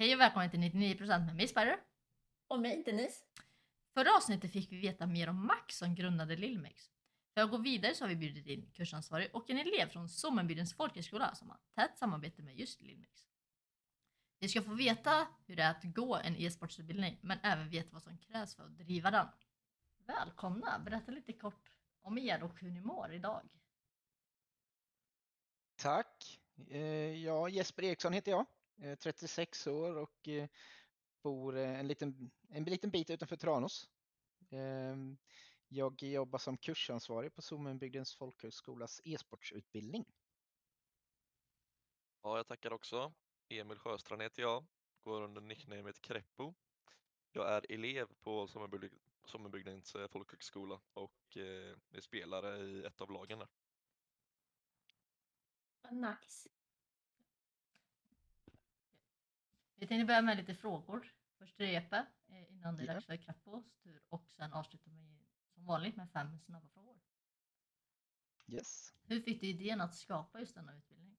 Hej 0.00 0.14
och 0.14 0.20
välkommen 0.20 0.50
till 0.50 0.60
99% 0.60 1.26
med 1.26 1.36
mig 1.36 1.48
Spider. 1.48 1.80
Och 2.48 2.60
mig 2.60 2.82
Denise. 2.82 3.24
Förra 3.94 4.16
avsnittet 4.16 4.52
fick 4.52 4.72
vi 4.72 4.80
veta 4.80 5.06
mer 5.06 5.28
om 5.28 5.46
Max 5.46 5.76
som 5.78 5.94
grundade 5.94 6.36
Lillmex. 6.36 6.90
För 7.34 7.40
att 7.40 7.50
gå 7.50 7.56
vidare 7.56 7.94
så 7.94 8.04
har 8.04 8.08
vi 8.08 8.16
bjudit 8.16 8.46
in 8.46 8.70
kursansvarig 8.72 9.30
och 9.32 9.50
en 9.50 9.58
elev 9.58 9.88
från 9.88 10.08
Sommenbygdens 10.08 10.74
folkhögskola 10.74 11.34
som 11.34 11.50
har 11.50 11.58
tätt 11.74 11.98
samarbete 11.98 12.42
med 12.42 12.58
just 12.58 12.82
Lillmex. 12.82 13.24
Vi 14.38 14.48
ska 14.48 14.62
få 14.62 14.74
veta 14.74 15.26
hur 15.46 15.56
det 15.56 15.62
är 15.62 15.70
att 15.70 15.84
gå 15.84 16.16
en 16.16 16.36
e-sportsutbildning 16.36 17.18
men 17.22 17.38
även 17.42 17.68
veta 17.70 17.88
vad 17.92 18.02
som 18.02 18.18
krävs 18.18 18.54
för 18.54 18.64
att 18.64 18.78
driva 18.78 19.10
den. 19.10 19.26
Välkomna! 20.06 20.78
Berätta 20.78 21.12
lite 21.12 21.32
kort 21.32 21.72
om 22.02 22.18
er 22.18 22.42
och 22.42 22.60
hur 22.60 22.70
ni 22.70 22.80
mår 22.80 23.12
idag. 23.12 23.48
Tack! 25.76 26.40
Eh, 26.68 26.80
Ja, 27.24 27.48
Jesper 27.48 27.82
Eriksson 27.82 28.12
heter 28.12 28.30
jag, 28.30 28.46
36 28.80 29.66
år 29.66 29.96
och 29.96 30.28
eh, 30.28 30.48
bor 31.22 31.56
eh, 31.56 31.80
en 31.80 31.88
liten, 31.88 32.30
en 32.48 32.64
liten 32.64 32.90
bit 32.90 33.10
utanför 33.10 33.36
Tranås. 33.36 33.90
Ehm, 34.50 35.18
Jag 35.68 36.02
jobbar 36.02 36.38
som 36.38 36.58
kursansvarig 36.58 37.34
på 37.34 37.42
Sommenbygdens 37.42 38.14
folkhögskolas 38.14 39.00
e-sportsutbildning. 39.04 40.04
Ja, 42.22 42.36
jag 42.36 42.46
tackar 42.46 42.72
också. 42.72 43.14
Emil 43.48 43.78
Sjöstrand 43.78 44.22
heter 44.22 44.42
jag, 44.42 44.66
går 45.02 45.22
under 45.22 45.40
nicknamet 45.40 46.00
Kreppo. 46.00 46.54
Jag 47.32 47.48
är 47.52 47.72
elev 47.72 48.06
på 48.20 48.46
Sommerbygd- 48.46 48.98
Sommenbygdens 49.24 49.94
eh, 49.94 50.08
folkhögskola 50.08 50.82
och 50.92 51.36
eh, 51.36 51.76
är 51.90 52.00
spelare 52.00 52.58
i 52.58 52.84
ett 52.84 53.00
av 53.00 53.10
lagen 53.10 53.38
där. 53.38 53.48
Nice. 55.90 56.48
Vi 59.80 59.86
tänkte 59.86 60.06
börja 60.06 60.22
med 60.22 60.36
lite 60.36 60.54
frågor. 60.54 61.12
Först 61.38 61.60
Epe 61.60 62.06
eh, 62.28 62.52
innan 62.52 62.76
det 62.76 62.82
är 62.82 62.86
dags 62.86 63.06
för 63.06 63.16
Krappos 63.16 63.64
tur 63.82 64.02
och 64.08 64.30
sen 64.30 64.52
avsluta 64.52 64.90
med 64.90 65.26
som 65.54 65.64
vanligt 65.64 65.96
med 65.96 66.10
fem 66.12 66.38
snabba 66.38 66.68
frågor. 66.68 67.00
Yes. 68.52 68.92
Hur 69.02 69.20
fick 69.20 69.40
du 69.40 69.46
idén 69.46 69.80
att 69.80 69.94
skapa 69.94 70.40
just 70.40 70.54
denna 70.54 70.76
utbildning? 70.76 71.16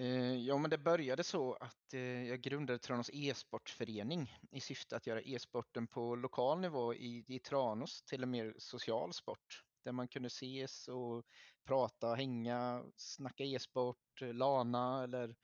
Eh, 0.00 0.34
Ja, 0.34 0.58
men 0.58 0.70
det 0.70 0.78
började 0.78 1.24
så 1.24 1.54
att 1.54 1.94
eh, 1.94 2.00
jag 2.00 2.40
grundade 2.40 2.78
Tranås 2.78 3.10
e-sportförening 3.12 4.34
i 4.50 4.60
syfte 4.60 4.96
att 4.96 5.06
göra 5.06 5.22
e-sporten 5.22 5.86
på 5.86 6.16
lokal 6.16 6.60
nivå 6.60 6.94
i, 6.94 7.24
i 7.28 7.38
Tranås 7.38 8.02
till 8.02 8.22
en 8.22 8.30
mer 8.30 8.54
social 8.58 9.12
sport 9.12 9.64
där 9.84 9.92
man 9.92 10.08
kunde 10.08 10.26
ses 10.26 10.88
och 10.88 11.24
prata, 11.64 12.14
hänga, 12.14 12.84
snacka 12.96 13.44
e-sport, 13.44 14.20
lana 14.20 15.04
eller 15.04 15.36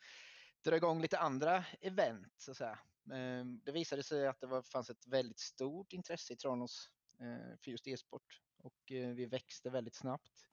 dra 0.65 0.77
igång 0.77 1.03
lite 1.03 1.19
andra 1.19 1.65
event 1.81 2.35
så 2.37 2.51
att 2.51 2.57
säga. 2.57 2.79
Ehm, 3.13 3.61
det 3.65 3.73
visade 3.73 4.03
sig 4.03 4.27
att 4.27 4.41
det 4.41 4.47
var, 4.47 4.63
fanns 4.63 4.91
ett 4.91 5.07
väldigt 5.07 5.39
stort 5.39 5.93
intresse 5.93 6.33
i 6.33 6.37
Tranås 6.37 6.91
eh, 7.21 7.57
för 7.59 7.71
just 7.71 7.87
e-sport 7.87 8.41
och 8.57 8.93
eh, 8.93 9.09
vi 9.09 9.27
växte 9.27 9.71
väldigt 9.71 9.95
snabbt. 9.95 10.47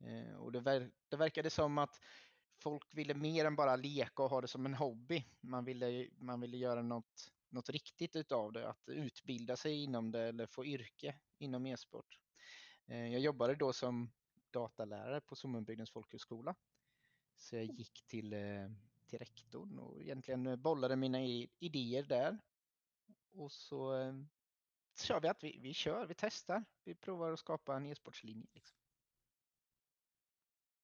Eh, 0.00 0.34
och 0.36 0.52
det, 0.52 0.60
ver- 0.60 0.92
det 1.08 1.16
verkade 1.16 1.50
som 1.50 1.78
att 1.78 2.00
folk 2.62 2.94
ville 2.94 3.14
mer 3.14 3.44
än 3.44 3.56
bara 3.56 3.76
leka 3.76 4.22
och 4.22 4.30
ha 4.30 4.40
det 4.40 4.48
som 4.48 4.66
en 4.66 4.74
hobby. 4.74 5.24
Man 5.40 5.64
ville, 5.64 6.08
man 6.18 6.40
ville 6.40 6.56
göra 6.56 6.82
något, 6.82 7.32
något 7.48 7.68
riktigt 7.68 8.16
utav 8.16 8.52
det, 8.52 8.68
att 8.68 8.88
utbilda 8.88 9.56
sig 9.56 9.82
inom 9.82 10.10
det 10.10 10.20
eller 10.20 10.46
få 10.46 10.64
yrke 10.64 11.14
inom 11.38 11.66
e-sport. 11.66 12.18
Jag 12.86 13.20
jobbade 13.20 13.54
då 13.54 13.72
som 13.72 14.12
datalärare 14.50 15.20
på 15.20 15.36
Sommenbygdens 15.36 15.90
folkhögskola. 15.90 16.54
Så 17.36 17.56
jag 17.56 17.64
gick 17.64 18.06
till, 18.06 18.34
till 19.12 19.18
rektorn 19.18 19.78
och 19.78 20.02
egentligen 20.02 20.46
eh, 20.46 20.56
bollade 20.56 20.96
mina 20.96 21.20
idéer 21.58 22.02
där. 22.02 22.38
Och 23.32 23.52
så 23.52 23.94
eh, 24.00 24.14
kör 25.00 25.20
vi 25.20 25.28
att 25.28 25.44
vi, 25.44 25.58
vi 25.62 25.74
kör, 25.74 26.06
vi 26.06 26.14
testar, 26.14 26.64
vi 26.84 26.94
provar 26.94 27.32
att 27.32 27.38
skapa 27.38 27.76
en 27.76 27.86
e-sportslinje. 27.86 28.46
Liksom. 28.52 28.78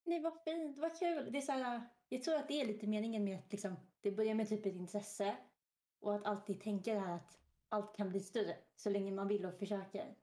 Nej, 0.05 0.21
vad 0.21 0.43
fint, 0.45 0.79
vad 0.79 0.99
kul. 0.99 1.33
Det 1.33 1.39
är 1.39 1.43
så 1.43 1.53
här, 1.53 1.89
jag 2.09 2.23
tror 2.23 2.35
att 2.35 2.49
det 2.49 2.61
är 2.61 2.67
lite 2.67 2.87
meningen 2.87 3.25
med 3.25 3.39
att 3.39 3.53
liksom, 3.53 3.77
det 4.01 4.13
börjar 4.13 4.35
med 4.35 4.49
typ 4.49 4.67
ett 4.67 4.75
intresse 4.75 5.37
och 6.01 6.15
att 6.15 6.25
alltid 6.25 6.61
tänka 6.61 6.95
det 6.95 7.01
här 7.01 7.15
att 7.17 7.41
allt 7.69 7.97
kan 7.97 8.09
bli 8.09 8.21
större 8.21 8.57
så 8.77 8.91
länge 8.91 9.13
man 9.13 9.29
vill 9.29 9.47
och 9.47 9.59
försöker. 9.59 10.17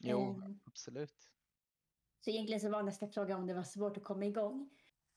Jo, 0.00 0.20
Ehm. 0.20 0.60
absolut. 0.64 1.30
Så 2.24 2.30
egentligen 2.30 2.60
så 2.60 2.70
var 2.70 2.82
nästa 2.82 3.08
fråga 3.08 3.36
om 3.36 3.46
det 3.46 3.54
var 3.54 3.62
svårt 3.62 3.96
att 3.96 4.04
komma 4.04 4.24
igång. 4.26 4.70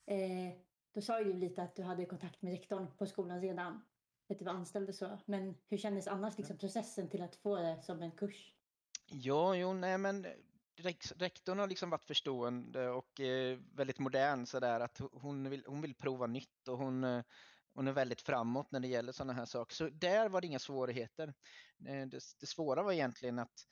Eh, 0.05 0.53
då 0.93 1.01
sa 1.01 1.21
ju 1.21 1.33
du 1.33 1.39
lite 1.39 1.63
att 1.63 1.75
du 1.75 1.83
hade 1.83 2.05
kontakt 2.05 2.41
med 2.41 2.51
rektorn 2.51 2.97
på 2.97 3.05
skolan 3.05 3.41
redan. 3.41 3.85
Att 4.29 4.39
du 4.39 4.45
var 4.45 4.53
anställd 4.53 4.89
och 4.89 4.95
så. 4.95 5.19
Men 5.25 5.55
hur 5.69 5.77
kändes 5.77 6.07
annars 6.07 6.37
liksom, 6.37 6.57
processen 6.57 7.09
till 7.09 7.21
att 7.21 7.35
få 7.35 7.55
det 7.55 7.81
som 7.81 8.01
en 8.01 8.11
kurs? 8.11 8.53
Ja, 9.11 9.55
jo, 9.55 9.73
nej 9.73 9.97
men 9.97 10.27
rektorn 11.15 11.59
har 11.59 11.67
liksom 11.67 11.89
varit 11.89 12.05
förstående 12.05 12.89
och 12.89 13.19
eh, 13.19 13.59
väldigt 13.73 13.99
modern 13.99 14.45
sådär 14.45 14.79
att 14.79 15.01
hon 15.11 15.49
vill, 15.49 15.63
hon 15.67 15.81
vill 15.81 15.95
prova 15.95 16.27
nytt 16.27 16.67
och 16.67 16.77
hon, 16.77 17.03
eh, 17.03 17.23
hon 17.73 17.87
är 17.87 17.91
väldigt 17.91 18.21
framåt 18.21 18.71
när 18.71 18.79
det 18.79 18.87
gäller 18.87 19.11
sådana 19.11 19.33
här 19.33 19.45
saker. 19.45 19.75
Så 19.75 19.89
där 19.89 20.29
var 20.29 20.41
det 20.41 20.47
inga 20.47 20.59
svårigheter. 20.59 21.33
Eh, 21.87 22.07
det, 22.07 22.19
det 22.39 22.47
svåra 22.47 22.83
var 22.83 22.91
egentligen 22.91 23.39
att 23.39 23.65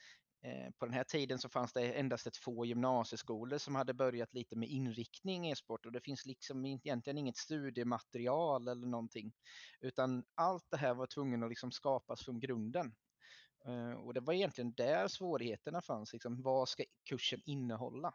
på 0.79 0.85
den 0.85 0.94
här 0.94 1.03
tiden 1.03 1.40
så 1.40 1.50
fanns 1.50 1.74
det 1.74 1.94
endast 1.94 2.28
ett 2.28 2.38
få 2.38 2.66
gymnasieskolor 2.66 3.57
som 3.57 3.75
hade 3.75 3.94
börjat 3.94 4.34
lite 4.34 4.56
med 4.56 4.69
inriktning 4.69 5.50
e-sport 5.50 5.85
och 5.85 5.91
det 5.91 6.02
finns 6.02 6.25
liksom 6.25 6.66
egentligen 6.66 7.18
inget 7.18 7.38
studiematerial 7.38 8.68
eller 8.68 8.88
någonting. 8.88 9.34
Utan 9.81 10.24
allt 10.35 10.66
det 10.72 10.78
här 10.78 10.94
var 10.94 11.07
tvungen 11.07 11.44
att 11.44 11.50
liksom 11.50 11.72
skapas 11.72 12.25
från 12.25 12.40
grunden. 12.40 12.96
Eh, 13.66 13.91
Och 13.94 14.13
det 14.13 14.19
var 14.22 14.34
egentligen 14.34 14.74
där 14.74 15.07
svårigheterna 15.07 15.81
fanns. 15.81 16.13
Liksom, 16.13 16.41
vad 16.41 16.69
ska 16.69 16.84
kursen 17.09 17.41
innehålla? 17.46 18.13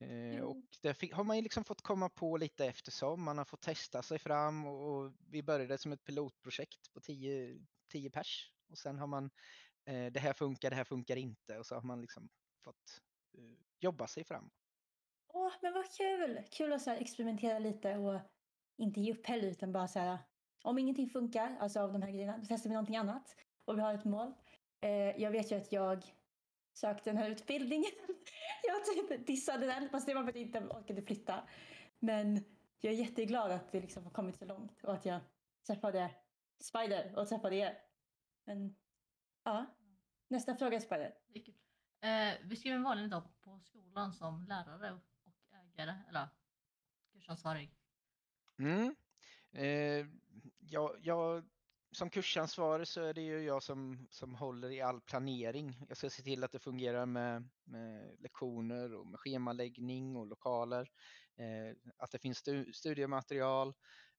Eh, 0.00 0.36
Jo. 0.38 0.50
Och 0.50 0.64
det 0.82 0.94
fick, 0.94 1.14
har 1.14 1.24
man 1.24 1.36
ju 1.36 1.42
liksom 1.42 1.64
fått 1.64 1.82
komma 1.82 2.08
på 2.10 2.36
lite 2.36 2.66
eftersom. 2.66 3.22
Man 3.24 3.38
har 3.38 3.44
fått 3.44 3.62
testa 3.62 4.02
sig 4.02 4.18
fram 4.18 4.66
och, 4.66 4.96
och 4.96 5.12
vi 5.30 5.42
började 5.42 5.78
som 5.78 5.92
ett 5.92 6.04
pilotprojekt 6.04 6.92
på 6.92 7.00
10, 7.00 7.58
10 7.92 8.10
pers. 8.10 8.52
Och 8.70 8.78
sen 8.78 8.98
har 8.98 9.06
man, 9.06 9.30
eh, 9.84 10.12
det 10.12 10.20
här 10.20 10.32
funkar, 10.32 10.70
det 10.70 10.76
här 10.76 10.84
funkar 10.84 11.16
inte. 11.16 11.58
Och 11.58 11.66
så 11.66 11.74
har 11.74 11.82
man 11.82 12.00
liksom 12.00 12.28
fått 12.64 13.00
eh, 13.38 13.58
jobba 13.80 14.06
sig 14.06 14.24
fram. 14.24 14.50
Åh, 15.32 15.52
men 15.62 15.72
vad 15.72 15.92
kul! 15.96 16.42
Kul 16.50 16.72
att 16.72 16.82
så 16.82 16.90
här, 16.90 17.00
experimentera 17.00 17.58
lite 17.58 17.96
och 17.96 18.20
inte 18.76 19.00
ge 19.00 19.12
upp 19.12 19.26
heller 19.26 19.48
utan 19.48 19.72
bara 19.72 19.88
så 19.88 19.98
här, 19.98 20.18
om 20.62 20.78
ingenting 20.78 21.08
funkar, 21.08 21.56
alltså 21.60 21.80
av 21.80 21.92
de 21.92 22.02
här 22.02 22.10
grejerna, 22.10 22.38
då 22.38 22.44
testar 22.48 22.70
vi 22.70 22.74
någonting 22.74 22.96
annat 22.96 23.36
och 23.64 23.78
vi 23.78 23.82
har 23.82 23.94
ett 23.94 24.04
mål. 24.04 24.34
Eh, 24.80 24.90
jag 25.22 25.30
vet 25.30 25.52
ju 25.52 25.56
att 25.56 25.72
jag 25.72 26.04
sökte 26.72 27.10
den 27.10 27.16
här 27.16 27.30
utbildningen. 27.30 27.90
jag 28.62 28.84
typ 28.84 29.26
dissade 29.26 29.66
den, 29.66 29.88
fast 29.88 30.06
det 30.06 30.14
var 30.14 30.22
för 30.22 30.28
att 30.28 30.36
jag 30.36 30.44
inte 30.44 30.60
orkade 30.60 31.02
flytta. 31.02 31.48
Men 31.98 32.44
jag 32.80 32.92
är 32.92 32.96
jätteglad 32.96 33.50
att 33.50 33.72
det 33.72 33.80
liksom 33.80 34.04
har 34.04 34.10
kommit 34.10 34.36
så 34.36 34.44
långt 34.44 34.84
och 34.84 34.94
att 34.94 35.06
jag 35.06 35.20
träffade 35.66 36.10
Spider 36.60 37.18
och 37.18 37.28
träffade 37.28 37.56
er. 37.56 37.78
Men 38.44 38.76
ja, 39.44 39.66
nästa 40.28 40.56
fråga 40.56 40.80
kul. 41.44 41.54
Eh, 42.00 42.48
beskriv 42.48 42.74
en 42.74 42.82
vanlig 42.82 43.10
dag 43.10 43.22
på 43.40 43.60
skolan 43.60 44.12
som 44.12 44.46
lärare 44.48 44.92
och 44.92 45.34
ägare, 45.52 45.94
eller 46.08 46.28
kursansvarig. 47.12 47.74
Mm. 48.58 48.94
Eh, 49.52 50.06
jag, 50.58 50.96
jag, 51.02 51.44
som 51.92 52.10
kursansvarig 52.10 52.88
så 52.88 53.02
är 53.02 53.14
det 53.14 53.20
ju 53.20 53.40
jag 53.40 53.62
som, 53.62 54.06
som 54.10 54.34
håller 54.34 54.70
i 54.70 54.80
all 54.80 55.00
planering. 55.00 55.84
Jag 55.88 55.96
ska 55.96 56.10
se 56.10 56.22
till 56.22 56.44
att 56.44 56.52
det 56.52 56.58
fungerar 56.58 57.06
med, 57.06 57.48
med 57.64 58.20
lektioner 58.20 58.94
och 58.94 59.06
med 59.06 59.20
schemaläggning 59.20 60.16
och 60.16 60.26
lokaler. 60.26 60.90
Eh, 61.36 61.76
att 61.96 62.10
det 62.10 62.18
finns 62.18 62.38
stu, 62.38 62.72
studiematerial. 62.72 63.74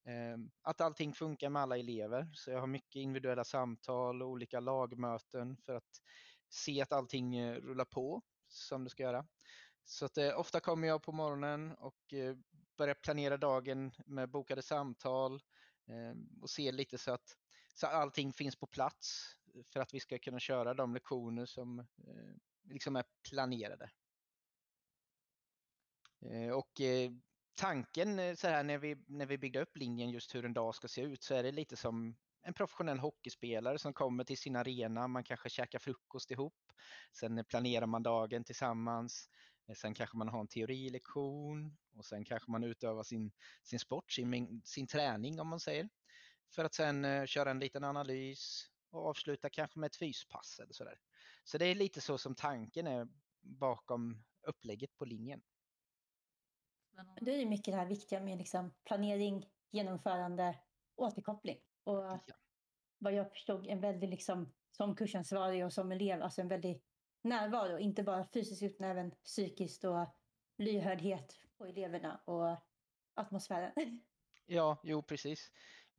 Eh, 0.05 0.37
att 0.61 0.81
allting 0.81 1.13
funkar 1.13 1.49
med 1.49 1.61
alla 1.61 1.77
elever. 1.77 2.31
Så 2.33 2.51
jag 2.51 2.59
har 2.59 2.67
mycket 2.67 2.95
individuella 2.99 3.43
samtal 3.43 4.21
och 4.21 4.29
olika 4.29 4.59
lagmöten 4.59 5.57
för 5.57 5.75
att 5.75 6.01
se 6.49 6.81
att 6.81 6.91
allting 6.91 7.35
eh, 7.35 7.55
rullar 7.55 7.85
på 7.85 8.21
som 8.47 8.83
det 8.83 8.89
ska 8.89 9.03
göra. 9.03 9.27
Så 9.85 10.05
att, 10.05 10.17
eh, 10.17 10.39
ofta 10.39 10.59
kommer 10.59 10.87
jag 10.87 11.03
på 11.03 11.11
morgonen 11.11 11.71
och 11.71 12.13
eh, 12.13 12.35
börjar 12.77 12.95
planera 12.95 13.37
dagen 13.37 13.91
med 14.05 14.29
bokade 14.29 14.61
samtal 14.61 15.33
eh, 15.87 16.41
och 16.41 16.49
ser 16.49 16.71
lite 16.71 16.97
så 16.97 17.11
att, 17.11 17.37
så 17.73 17.87
att 17.87 17.93
allting 17.93 18.33
finns 18.33 18.55
på 18.55 18.67
plats 18.67 19.35
för 19.73 19.79
att 19.79 19.93
vi 19.93 19.99
ska 19.99 20.19
kunna 20.19 20.39
köra 20.39 20.73
de 20.73 20.93
lektioner 20.93 21.45
som 21.45 21.79
eh, 21.79 21.85
liksom 22.63 22.95
är 22.95 23.03
planerade. 23.29 23.91
Eh, 26.25 26.51
och 26.51 26.81
eh, 26.81 27.11
tanken 27.55 28.19
eh, 28.19 28.35
så 28.35 28.47
här 28.47 28.63
när 28.63 28.77
vi, 28.77 28.95
när 29.07 29.25
vi 29.25 29.37
byggde 29.37 29.61
upp 29.61 29.77
linjen 29.77 30.09
just 30.09 30.35
hur 30.35 30.45
en 30.45 30.53
dag 30.53 30.75
ska 30.75 30.87
se 30.87 31.01
ut 31.01 31.23
så 31.23 31.35
är 31.35 31.43
det 31.43 31.51
lite 31.51 31.75
som 31.75 32.15
en 32.43 32.53
professionell 32.53 32.99
hockeyspelare 32.99 33.79
som 33.79 33.93
kommer 33.93 34.23
till 34.23 34.37
sin 34.37 34.55
arena, 34.55 35.07
man 35.07 35.23
kanske 35.23 35.49
käkar 35.49 35.79
frukost 35.79 36.31
ihop, 36.31 36.55
sen 37.13 37.45
planerar 37.45 37.85
man 37.85 38.03
dagen 38.03 38.43
tillsammans, 38.43 39.29
eh, 39.67 39.75
Sen 39.75 39.93
kanske 39.93 40.17
man 40.17 40.27
har 40.27 40.39
en 40.39 40.47
teorilektion 40.47 41.77
och 41.95 42.05
sen 42.05 42.25
kanske 42.25 42.51
man 42.51 42.63
utövar 42.63 43.03
sin, 43.03 43.31
sin 43.63 43.79
sport, 43.79 44.11
sin, 44.11 44.61
sin 44.65 44.87
träning 44.87 45.39
om 45.39 45.47
man 45.47 45.59
säger. 45.59 45.89
För 46.55 46.65
att 46.65 46.73
sen 46.73 47.05
eh, 47.05 47.25
köra 47.25 47.51
en 47.51 47.59
liten 47.59 47.83
analys 47.83 48.67
och 48.91 49.07
avsluta 49.07 49.49
kanske 49.49 49.79
med 49.79 49.87
ett 49.87 49.95
fyspass 49.95 50.59
eller 50.59 50.73
sådär. 50.73 50.97
Så 51.43 51.57
det 51.57 51.65
är 51.65 51.75
lite 51.75 52.01
så 52.01 52.17
som 52.17 52.35
tanken 52.35 52.87
är 52.87 53.07
bakom 53.41 54.23
upplägget 54.47 54.97
på 54.97 55.05
linjen. 55.05 55.41
Det 57.21 57.33
är 57.35 57.39
ju 57.39 57.45
mycket 57.45 57.73
det 57.73 57.77
här 57.77 57.85
viktiga 57.85 58.19
med 58.19 58.37
liksom 58.37 58.73
planering, 58.85 59.49
genomförande, 59.71 60.59
återkoppling. 60.95 61.57
Och 61.83 61.95
Ja. 61.97 62.19
vad 62.97 63.13
jag 63.13 63.31
förstod 63.31 63.67
en 63.67 63.81
väldigt, 63.81 64.09
liksom, 64.09 64.53
som 64.71 64.95
kursansvarig 64.95 65.65
och 65.65 65.73
som 65.73 65.91
elev, 65.91 66.21
alltså 66.21 66.41
en 66.41 66.47
väldig 66.47 66.83
närvaro. 67.23 67.77
Inte 67.79 68.03
bara 68.03 68.25
fysiskt 68.25 68.63
utan 68.63 68.87
även 68.87 69.11
psykiskt 69.11 69.83
och 69.83 70.07
lyhördhet 70.57 71.33
på 71.57 71.65
eleverna 71.65 72.21
och 72.25 72.57
atmosfären. 73.15 73.71
Ja, 74.45 74.81
jo 74.83 75.03
precis. 75.03 75.51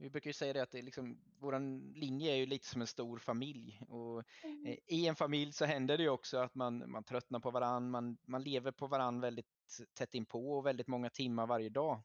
Vi 0.02 0.10
brukar 0.10 0.28
ju 0.28 0.34
säga 0.34 0.52
det 0.52 0.62
att 0.62 0.70
det 0.70 0.82
liksom, 0.82 1.18
våran 1.38 1.92
linje 1.92 2.32
är 2.32 2.36
ju 2.36 2.46
lite 2.46 2.66
som 2.66 2.80
en 2.80 2.86
stor 2.86 3.18
familj 3.18 3.80
och 3.88 4.18
eh, 4.66 4.76
i 4.86 5.06
en 5.06 5.16
familj 5.16 5.52
så 5.52 5.64
händer 5.64 5.96
det 5.96 6.02
ju 6.02 6.08
också 6.08 6.38
att 6.38 6.54
man, 6.54 6.90
man 6.90 7.04
tröttnar 7.04 7.40
på 7.40 7.50
varann, 7.50 7.90
man, 7.90 8.18
man 8.26 8.42
lever 8.42 8.72
på 8.72 8.86
varann 8.86 9.20
väldigt 9.20 9.46
tätt 9.94 10.14
inpå 10.14 10.52
och 10.52 10.66
väldigt 10.66 10.86
många 10.86 11.10
timmar 11.10 11.46
varje 11.46 11.68
dag. 11.68 12.02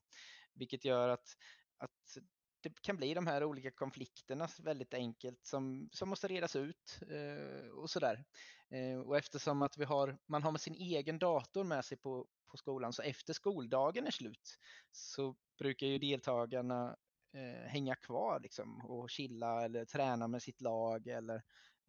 Vilket 0.53 0.85
gör 0.85 1.09
att, 1.09 1.37
att 1.77 2.17
det 2.61 2.81
kan 2.81 2.97
bli 2.97 3.13
de 3.13 3.27
här 3.27 3.43
olika 3.43 3.71
konflikterna 3.71 4.47
väldigt 4.63 4.93
enkelt 4.93 5.45
som, 5.45 5.89
som 5.91 6.09
måste 6.09 6.27
redas 6.27 6.55
ut 6.55 6.99
eh, 7.09 7.69
och 7.69 7.89
sådär. 7.89 8.25
Eh, 8.69 8.99
och 8.99 9.17
eftersom 9.17 9.61
att 9.61 9.77
vi 9.77 9.85
har, 9.85 10.17
man 10.25 10.43
har 10.43 10.51
med 10.51 10.61
sin 10.61 10.75
egen 10.75 11.19
dator 11.19 11.63
med 11.63 11.85
sig 11.85 11.97
på, 11.97 12.27
på 12.47 12.57
skolan 12.57 12.93
så 12.93 13.01
efter 13.01 13.33
skoldagen 13.33 14.07
är 14.07 14.11
slut 14.11 14.59
så 14.91 15.35
brukar 15.57 15.87
ju 15.87 15.97
deltagarna 15.97 16.97
eh, 17.31 17.69
hänga 17.69 17.95
kvar 17.95 18.39
liksom, 18.39 18.85
och 18.85 19.09
chilla 19.09 19.65
eller 19.65 19.85
träna 19.85 20.27
med 20.27 20.41
sitt 20.41 20.61
lag 20.61 21.07
eller 21.07 21.35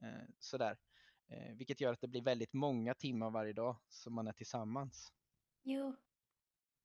eh, 0.02 0.29
sådär. 0.38 0.79
Eh, 1.29 1.55
vilket 1.55 1.81
gör 1.81 1.93
att 1.93 2.00
det 2.00 2.08
blir 2.08 2.23
väldigt 2.23 2.52
många 2.52 2.94
timmar 2.94 3.31
varje 3.31 3.52
dag 3.52 3.76
som 3.88 4.14
man 4.14 4.26
är 4.26 4.32
tillsammans. 4.32 5.12
Jo. 5.62 5.96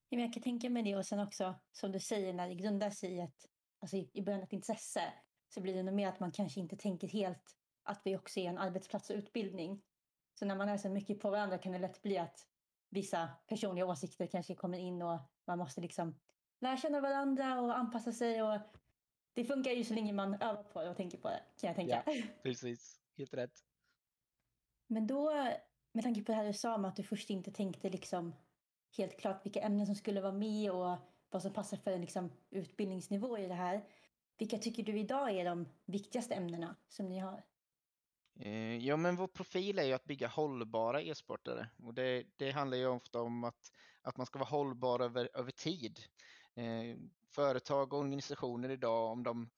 Jag 0.10 0.34
kan 0.34 0.44
tänka 0.44 0.70
mig 0.70 0.84
det 0.84 0.96
och 0.96 1.06
sen 1.06 1.20
också 1.20 1.56
som 1.72 1.92
du 1.92 2.00
säger 2.00 2.34
när 2.34 2.48
det 2.48 2.56
grundar 2.56 2.90
sig 2.90 3.12
i 3.14 3.20
ett, 3.20 3.46
alltså 3.80 3.98
i 3.98 4.10
i 4.14 4.22
början 4.22 4.44
ett 4.44 4.54
intresse 4.54 5.14
så 5.50 5.62
blir 5.62 5.74
det 5.74 5.84
nog 5.84 5.96
mer 5.96 6.08
att 6.08 6.20
man 6.20 6.32
kanske 6.32 6.60
inte 6.60 6.78
tänker 6.78 7.08
helt 7.08 7.58
att 7.84 8.02
vi 8.06 8.18
också 8.18 8.40
är 8.40 8.50
en 8.50 8.58
arbetsplats 8.58 9.10
och 9.10 9.16
utbildning. 9.16 9.82
Så 10.40 10.46
när 10.46 10.56
man 10.56 10.70
är 10.70 10.78
så 10.78 10.90
mycket 10.90 11.20
på 11.20 11.30
varandra 11.30 11.58
kan 11.58 11.72
det 11.72 11.80
lätt 11.80 12.02
bli 12.02 12.18
att 12.18 12.48
vissa 12.90 13.30
personliga 13.48 13.86
åsikter 13.86 14.28
kanske 14.28 14.56
kommer 14.56 14.78
in 14.78 15.02
och 15.02 15.20
man 15.48 15.58
måste 15.58 15.82
liksom 15.82 16.20
lära 16.64 16.78
känna 16.78 17.02
varandra 17.02 17.62
och 17.62 17.78
anpassa 17.78 18.12
sig 18.12 18.44
och 18.44 18.60
det 19.34 19.46
funkar 19.46 19.72
ju 19.72 19.84
så 19.84 19.94
länge 19.94 20.14
man 20.14 20.34
övar 20.34 20.64
på 20.64 20.82
det 20.84 20.90
och 20.90 20.98
tänker 20.98 21.18
på 21.18 21.30
det 21.30 21.44
kan 21.60 21.68
jag 21.68 21.76
tänka. 21.76 22.04
Precis, 22.44 23.02
helt 23.18 23.34
rätt. 23.34 23.60
Men 24.88 25.08
då, 25.08 25.32
med 25.92 26.04
tanke 26.04 26.22
på 26.24 26.32
det 26.32 26.36
här 26.36 26.46
du 26.46 26.54
sa 26.54 26.76
om 26.76 26.86
att 26.86 26.96
du 26.96 27.04
först 27.04 27.30
inte 27.30 27.52
tänkte 27.52 27.90
liksom 27.90 28.36
helt 28.98 29.20
klart 29.20 29.46
vilka 29.46 29.62
ämnen 29.62 29.86
som 29.86 29.96
skulle 29.96 30.22
vara 30.22 30.34
med 30.34 30.72
och 30.72 30.98
vad 31.30 31.42
som 31.42 31.54
passar 31.54 31.78
för 31.78 31.92
en 31.92 32.02
liksom 32.02 32.32
utbildningsnivå 32.50 33.38
i 33.38 33.48
det 33.48 33.54
här. 33.54 33.86
Vilka 34.38 34.58
tycker 34.58 34.84
du 34.84 35.00
idag 35.00 35.32
är 35.32 35.46
de 35.46 35.70
viktigaste 35.86 36.36
ämnena 36.36 36.76
som 36.88 37.06
ni 37.06 37.20
har? 37.20 37.44
Eh, 38.40 38.78
Ja, 38.78 38.98
men 38.98 39.16
vår 39.16 39.28
profil 39.28 39.80
är 39.80 39.84
ju 39.84 39.94
att 39.94 40.04
bygga 40.04 40.28
hållbara 40.28 41.02
e-sportare 41.02 41.70
och 41.84 41.94
det, 41.94 42.26
det 42.38 42.52
handlar 42.52 42.78
ju 42.78 42.88
ofta 42.88 43.22
om 43.22 43.44
att, 43.44 43.72
att 44.02 44.18
man 44.18 44.26
ska 44.26 44.40
vara 44.40 44.50
hållbar 44.50 45.00
över, 45.00 45.30
över 45.34 45.52
tid. 45.52 46.00
Eh, 46.56 46.98
företag 47.36 47.94
och 47.94 48.00
organisationer 48.00 48.70
idag, 48.70 49.12
om 49.12 49.24
de 49.24 49.50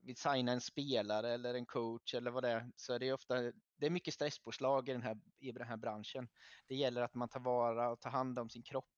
vill 0.00 0.16
signa 0.16 0.52
en 0.52 0.60
spelare 0.60 1.32
eller 1.32 1.54
en 1.54 1.66
coach 1.66 2.14
eller 2.14 2.30
vad 2.30 2.42
det 2.42 2.50
är, 2.50 2.70
så 2.76 2.92
är 2.92 2.98
det 2.98 3.12
ofta 3.12 3.52
det 3.78 3.86
är 3.86 3.90
mycket 3.90 4.14
stresspåslag 4.14 4.88
i 4.88 4.92
den 4.92 5.02
här, 5.02 5.18
i 5.38 5.52
den 5.52 5.68
här 5.68 5.76
branschen. 5.76 6.28
Det 6.66 6.74
gäller 6.74 7.02
att 7.02 7.14
man 7.14 7.28
tar 7.28 7.40
vara 7.40 7.90
och 7.90 8.00
tar 8.00 8.10
hand 8.10 8.38
om 8.38 8.50
sin 8.50 8.62
kropp 8.62 8.90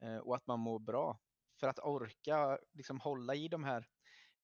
eh, 0.00 0.16
och 0.16 0.36
att 0.36 0.46
man 0.46 0.60
mår 0.60 0.78
bra. 0.78 1.20
För 1.60 1.68
att 1.68 1.78
orka 1.78 2.58
liksom 2.72 3.00
hålla 3.00 3.34
i 3.34 3.48
de 3.48 3.64
här 3.64 3.86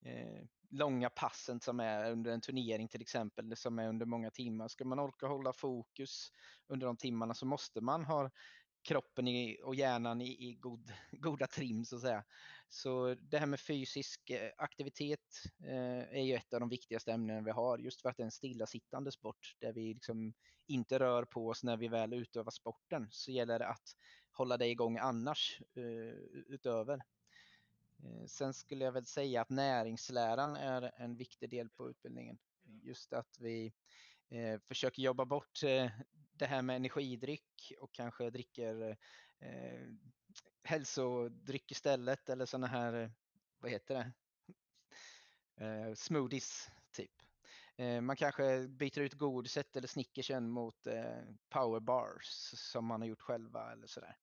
eh, 0.04 0.44
långa 0.70 1.10
passen 1.10 1.60
som 1.60 1.80
är 1.80 2.10
under 2.10 2.32
en 2.32 2.40
turnering 2.40 2.88
till 2.88 3.02
exempel, 3.02 3.56
som 3.56 3.78
är 3.78 3.88
under 3.88 4.06
många 4.06 4.30
timmar. 4.30 4.68
Ska 4.68 4.84
man 4.84 4.98
orka 4.98 5.26
hålla 5.26 5.52
fokus 5.52 6.32
under 6.66 6.86
de 6.86 6.96
timmarna 6.96 7.34
så 7.34 7.46
måste 7.46 7.80
man 7.80 8.04
ha 8.04 8.30
kroppen 8.82 9.28
i, 9.28 9.60
och 9.64 9.75
hjärnan 9.75 10.20
i, 10.20 10.48
i 10.48 10.54
god, 10.54 10.92
goda 11.12 11.46
trim 11.46 11.84
så 11.84 11.96
att 11.96 12.02
säga. 12.02 12.25
Så 12.69 13.14
det 13.14 13.38
här 13.38 13.46
med 13.46 13.60
fysisk 13.60 14.30
eh, 14.30 14.50
aktivitet 14.56 15.44
eh, 15.64 16.19
är 16.19 16.22
ju 16.22 16.34
ett 16.34 16.54
av 16.54 16.60
de 16.60 16.69
viktigaste 16.69 17.12
ämnena 17.12 17.40
vi 17.40 17.50
har 17.50 17.78
just 17.78 18.02
för 18.02 18.08
att 18.08 18.16
det 18.16 18.22
är 18.22 18.25
en 18.25 18.30
stillasittande 18.30 19.12
sport 19.12 19.54
där 19.58 19.72
vi 19.72 19.94
liksom 19.94 20.34
inte 20.66 20.98
rör 20.98 21.25
på 21.25 21.48
oss 21.48 21.64
när 21.64 21.76
vi 21.76 21.88
väl 21.88 22.14
utövar 22.14 22.50
sporten 22.50 23.08
så 23.10 23.30
gäller 23.30 23.58
det 23.58 23.69
att 23.69 23.88
hålla 24.32 24.56
det 24.56 24.66
igång 24.66 24.98
annars 24.98 25.60
eh, 25.76 26.14
utöver. 26.46 26.94
Eh, 28.04 28.26
Sen 28.26 28.54
skulle 28.54 28.84
jag 28.84 28.92
väl 28.92 29.06
säga 29.06 29.42
att 29.42 29.50
näringsläran 29.50 30.56
är 30.56 30.92
en 30.96 31.16
viktig 31.16 31.50
del 31.50 31.69
på 31.69 31.90
utbildningen. 31.90 32.38
Just 32.82 33.12
att 33.12 33.36
vi 33.40 33.72
eh, 34.31 34.60
försöker 34.69 35.02
jobba 35.02 35.24
bort 35.24 35.62
eh, 35.62 35.90
det 36.38 36.46
här 36.46 36.62
med 36.62 36.76
energidryck 36.76 37.73
och 37.81 37.94
kanske 37.94 38.31
dricker 38.31 38.96
eh, 39.40 39.88
hälsodryck 40.62 41.70
istället 41.70 42.29
eller 42.29 42.46
sådana 42.46 42.67
här, 42.67 43.12
vad 43.58 43.70
heter 43.70 43.94
det, 43.94 44.12
eh, 45.64 45.94
smoothies 45.94 46.70
typ. 46.93 47.12
Eh, 47.76 48.00
man 48.00 48.17
kanske 48.17 48.69
byter 48.69 48.99
ut 48.99 49.14
godiset 49.14 49.76
eller 49.76 49.88
snickersen 49.88 50.50
mot 50.50 50.87
eh, 50.87 51.23
som 52.25 52.84
man 52.84 53.00
har 53.00 53.08
gjort 53.08 53.23
själva 53.23 53.73
eller 53.73 53.87
sådär. 53.87 54.17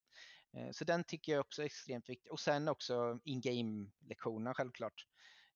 Eh, 0.54 0.72
så 0.72 0.86
den 0.86 1.04
tycker 1.04 1.32
jag 1.32 1.40
också 1.42 1.62
är 1.62 1.66
extremt 1.66 2.10
viktig. 2.10 2.32
Och 2.32 2.40
sen 2.40 2.68
också 2.68 3.20
in-game 3.24 3.92
lektionerna 4.00 4.54
självklart. 4.54 5.08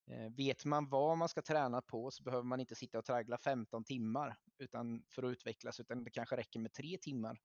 Eh, 0.08 0.30
Vet 0.38 0.66
man 0.66 0.90
vad 0.90 1.18
man 1.18 1.30
ska 1.30 1.42
träna 1.42 1.82
på 1.82 2.12
så 2.12 2.24
behöver 2.24 2.44
man 2.44 2.60
inte 2.60 2.76
sitta 2.76 2.98
och 2.98 3.06
traggla 3.06 3.38
15 3.38 3.84
timmar 3.84 4.38
utan 4.58 5.04
för 5.10 5.24
att 5.24 5.32
utvecklas 5.32 5.80
utan 5.80 6.04
det 6.04 6.12
kanske 6.12 6.38
räcker 6.38 6.60
med 6.60 6.74
tre 6.74 6.98
timmar. 6.98 7.38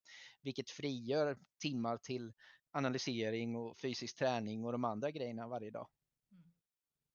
Vilket 0.43 0.71
frigör 0.71 1.39
timmar 1.59 1.97
till 1.97 2.33
analysering 2.71 3.57
och 3.57 3.79
fysisk 3.79 4.19
träning 4.19 4.65
och 4.65 4.73
de 4.73 4.85
andra 4.85 5.11
grejerna 5.11 5.49
varje 5.49 5.71
dag. 5.71 5.89
Mm. 6.31 6.53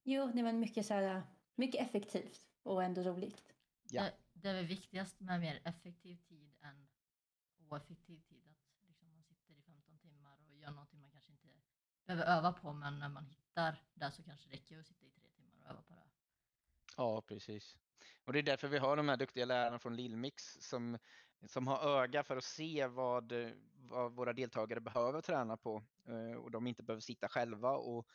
Jo, 0.04 0.32
det 0.36 0.44
var 0.44 0.54
mycket, 0.54 0.86
så 0.86 0.94
här, 0.94 1.22
mycket 1.56 1.82
effektivt 1.82 2.48
och 2.64 2.84
ändå 2.84 3.04
roligt. 3.04 3.54
Ja. 3.84 4.04
Det, 4.04 4.14
det 4.34 4.50
är 4.50 4.54
väl 4.54 4.66
viktigast 4.66 5.20
med 5.20 5.40
mer 5.40 5.62
effektiv 5.64 6.16
tid 6.16 6.54
än 6.62 6.88
oeffektiv 7.58 8.20
tid. 8.22 8.44
Att 8.50 8.88
liksom 8.88 9.12
man 9.12 9.24
sitter 9.24 9.54
i 9.54 9.62
15 9.62 9.98
timmar 9.98 10.38
och 10.50 10.58
gör 10.58 10.72
någonting 10.72 11.02
man 11.02 11.12
kanske 11.12 11.32
inte 11.32 11.48
behöver 12.06 12.38
öva 12.38 12.54
på 12.54 12.74
men 12.74 13.00
när 13.00 13.10
man 13.10 13.26
hittar 13.26 13.84
det 13.94 14.12
så 14.12 14.24
kanske 14.24 14.50
det 14.50 14.56
räcker 14.56 14.80
att 14.80 14.86
sitta 14.86 15.06
i 15.06 15.10
öva 15.70 15.82
på 15.82 15.94
det. 15.94 16.10
Ja, 16.98 17.22
precis. 17.22 17.78
Och 18.26 18.34
det 18.34 18.40
är 18.40 18.44
därför 18.44 18.68
vi 18.68 18.78
har 18.78 18.98
de 18.98 19.10
här 19.10 19.18
duktiga 19.18 19.46
lärarna 19.46 19.80
från 19.80 19.96
Lillmix 19.96 20.44
som, 20.62 20.98
som 21.48 21.68
har 21.68 22.02
öga 22.02 22.24
för 22.24 22.38
att 22.38 22.44
se 22.44 22.88
vad, 22.88 23.34
vad 23.74 24.16
våra 24.16 24.34
deltagare 24.34 24.82
behöver 24.82 25.22
träna 25.22 25.58
på 25.58 25.84
eh, 26.08 26.38
och 26.38 26.52
de 26.52 26.68
inte 26.68 26.84
behöver 26.84 27.02
sitta 27.02 27.30
själva 27.30 27.72
och 27.72 28.08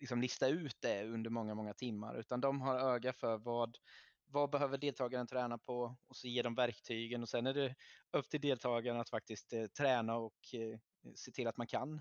liksom 0.00 0.20
lista 0.20 0.48
ut 0.48 0.76
det 0.80 1.04
under 1.04 1.30
många, 1.30 1.54
många 1.54 1.74
timmar 1.74 2.14
utan 2.20 2.40
de 2.40 2.60
har 2.60 2.78
öga 2.78 3.12
för 3.12 3.38
vad, 3.38 3.78
vad 4.26 4.50
behöver 4.50 4.78
deltagaren 4.78 5.26
träna 5.26 5.58
på 5.58 5.96
och 6.08 6.16
så 6.16 6.28
ger 6.28 6.42
de 6.42 6.54
verktygen 6.54 7.22
och 7.22 7.28
sen 7.28 7.46
är 7.46 7.54
det 7.54 7.74
upp 8.10 8.28
till 8.28 8.40
deltagaren 8.40 9.00
att 9.00 9.10
faktiskt 9.10 9.52
eh, 9.52 9.66
träna 9.66 10.16
och 10.16 10.54
eh, 10.54 10.78
se 11.14 11.32
till 11.32 11.46
att 11.46 11.56
man 11.56 11.66
kan 11.66 12.00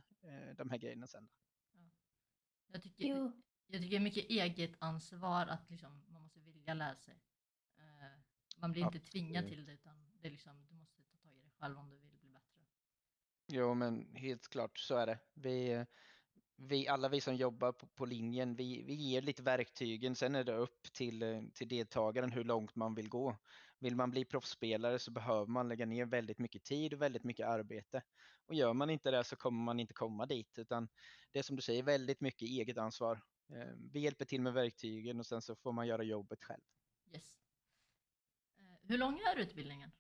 de 0.58 0.70
här 0.70 0.78
grejerna 0.78 1.08
sen. 1.08 1.30
Jag 2.68 2.82
tycker, 2.82 3.06
Jo, 3.08 3.42
jag 3.72 3.82
tycker 3.82 4.00
mycket 4.00 4.30
eget 4.30 4.72
ansvar 4.80 5.46
att 5.46 5.70
liksom, 5.70 6.04
man 6.08 6.22
måste 6.22 6.40
vilja 6.40 6.74
lära 6.74 6.96
sig. 6.96 7.14
Eh, 7.78 8.20
man 8.58 8.72
blir 8.72 8.84
inte 8.84 9.00
tvingad 9.00 9.44
Absolut. 9.44 9.58
till 9.58 9.66
det 9.66 9.74
utan 9.74 10.12
det 10.22 10.28
är 10.28 10.32
liksom, 10.32 10.66
du 10.70 10.76
måste 10.76 11.02
ta 11.04 11.18
tag 11.18 11.38
i 11.38 11.42
det 11.42 11.50
själv 11.50 11.78
om 11.78 11.90
du 11.90 11.98
vill 11.98 12.12
bli 12.20 12.30
bättre. 12.30 12.62
Jo, 13.48 13.74
men 13.74 14.16
helt 14.16 14.48
klart 14.48 14.80
så 14.80 14.96
är 14.96 15.08
det. 15.08 15.20
Vi, 15.34 15.86
vi, 16.56 16.88
alla 16.88 17.10
vi 17.10 17.22
som 17.22 17.36
jobbar 17.36 17.72
på, 17.72 17.88
på 17.88 18.06
linjen, 18.06 18.56
vi, 18.56 18.84
vi 18.84 18.94
ger 18.94 19.22
lite 19.22 19.44
verktygen. 19.44 20.16
Sen 20.16 20.36
är 20.36 20.44
det 20.44 20.56
upp 20.56 20.94
till, 20.94 21.50
till 21.54 21.68
deltagaren 21.68 22.32
hur 22.32 22.44
långt 22.44 22.76
man 22.76 22.96
vill 22.96 23.10
gå. 23.10 23.38
Vill 23.80 23.96
man 23.96 24.12
bli 24.12 24.26
proffsspelare 24.26 25.00
så 25.00 25.12
behöver 25.12 25.46
man 25.46 25.68
lägga 25.68 25.86
ner 25.86 26.06
väldigt 26.06 26.40
mycket 26.40 26.64
tid 26.64 26.94
och 26.94 27.02
väldigt 27.02 27.24
mycket 27.24 27.48
arbete. 27.48 28.04
Och 28.46 28.56
gör 28.56 28.74
man 28.74 28.90
inte 28.90 29.12
det 29.12 29.24
så 29.24 29.36
kommer 29.36 29.64
man 29.64 29.80
inte 29.80 29.94
komma 29.94 30.26
dit. 30.26 30.60
Utan 30.60 30.90
det 31.32 31.40
är 31.40 31.44
som 31.44 31.56
du 31.56 31.62
säger, 31.62 31.84
väldigt 31.84 32.22
mycket 32.22 32.48
eget 32.48 32.78
ansvar. 32.78 33.22
Eh, 33.52 33.68
Vi 33.92 34.00
hjälper 34.00 34.26
till 34.26 34.42
med 34.42 34.54
verktygen 34.54 35.20
och 35.20 35.26
sen 35.26 35.42
så 35.42 35.56
får 35.56 35.72
man 35.72 35.88
göra 35.88 36.04
jobbet 36.04 36.44
själv. 36.44 36.62
Yes. 37.14 37.36
Eh, 38.60 38.90
hur 38.90 38.98
lång 38.98 39.20
är 39.20 39.36
utbildningen? 39.36 39.92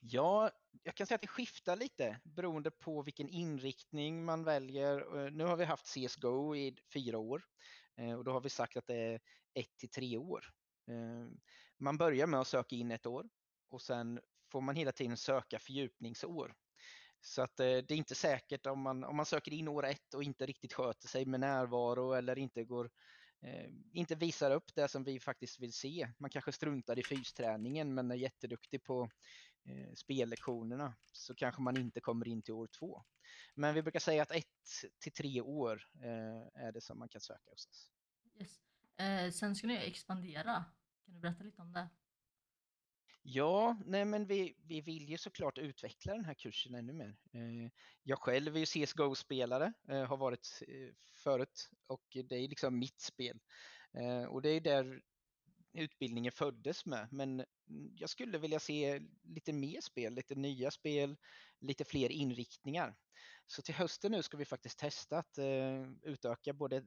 Ja, 0.00 0.50
jag 0.82 0.94
kan 0.94 1.06
säga 1.06 1.14
att 1.14 1.20
det 1.22 1.26
skiftar 1.26 1.76
lite 1.76 2.20
beroende 2.24 2.70
på 2.70 3.02
vilken 3.02 3.28
inriktning 3.28 4.24
man 4.24 4.44
väljer. 4.44 5.18
Eh, 5.18 5.32
nu 5.32 5.44
har 5.44 5.56
vi 5.56 5.64
haft 5.64 5.86
CSGO 5.86 6.56
i 6.56 6.76
fyra 6.92 7.18
år 7.18 7.42
och 8.18 8.24
då 8.24 8.32
har 8.32 8.40
vi 8.40 8.48
sagt 8.50 8.76
att 8.76 8.86
det 8.86 8.94
är 8.94 9.20
ett 9.54 9.76
till 9.76 9.88
tre 9.90 10.16
år. 10.16 10.44
Man 11.78 11.98
börjar 11.98 12.26
med 12.26 12.40
att 12.40 12.48
söka 12.48 12.76
in 12.76 12.90
ett 12.90 13.06
år 13.06 13.28
och 13.68 13.82
sen 13.82 14.20
får 14.52 14.60
man 14.60 14.76
hela 14.76 14.92
tiden 14.92 15.16
söka 15.16 15.58
fördjupningsår. 15.58 16.54
Så 17.20 17.42
att 17.42 17.60
eh, 17.60 17.64
det 17.64 17.90
är 17.90 17.96
inte 17.96 18.14
säkert 18.14 18.66
om 18.66 18.80
man, 18.82 19.04
om 19.04 19.16
man 19.16 19.26
söker 19.26 19.52
in 19.52 19.68
år 19.68 19.86
ett 19.86 20.14
och 20.14 20.22
inte 20.22 20.46
riktigt 20.46 20.72
sköter 20.72 21.08
sig 21.08 21.26
med 21.26 21.40
närvaro 21.40 22.12
eller 22.12 22.38
inte 22.38 22.64
går 22.64 22.90
eh, 23.40 23.70
inte 23.92 24.14
visar 24.14 24.50
upp 24.50 24.74
det 24.74 24.88
som 24.88 25.04
vi 25.04 25.20
faktiskt 25.20 25.60
vill 25.60 25.72
se. 25.72 26.08
Man 26.18 26.30
kanske 26.30 26.52
struntar 26.52 26.98
i 26.98 27.02
fysträningen 27.02 27.94
men 27.94 28.10
är 28.10 28.14
jätteduktig 28.14 28.84
på 28.84 29.10
eh, 29.64 29.94
spellektionerna 29.94 30.96
så 31.12 31.34
kanske 31.34 31.62
man 31.62 31.76
inte 31.76 32.00
kommer 32.00 32.28
in 32.28 32.42
till 32.42 32.54
år 32.54 32.68
två. 32.78 33.04
Men 33.54 33.74
vi 33.74 33.82
brukar 33.82 34.00
säga 34.00 34.22
att 34.22 34.30
ett 34.30 34.46
till 34.98 35.12
tre 35.12 35.40
år 35.40 35.82
eh, 36.02 36.64
är 36.64 36.72
det 36.72 36.80
som 36.80 36.98
man 36.98 37.08
kan 37.08 37.20
söka 37.20 37.50
hos 37.50 37.66
oss. 37.66 37.90
Yes. 38.40 38.60
Eh, 38.96 39.30
sen 39.30 39.56
ska 39.56 39.66
ni 39.66 39.74
expandera. 39.74 40.64
Kan 41.04 41.14
du 41.14 41.20
berätta 41.20 41.44
lite 41.44 41.62
om 41.62 41.72
det? 41.72 41.88
Ja, 43.22 43.76
nej 43.86 44.04
men 44.04 44.26
vi, 44.26 44.54
vi 44.66 44.80
vill 44.80 45.08
ju 45.08 45.18
såklart 45.18 45.58
utveckla 45.58 46.12
den 46.12 46.24
här 46.24 46.34
kursen 46.34 46.74
ännu 46.74 46.92
mer. 46.92 47.16
Eh, 47.32 47.70
jag 48.02 48.18
själv 48.18 48.56
är 48.56 48.60
ju 48.60 48.66
CSGO-spelare, 48.66 49.72
eh, 49.88 50.04
har 50.04 50.16
varit 50.16 50.62
eh, 50.68 50.94
förut 51.14 51.70
och 51.86 52.02
det 52.12 52.36
är 52.36 52.48
liksom 52.48 52.78
mitt 52.78 53.00
spel. 53.00 53.40
Och 54.28 54.42
det 54.42 54.48
är 54.48 54.60
där 54.60 55.00
utbildningen 55.72 56.32
föddes 56.32 56.86
med. 56.86 57.08
Men 57.12 57.44
jag 57.96 58.10
skulle 58.10 58.38
vilja 58.38 58.60
se 58.60 59.00
lite 59.22 59.52
mer 59.52 59.80
spel, 59.80 60.14
lite 60.14 60.34
nya 60.34 60.70
spel, 60.70 61.16
lite 61.60 61.84
fler 61.84 62.12
inriktningar. 62.12 62.96
Så 63.46 63.62
till 63.62 63.74
hösten 63.74 64.12
nu 64.12 64.22
ska 64.22 64.36
vi 64.36 64.44
faktiskt 64.44 64.78
testa 64.78 65.18
att 65.18 65.38
utöka 66.02 66.52
både 66.52 66.86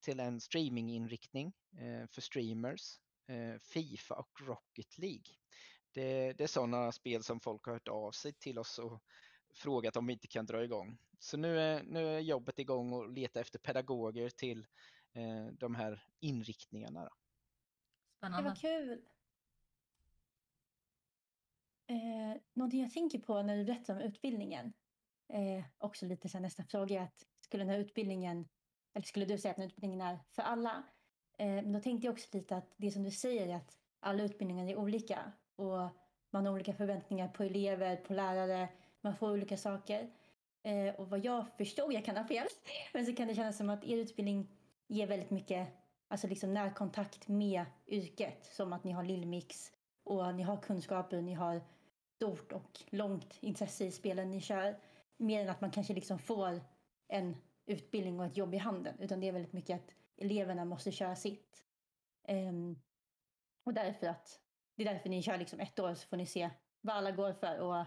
till 0.00 0.20
en 0.20 0.40
streaminginriktning 0.40 1.52
för 2.10 2.20
streamers, 2.20 3.00
Fifa 3.62 4.14
och 4.14 4.40
Rocket 4.40 4.98
League. 4.98 5.34
Det, 5.92 6.32
det 6.32 6.44
är 6.44 6.48
sådana 6.48 6.92
spel 6.92 7.22
som 7.22 7.40
folk 7.40 7.66
har 7.66 7.72
hört 7.72 7.88
av 7.88 8.10
sig 8.10 8.32
till 8.32 8.58
oss 8.58 8.78
och 8.78 9.02
frågat 9.54 9.96
om 9.96 10.06
vi 10.06 10.12
inte 10.12 10.26
kan 10.28 10.46
dra 10.46 10.64
igång. 10.64 10.98
Så 11.18 11.36
nu 11.36 11.60
är, 11.60 11.82
nu 11.82 12.08
är 12.08 12.20
jobbet 12.20 12.58
igång 12.58 12.92
och 12.92 13.10
leta 13.10 13.40
efter 13.40 13.58
pedagoger 13.58 14.28
till 14.28 14.66
de 15.52 15.74
här 15.74 16.06
inriktningarna. 16.20 17.04
Då. 17.04 17.10
Spännande. 18.18 18.42
Det 18.42 18.48
var 18.48 18.56
kul. 18.56 19.04
Eh, 21.86 22.40
någonting 22.52 22.80
jag 22.80 22.92
tänker 22.92 23.18
på 23.18 23.42
när 23.42 23.56
du 23.56 23.64
berättar 23.64 23.94
om 23.94 24.00
utbildningen, 24.00 24.72
eh, 25.32 25.64
också 25.78 26.06
lite 26.06 26.28
så 26.28 26.40
nästa 26.40 26.64
fråga, 26.64 27.00
är 27.00 27.04
att 27.04 27.26
skulle 27.40 27.64
den 27.64 27.70
här 27.70 27.78
utbildningen, 27.78 28.48
eller 28.94 29.06
skulle 29.06 29.26
du 29.26 29.38
säga 29.38 29.50
att 29.50 29.56
den 29.56 29.62
här 29.62 29.68
utbildningen 29.68 30.00
är 30.00 30.18
för 30.30 30.42
alla? 30.42 30.82
Eh, 31.38 31.46
men 31.46 31.72
då 31.72 31.80
tänkte 31.80 32.06
jag 32.06 32.12
också 32.12 32.28
lite 32.32 32.56
att 32.56 32.74
det 32.76 32.90
som 32.90 33.02
du 33.02 33.10
säger 33.10 33.48
är 33.48 33.54
att 33.56 33.78
alla 34.00 34.22
utbildningar 34.22 34.66
är 34.66 34.76
olika 34.76 35.32
och 35.56 35.88
man 36.30 36.46
har 36.46 36.52
olika 36.52 36.72
förväntningar 36.72 37.28
på 37.28 37.42
elever, 37.42 37.96
på 37.96 38.12
lärare, 38.12 38.68
man 39.00 39.16
får 39.16 39.32
olika 39.32 39.56
saker. 39.56 40.10
Eh, 40.62 40.94
och 40.94 41.10
vad 41.10 41.24
jag 41.24 41.46
förstod, 41.56 41.92
jag 41.92 42.04
kan 42.04 42.16
ha 42.16 42.24
fel, 42.24 42.46
men 42.92 43.06
så 43.06 43.14
kan 43.14 43.28
det 43.28 43.34
kännas 43.34 43.56
som 43.56 43.70
att 43.70 43.84
er 43.84 43.96
utbildning 43.96 44.48
ger 44.88 45.06
väldigt 45.06 45.30
mycket 45.30 45.68
alltså 46.08 46.26
liksom 46.26 46.54
närkontakt 46.54 47.28
med 47.28 47.64
yrket. 47.86 48.46
Som 48.52 48.72
att 48.72 48.84
ni 48.84 48.92
har 48.92 49.04
Lillmix 49.04 49.72
och 50.04 50.34
ni 50.34 50.42
har 50.42 50.56
kunskaper, 50.56 51.22
ni 51.22 51.34
har 51.34 51.60
stort 52.16 52.52
och 52.52 52.80
långt 52.90 53.38
intresse 53.40 53.84
i 53.84 53.90
spelen 53.90 54.30
ni 54.30 54.40
kör. 54.40 54.78
Mer 55.16 55.42
än 55.42 55.48
att 55.48 55.60
man 55.60 55.70
kanske 55.70 55.94
liksom 55.94 56.18
får 56.18 56.60
en 57.08 57.36
utbildning 57.66 58.20
och 58.20 58.26
ett 58.26 58.36
jobb 58.36 58.54
i 58.54 58.58
handen. 58.58 58.94
Utan 59.00 59.20
det 59.20 59.28
är 59.28 59.32
väldigt 59.32 59.52
mycket 59.52 59.76
att 59.76 59.94
eleverna 60.16 60.64
måste 60.64 60.92
köra 60.92 61.16
sitt. 61.16 61.64
Um, 62.28 62.82
och 63.64 63.74
därför 63.74 64.06
att 64.06 64.40
det 64.76 64.82
är 64.82 64.92
därför 64.92 65.08
ni 65.08 65.22
kör 65.22 65.38
liksom 65.38 65.60
ett 65.60 65.78
år 65.78 65.94
så 65.94 66.08
får 66.08 66.16
ni 66.16 66.26
se 66.26 66.50
vad 66.80 66.96
alla 66.96 67.10
går 67.10 67.32
för 67.32 67.58
och 67.58 67.86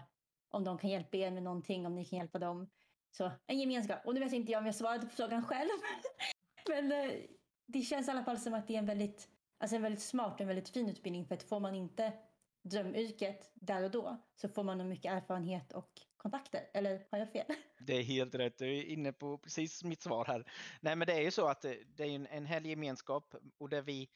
om 0.50 0.64
de 0.64 0.78
kan 0.78 0.90
hjälpa 0.90 1.16
er 1.16 1.30
med 1.30 1.42
någonting, 1.42 1.86
om 1.86 1.94
ni 1.94 2.04
kan 2.04 2.18
hjälpa 2.18 2.38
dem. 2.38 2.70
Så 3.10 3.30
en 3.46 3.58
gemenskap. 3.58 4.06
Och 4.06 4.14
nu 4.14 4.20
vet 4.20 4.32
inte 4.32 4.52
jag 4.52 4.58
om 4.58 4.66
jag 4.66 4.74
svarade 4.74 5.06
på 5.06 5.12
frågan 5.12 5.44
själv. 5.44 5.68
Men 6.68 6.92
eh, 6.92 7.14
det 7.66 7.80
känns 7.80 8.08
i 8.08 8.10
alla 8.10 8.24
fall 8.24 8.38
som 8.38 8.54
att 8.54 8.66
det 8.66 8.74
är 8.74 8.78
en 8.78 8.86
väldigt, 8.86 9.28
alltså 9.58 9.76
en 9.76 9.82
väldigt 9.82 10.02
smart 10.02 10.34
och 10.34 10.40
en 10.40 10.46
väldigt 10.46 10.68
fin 10.68 10.88
utbildning. 10.88 11.26
För 11.26 11.34
att 11.34 11.42
får 11.42 11.60
man 11.60 11.74
inte 11.74 12.12
drömyrket 12.62 13.50
där 13.54 13.84
och 13.84 13.90
då 13.90 14.16
så 14.34 14.48
får 14.48 14.64
man 14.64 14.78
nog 14.78 14.86
mycket 14.86 15.12
erfarenhet 15.12 15.72
och 15.72 16.00
kontakter. 16.18 16.70
Eller 16.74 17.06
har 17.10 17.18
jag 17.18 17.32
fel? 17.32 17.46
Det 17.86 17.92
är 17.92 18.02
helt 18.02 18.34
rätt. 18.34 18.58
Du 18.58 18.78
är 18.78 18.84
inne 18.84 19.12
på 19.12 19.38
precis 19.38 19.84
mitt 19.84 20.02
svar 20.02 20.24
här. 20.24 20.44
Nej, 20.80 20.96
men 20.96 21.06
det 21.06 21.12
är 21.12 21.22
ju 21.22 21.30
så 21.30 21.46
att 21.46 21.64
eh, 21.64 21.72
det 21.96 22.02
är 22.02 22.10
en, 22.10 22.26
en 22.26 22.46
härlig 22.46 22.70
gemenskap 22.70 23.34
och 23.58 23.68
där 23.68 23.82
vi 23.82 24.08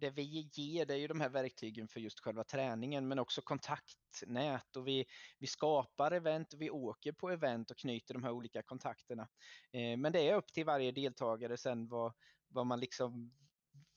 det 0.00 0.10
vi 0.10 0.50
ger 0.52 0.86
det 0.86 0.94
är 0.94 0.98
ju 0.98 1.06
de 1.06 1.20
här 1.20 1.28
verktygen 1.28 1.88
för 1.88 2.00
just 2.00 2.20
själva 2.20 2.44
träningen 2.44 3.08
men 3.08 3.18
också 3.18 3.42
kontaktnät 3.42 4.76
och 4.76 4.88
vi, 4.88 5.04
vi 5.38 5.46
skapar 5.46 6.12
event 6.12 6.52
och 6.52 6.60
vi 6.60 6.70
åker 6.70 7.12
på 7.12 7.30
event 7.30 7.70
och 7.70 7.76
knyter 7.76 8.14
de 8.14 8.24
här 8.24 8.30
olika 8.30 8.62
kontakterna. 8.62 9.28
Eh, 9.72 9.96
men 9.96 10.12
det 10.12 10.28
är 10.28 10.34
upp 10.34 10.52
till 10.52 10.64
varje 10.64 10.92
deltagare 10.92 11.56
sen 11.56 11.88
vad, 11.88 12.12
vad 12.48 12.66
man 12.66 12.80
liksom 12.80 13.32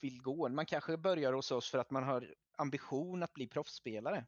vill 0.00 0.22
gå. 0.22 0.48
Man 0.48 0.66
kanske 0.66 0.96
börjar 0.96 1.32
hos 1.32 1.50
oss 1.50 1.70
för 1.70 1.78
att 1.78 1.90
man 1.90 2.04
har 2.04 2.34
ambition 2.60 3.22
att 3.22 3.32
bli 3.32 3.46
proffsspelare. 3.46 4.26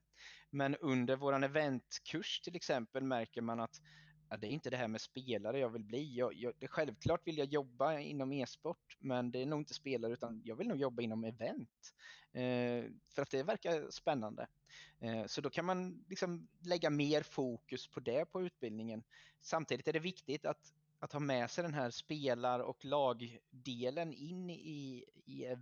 Men 0.50 0.76
under 0.76 1.16
våran 1.16 1.44
eventkurs 1.44 2.40
till 2.40 2.56
exempel 2.56 3.04
märker 3.04 3.40
man 3.40 3.60
att 3.60 3.80
ja, 4.30 4.36
det 4.36 4.46
är 4.46 4.50
inte 4.50 4.70
det 4.70 4.76
här 4.76 4.88
med 4.88 5.00
spelare 5.00 5.58
jag 5.58 5.68
vill 5.68 5.84
bli. 5.84 6.16
Jag, 6.16 6.34
jag, 6.34 6.52
det, 6.58 6.68
självklart 6.68 7.26
vill 7.26 7.38
jag 7.38 7.48
jobba 7.48 7.98
inom 7.98 8.32
e-sport, 8.32 8.96
men 9.00 9.30
det 9.30 9.42
är 9.42 9.46
nog 9.46 9.60
inte 9.60 9.74
spelare 9.74 10.12
utan 10.12 10.42
jag 10.44 10.56
vill 10.56 10.68
nog 10.68 10.78
jobba 10.78 11.02
inom 11.02 11.24
event. 11.24 11.94
Eh, 12.32 12.84
för 13.14 13.22
att 13.22 13.30
det 13.30 13.42
verkar 13.42 13.90
spännande. 13.90 14.46
Eh, 15.00 15.26
så 15.26 15.40
då 15.40 15.50
kan 15.50 15.64
man 15.64 16.04
liksom 16.08 16.48
lägga 16.66 16.90
mer 16.90 17.22
fokus 17.22 17.88
på 17.88 18.00
det 18.00 18.24
på 18.24 18.42
utbildningen. 18.42 19.02
Samtidigt 19.40 19.88
är 19.88 19.92
det 19.92 19.98
viktigt 19.98 20.46
att 20.46 20.72
att 21.02 21.12
ha 21.12 21.20
med 21.20 21.50
sig 21.50 21.64
den 21.64 21.74
här 21.74 21.90
spelar 21.90 22.60
och 22.60 22.84
lagdelen 22.84 24.12
in 24.12 24.50
i, 24.50 25.04
i 25.24 25.44
eh, 25.44 25.58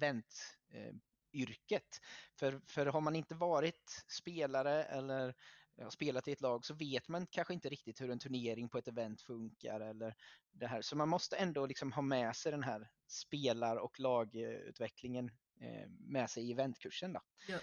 yrket. 1.33 2.01
för, 2.35 2.61
för 2.67 2.87
har 2.87 3.01
man 3.01 3.17
inte 3.17 3.35
varit 3.35 4.05
spelare 4.09 4.85
eller 4.85 5.35
ja, 5.75 5.91
spelat 5.91 6.29
i 6.29 6.33
ett 6.33 6.41
lag 6.41 6.65
så 6.65 6.75
vet 6.75 7.09
man 7.09 7.27
kanske 7.27 7.55
inte 7.55 7.69
riktigt 7.69 8.01
hur 8.01 8.11
en 8.11 8.19
turnering 8.19 8.69
på 8.69 8.79
ett 8.79 8.89
event 8.89 9.23
funkar 9.23 9.81
eller 9.81 10.15
det 10.53 10.67
här. 10.67 10.83
Så 10.83 10.97
man 10.97 11.09
måste 11.09 11.37
ändå 11.37 11.67
liksom 11.67 11.93
ha 11.93 12.03
med 12.03 12.37
sig 12.37 12.53
den 12.53 12.63
här 12.63 12.91
spelar 13.07 13.77
och 13.77 14.01
lagutvecklingen 14.01 15.31
eh, 15.61 15.89
med 15.89 16.31
sig 16.31 16.49
i 16.49 16.53
eventkursen. 16.53 17.13
Då. 17.13 17.21
Jag, 17.49 17.61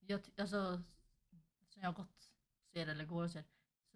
jag, 0.00 0.20
alltså, 0.36 0.82
som 1.68 1.82
jag 1.82 1.88
har 1.88 1.94
gått 1.94 2.32
ser 2.72 2.86
eller 2.86 3.04
går 3.04 3.22
och 3.24 3.30
ser 3.30 3.44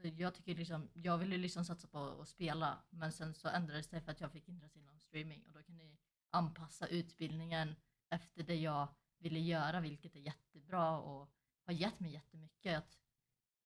så 0.03 0.09
jag 0.17 0.35
tycker 0.35 0.55
liksom, 0.55 0.91
jag 0.95 1.19
ville 1.19 1.37
liksom 1.37 1.65
satsa 1.65 1.89
på 1.89 1.99
att 1.99 2.29
spela 2.29 2.85
men 2.91 3.13
sen 3.13 3.35
så 3.35 3.49
ändrades 3.49 3.89
det 3.89 4.01
för 4.01 4.13
att 4.13 4.21
jag 4.21 4.33
fick 4.33 4.49
intresse 4.49 4.79
inom 4.79 5.01
streaming 5.01 5.45
och 5.47 5.53
då 5.53 5.63
kan 5.63 5.77
ni 5.77 5.99
anpassa 6.31 6.87
utbildningen 6.87 7.75
efter 8.13 8.43
det 8.43 8.57
jag 8.57 8.89
ville 9.19 9.39
göra 9.39 9.81
vilket 9.81 10.17
är 10.17 10.21
jättebra 10.21 10.99
och 10.99 11.31
har 11.65 11.73
gett 11.73 12.01
mig 12.01 12.13
jättemycket. 12.13 12.79
Att 12.79 12.99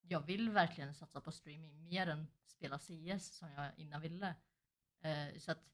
jag 0.00 0.20
vill 0.20 0.50
verkligen 0.50 0.94
satsa 0.94 1.20
på 1.20 1.32
streaming 1.32 1.84
mer 1.84 2.06
än 2.06 2.26
spela 2.46 2.78
CS 2.78 3.36
som 3.38 3.52
jag 3.52 3.70
innan 3.76 4.00
ville. 4.00 4.34
Eh, 5.00 5.38
så 5.38 5.52
att 5.52 5.72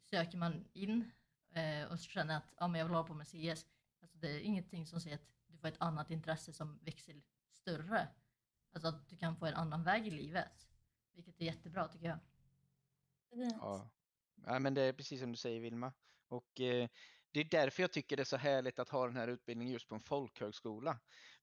söker 0.00 0.38
man 0.38 0.64
in 0.72 1.10
eh, 1.50 1.92
och 1.92 1.98
känner 1.98 2.36
att 2.36 2.54
ja, 2.58 2.68
men 2.68 2.78
jag 2.78 2.86
vill 2.86 2.94
hålla 2.94 3.08
på 3.08 3.14
med 3.14 3.26
CS, 3.26 3.66
alltså 4.00 4.18
det 4.18 4.30
är 4.30 4.40
ingenting 4.40 4.86
som 4.86 5.00
säger 5.00 5.16
att 5.16 5.28
du 5.46 5.58
får 5.58 5.68
ett 5.68 5.80
annat 5.80 6.10
intresse 6.10 6.52
som 6.52 6.78
växer 6.78 7.22
större. 7.50 8.08
Alltså 8.72 8.88
att 8.88 9.08
du 9.08 9.16
kan 9.16 9.36
få 9.36 9.46
en 9.46 9.54
annan 9.54 9.82
väg 9.82 10.06
i 10.06 10.10
livet. 10.10 10.68
Vilket 11.12 11.40
är 11.40 11.44
jättebra 11.44 11.88
tycker 11.88 12.06
jag. 12.06 12.18
Ja. 13.30 13.90
ja, 14.46 14.58
men 14.58 14.74
det 14.74 14.82
är 14.82 14.92
precis 14.92 15.20
som 15.20 15.32
du 15.32 15.36
säger 15.36 15.60
Vilma. 15.60 15.92
Och 16.28 16.60
eh, 16.60 16.88
det 17.32 17.40
är 17.40 17.44
därför 17.44 17.82
jag 17.82 17.92
tycker 17.92 18.16
det 18.16 18.22
är 18.22 18.24
så 18.24 18.36
härligt 18.36 18.78
att 18.78 18.88
ha 18.88 19.06
den 19.06 19.16
här 19.16 19.28
utbildningen 19.28 19.72
just 19.72 19.88
på 19.88 19.94
en 19.94 20.00
folkhögskola. 20.00 20.98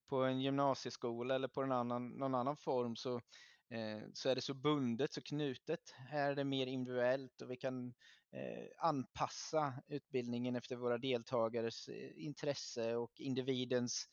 På 0.09 0.23
en 0.23 0.41
gymnasieskola 0.41 1.35
eller 1.35 1.47
på 1.47 1.61
en 1.61 1.71
annan, 1.71 2.09
någon 2.09 2.35
annan 2.35 2.57
form 2.57 2.95
så, 2.95 3.15
eh, 3.69 4.01
så 4.13 4.29
är 4.29 4.35
det 4.35 4.41
så 4.41 4.53
bundet, 4.53 5.13
så 5.13 5.21
knutet. 5.21 5.91
Här 5.91 6.31
är 6.31 6.35
det 6.35 6.43
mer 6.43 6.67
individuellt 6.67 7.41
och 7.41 7.51
vi 7.51 7.57
kan 7.57 7.87
eh, 8.35 8.67
anpassa 8.77 9.73
utbildningen 9.87 10.55
efter 10.55 10.75
våra 10.75 10.97
deltagares 10.97 11.87
eh, 11.87 12.11
intresse 12.15 12.95
och 12.95 13.11
individens 13.19 14.07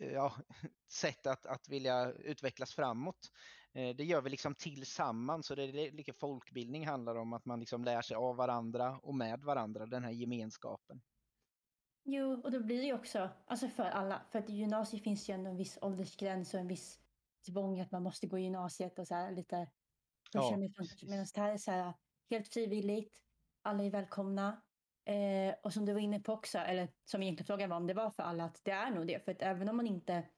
eh, 0.00 0.12
ja, 0.12 0.36
sätt 0.92 1.26
att, 1.26 1.46
att 1.46 1.68
vilja 1.68 2.12
utvecklas 2.12 2.74
framåt. 2.74 3.30
Eh, 3.74 3.96
det 3.96 4.04
gör 4.04 4.22
vi 4.22 4.30
liksom 4.30 4.54
tillsammans 4.54 5.50
och 5.50 5.56
det 5.56 5.62
är 5.62 5.92
lika 5.92 6.12
folkbildning 6.12 6.86
handlar 6.86 7.16
om 7.16 7.32
att 7.32 7.44
man 7.44 7.60
liksom 7.60 7.84
lär 7.84 8.02
sig 8.02 8.16
av 8.16 8.36
varandra 8.36 8.98
och 9.02 9.14
med 9.14 9.40
varandra, 9.40 9.86
den 9.86 10.04
här 10.04 10.10
gemenskapen. 10.10 11.00
Jo, 12.04 12.40
och 12.44 12.50
då 12.50 12.60
blir 12.60 12.76
det 12.76 12.86
ju 12.86 12.94
också, 12.94 13.30
alltså 13.46 13.68
för 13.68 13.84
alla, 13.84 14.22
för 14.30 14.38
att 14.38 14.50
i 14.50 14.52
gymnasiet 14.52 15.02
finns 15.02 15.28
ju 15.28 15.34
ändå 15.34 15.50
en 15.50 15.56
viss 15.56 15.78
åldersgräns 15.82 16.54
och 16.54 16.60
en 16.60 16.68
viss 16.68 16.98
tvång 17.46 17.80
att 17.80 17.90
man 17.90 18.02
måste 18.02 18.26
gå 18.26 18.38
i 18.38 18.42
gymnasiet 18.42 18.98
och 18.98 19.06
så 19.06 19.14
här 19.14 19.32
lite. 19.32 19.70
Ja, 20.32 20.56
medan 21.02 21.26
det 21.34 21.40
här 21.40 21.52
är 21.52 21.56
så 21.56 21.70
här 21.70 21.92
helt 22.30 22.48
frivilligt. 22.48 23.22
Alla 23.62 23.84
är 23.84 23.90
välkomna. 23.90 24.62
Eh, 25.04 25.54
och 25.62 25.72
som 25.72 25.86
du 25.86 25.92
var 25.92 26.00
inne 26.00 26.20
på 26.20 26.32
också, 26.32 26.58
eller 26.58 26.88
som 27.04 27.22
egentligen 27.22 27.46
frågan 27.46 27.70
var 27.70 27.76
om 27.76 27.86
det 27.86 27.94
var 27.94 28.10
för 28.10 28.22
alla, 28.22 28.44
att 28.44 28.60
det 28.64 28.70
är 28.70 28.90
nog 28.90 29.06
det. 29.06 29.24
För 29.24 29.32
att 29.32 29.42
även 29.42 29.68
om 29.68 29.76
man 29.76 29.86
inte 29.86 30.28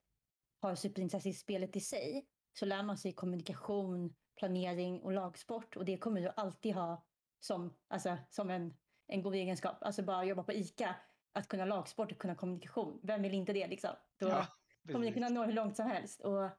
har 0.61 0.75
superintresse 0.75 1.29
i 1.29 1.33
spelet 1.33 1.75
i 1.75 1.79
sig 1.79 2.27
så 2.59 2.65
lär 2.65 2.83
man 2.83 2.97
sig 2.97 3.13
kommunikation, 3.13 4.15
planering 4.39 5.01
och 5.01 5.11
lagsport. 5.11 5.77
Och 5.77 5.85
det 5.85 5.97
kommer 5.97 6.21
du 6.21 6.31
alltid 6.35 6.73
ha 6.75 7.05
som, 7.39 7.73
alltså, 7.87 8.17
som 8.29 8.49
en, 8.49 8.77
en 9.07 9.21
god 9.21 9.35
egenskap. 9.35 9.77
Alltså 9.81 10.03
bara 10.03 10.25
jobba 10.25 10.43
på 10.43 10.53
ICA, 10.53 10.95
att 11.33 11.47
kunna 11.47 11.65
lagsport 11.65 12.11
och 12.11 12.17
kunna 12.17 12.35
kommunikation. 12.35 12.99
Vem 13.03 13.21
vill 13.21 13.33
inte 13.33 13.53
det 13.53 13.67
liksom? 13.67 13.89
Då 14.19 14.27
Ja, 14.27 14.47
kommer 14.91 15.05
ni 15.05 15.13
kunna 15.13 15.29
nå 15.29 15.43
hur 15.43 15.53
långt 15.53 15.75
som 15.75 15.87
helst. 15.87 16.21
Och 16.21 16.49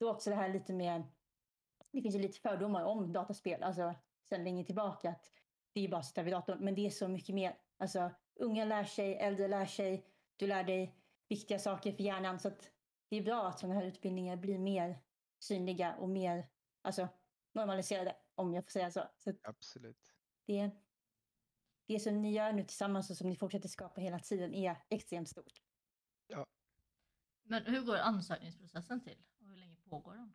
då 0.00 0.10
också 0.10 0.30
det 0.30 0.36
här 0.36 0.48
lite 0.48 0.72
med, 0.72 1.02
det 1.92 2.02
finns 2.02 2.14
ju 2.14 2.18
lite 2.18 2.40
fördomar 2.40 2.84
om 2.84 3.12
dataspel, 3.12 3.62
alltså 3.62 3.94
sen 4.28 4.44
länge 4.44 4.64
tillbaka 4.64 5.10
att 5.10 5.32
det 5.72 5.84
är 5.84 5.88
bara 5.88 5.98
att 5.98 6.06
sitta 6.06 6.22
vid 6.22 6.32
datorn, 6.32 6.58
men 6.64 6.74
det 6.74 6.86
är 6.86 6.90
så 6.90 7.08
mycket 7.08 7.34
mer. 7.34 7.56
Alltså 7.78 8.10
unga 8.40 8.64
lär 8.64 8.84
sig, 8.84 9.16
äldre 9.16 9.48
lär 9.48 9.66
sig, 9.66 10.06
du 10.36 10.46
lär 10.46 10.64
dig 10.64 10.94
viktiga 11.28 11.58
saker 11.58 11.92
för 11.92 12.02
hjärnan 12.02 12.38
så 12.38 12.48
att 12.48 12.70
det 13.10 13.16
är 13.16 13.22
bra 13.22 13.48
att 13.48 13.58
sådana 13.58 13.74
här 13.80 13.86
utbildningar 13.86 14.36
blir 14.36 14.58
mer 14.58 14.98
synliga 15.38 15.94
och 15.96 16.08
mer 16.08 16.48
alltså, 16.82 17.08
normaliserade, 17.52 18.16
om 18.34 18.54
jag 18.54 18.64
får 18.64 18.70
säga 18.70 18.90
så. 18.90 19.02
så 19.16 19.32
Absolut. 19.42 20.14
det, 20.44 20.70
det 21.86 22.00
som 22.00 22.22
ni 22.22 22.32
gör 22.32 22.52
nu 22.52 22.64
tillsammans 22.64 23.10
och 23.10 23.16
som 23.16 23.28
ni 23.28 23.36
fortsätter 23.36 23.68
skapa 23.68 24.00
hela 24.00 24.18
tiden 24.18 24.54
är 24.54 24.76
extremt 24.88 25.28
stort. 25.28 25.62
Men 27.48 27.66
hur 27.66 27.82
går 27.82 27.96
ansökningsprocessen 27.96 29.00
till? 29.00 29.18
Och 29.40 29.46
hur 29.46 29.56
länge 29.56 29.76
pågår 29.76 30.14
den? 30.14 30.32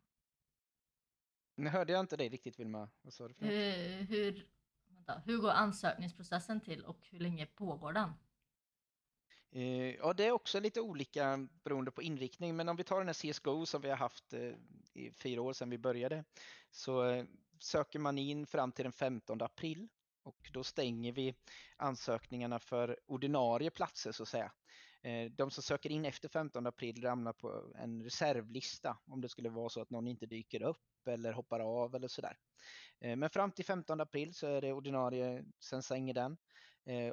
Nu 1.55 1.69
hörde 1.69 1.93
jag 1.93 2.00
inte 2.00 2.17
dig 2.17 2.29
riktigt 2.29 2.60
Vilma. 2.60 2.89
Vad 3.01 3.13
sa 3.13 3.27
du 3.27 3.33
för 3.33 3.45
något? 3.45 3.53
Hur, 3.53 4.03
hur, 4.03 4.48
vänta, 4.88 5.22
hur 5.25 5.38
går 5.38 5.51
ansökningsprocessen 5.51 6.62
till 6.62 6.86
och 6.86 7.07
hur 7.12 7.19
länge 7.19 7.45
pågår 7.45 7.93
den? 7.93 8.13
Eh, 9.55 9.95
ja, 9.95 10.13
det 10.13 10.25
är 10.25 10.31
också 10.31 10.60
lite 10.60 10.81
olika 10.81 11.48
beroende 11.63 11.91
på 11.91 12.01
inriktning, 12.01 12.55
men 12.55 12.69
om 12.69 12.75
vi 12.75 12.83
tar 12.83 12.98
den 12.98 13.07
här 13.07 13.33
CSGO 13.33 13.65
som 13.65 13.81
vi 13.81 13.89
har 13.89 13.98
haft 13.98 14.33
eh, 14.33 14.51
i 14.93 15.12
fyra 15.12 15.41
år 15.41 15.53
sedan 15.53 15.69
vi 15.69 15.77
började, 15.77 16.24
så 16.72 17.05
eh, 17.05 17.25
söker 17.60 18.00
man 18.00 18.17
in 18.17 18.45
fram 18.45 18.72
till 18.72 18.83
den 18.83 18.91
15 18.91 19.41
april 19.41 19.88
och 20.24 20.50
då 20.53 20.63
stänger 20.63 21.12
vi 21.12 21.36
ansökningarna 21.77 22.60
för 22.60 23.00
ordinarie 23.05 23.69
platser 23.69 24.12
så 24.12 24.24
att 24.24 24.29
säga. 24.29 24.51
De 25.31 25.51
som 25.51 25.63
söker 25.63 25.89
in 25.89 26.05
efter 26.05 26.29
15 26.29 26.67
april 26.67 27.03
ramlar 27.03 27.33
på 27.33 27.72
en 27.75 28.03
reservlista 28.03 28.98
om 29.05 29.22
det 29.22 29.29
skulle 29.29 29.50
vara 29.50 29.69
så 29.69 29.81
att 29.81 29.89
någon 29.89 30.07
inte 30.07 30.25
dyker 30.25 30.63
upp 30.63 31.07
eller 31.07 31.33
hoppar 31.33 31.60
av 31.60 31.95
eller 31.95 32.07
sådär. 32.07 32.38
Men 33.00 33.29
fram 33.29 33.51
till 33.51 33.65
15 33.65 34.01
april 34.01 34.33
så 34.33 34.48
är 34.48 34.62
det 34.62 34.74
ordinarie, 34.74 35.45
sen 35.60 35.83
stänger 35.83 36.13
den. 36.13 36.38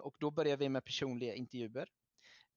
Och 0.01 0.15
då 0.19 0.31
börjar 0.31 0.57
vi 0.57 0.69
med 0.69 0.85
personliga 0.85 1.35
intervjuer 1.35 1.89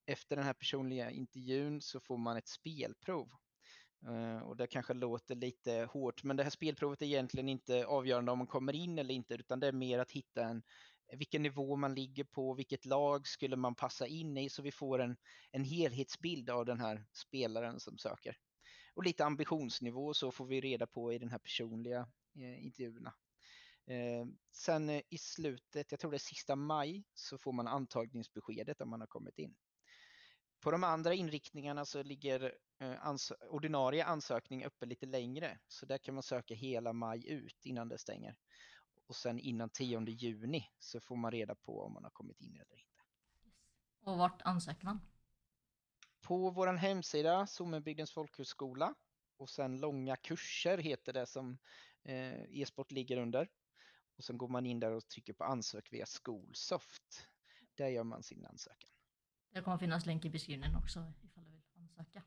efter 0.06 0.36
den 0.36 0.46
här 0.46 0.54
personliga 0.54 1.12
intervjun 1.12 1.82
så 1.82 2.00
får 2.00 2.18
man 2.18 2.38
ett 2.38 2.48
spelprov. 2.48 3.30
Eh, 4.08 4.38
och 4.38 4.58
det 4.58 4.68
kanske 4.68 4.94
låter 4.94 5.36
lite 5.36 5.88
hårt, 5.92 6.24
men 6.24 6.38
det 6.38 6.44
här 6.44 6.50
spelprovet 6.50 7.02
är 7.02 7.06
egentligen 7.06 7.50
inte 7.50 7.86
avgörande 7.86 8.32
om 8.32 8.38
man 8.38 8.48
kommer 8.48 8.76
in 8.76 9.00
eller 9.00 9.14
inte, 9.14 9.34
utan 9.34 9.60
det 9.60 9.68
är 9.68 9.72
mer 9.72 10.00
att 10.00 10.12
hitta 10.12 10.44
en, 10.44 10.64
vilken 11.18 11.44
nivå 11.44 11.76
man 11.76 11.96
ligger 11.96 12.24
på, 12.24 12.54
vilket 12.54 12.86
lag 12.86 13.28
skulle 13.28 13.56
man 13.56 13.76
passa 13.76 14.08
in 14.08 14.38
i, 14.38 14.50
så 14.50 14.62
vi 14.62 14.72
får 14.72 15.02
en, 15.02 15.18
en 15.52 15.64
helhetsbild 15.64 16.50
av 16.50 16.66
den 16.66 16.80
här 16.80 17.06
spelaren 17.14 17.80
som 17.80 17.98
söker. 17.98 18.38
Och 18.94 19.04
lite 19.04 19.26
ambitionsnivå 19.26 20.14
så 20.14 20.32
får 20.32 20.46
vi 20.46 20.62
reda 20.62 20.88
på 20.88 21.14
i 21.14 21.18
den 21.20 21.30
här 21.30 21.40
personliga 21.40 22.08
eh, 22.36 22.66
intervjuerna. 22.66 23.14
Eh, 23.88 24.26
sen 24.52 24.90
eh, 24.90 25.02
i 25.10 25.18
slutet, 25.18 25.92
jag 25.92 26.00
tror 26.00 26.12
det 26.12 26.18
är 26.18 26.20
sista 26.20 26.56
maj, 26.56 27.04
så 27.14 27.38
får 27.38 27.52
man 27.52 27.68
antagningsbeskedet 27.68 28.82
om 28.82 28.90
man 28.90 29.00
har 29.00 29.08
kommit 29.08 29.38
in. 29.38 29.56
På 30.64 30.72
de 30.72 30.84
andra 30.84 31.14
inriktningarna 31.14 31.86
så 31.86 32.04
ligger 32.04 32.56
eh, 32.80 33.08
ans 33.08 33.32
ordinarie 33.50 34.06
ansökning 34.06 34.66
uppe 34.66 34.86
lite 34.86 35.06
längre, 35.06 35.60
så 35.68 35.86
där 35.86 35.98
kan 35.98 36.14
man 36.14 36.24
söka 36.24 36.54
hela 36.54 36.94
maj 36.94 37.30
ut 37.30 37.66
innan 37.66 37.90
det 37.90 37.98
stänger. 37.98 38.38
Och 39.08 39.16
sen 39.16 39.40
innan 39.40 39.70
10 39.70 40.06
juni 40.10 40.70
så 40.80 41.00
får 41.00 41.16
man 41.16 41.32
reda 41.32 41.56
på 41.56 41.82
om 41.82 41.94
man 41.94 42.04
har 42.04 42.12
kommit 42.12 42.42
in 42.42 42.56
eller 42.56 42.80
inte. 42.80 43.04
Och 44.04 44.18
vart 44.18 44.42
ansöker 44.42 44.86
man? 44.86 45.02
På 46.22 46.50
vår 46.50 46.68
hemsida, 46.68 47.48
Sommenbygdens 47.48 48.12
folkhögskola, 48.12 48.96
och 49.38 49.50
sen 49.50 49.80
långa 49.80 50.16
kurser 50.16 50.78
heter 50.78 51.14
det 51.14 51.26
som 51.26 51.58
eh, 52.04 52.62
e-sport 52.62 52.92
ligger 52.92 53.18
under. 53.18 53.50
Och 54.18 54.24
sen 54.24 54.38
går 54.38 54.48
man 54.48 54.66
in 54.66 54.80
där 54.80 54.92
och 54.92 55.08
trycker 55.08 55.34
på 55.34 55.44
ansök 55.44 55.94
via 55.94 56.06
Skolsoft. 56.06 57.28
Där 57.76 57.88
gör 57.88 58.04
man 58.04 58.24
sin 58.24 58.46
ansökan. 58.46 58.93
Det 59.54 59.62
kommer 59.62 59.78
finnas 59.78 60.06
länk 60.06 60.26
i 60.26 60.30
beskrivningen 60.30 60.76
också 60.76 61.14
ifall 61.22 61.44
du 61.44 61.52
vill 61.52 61.64
ansöka. 61.74 62.24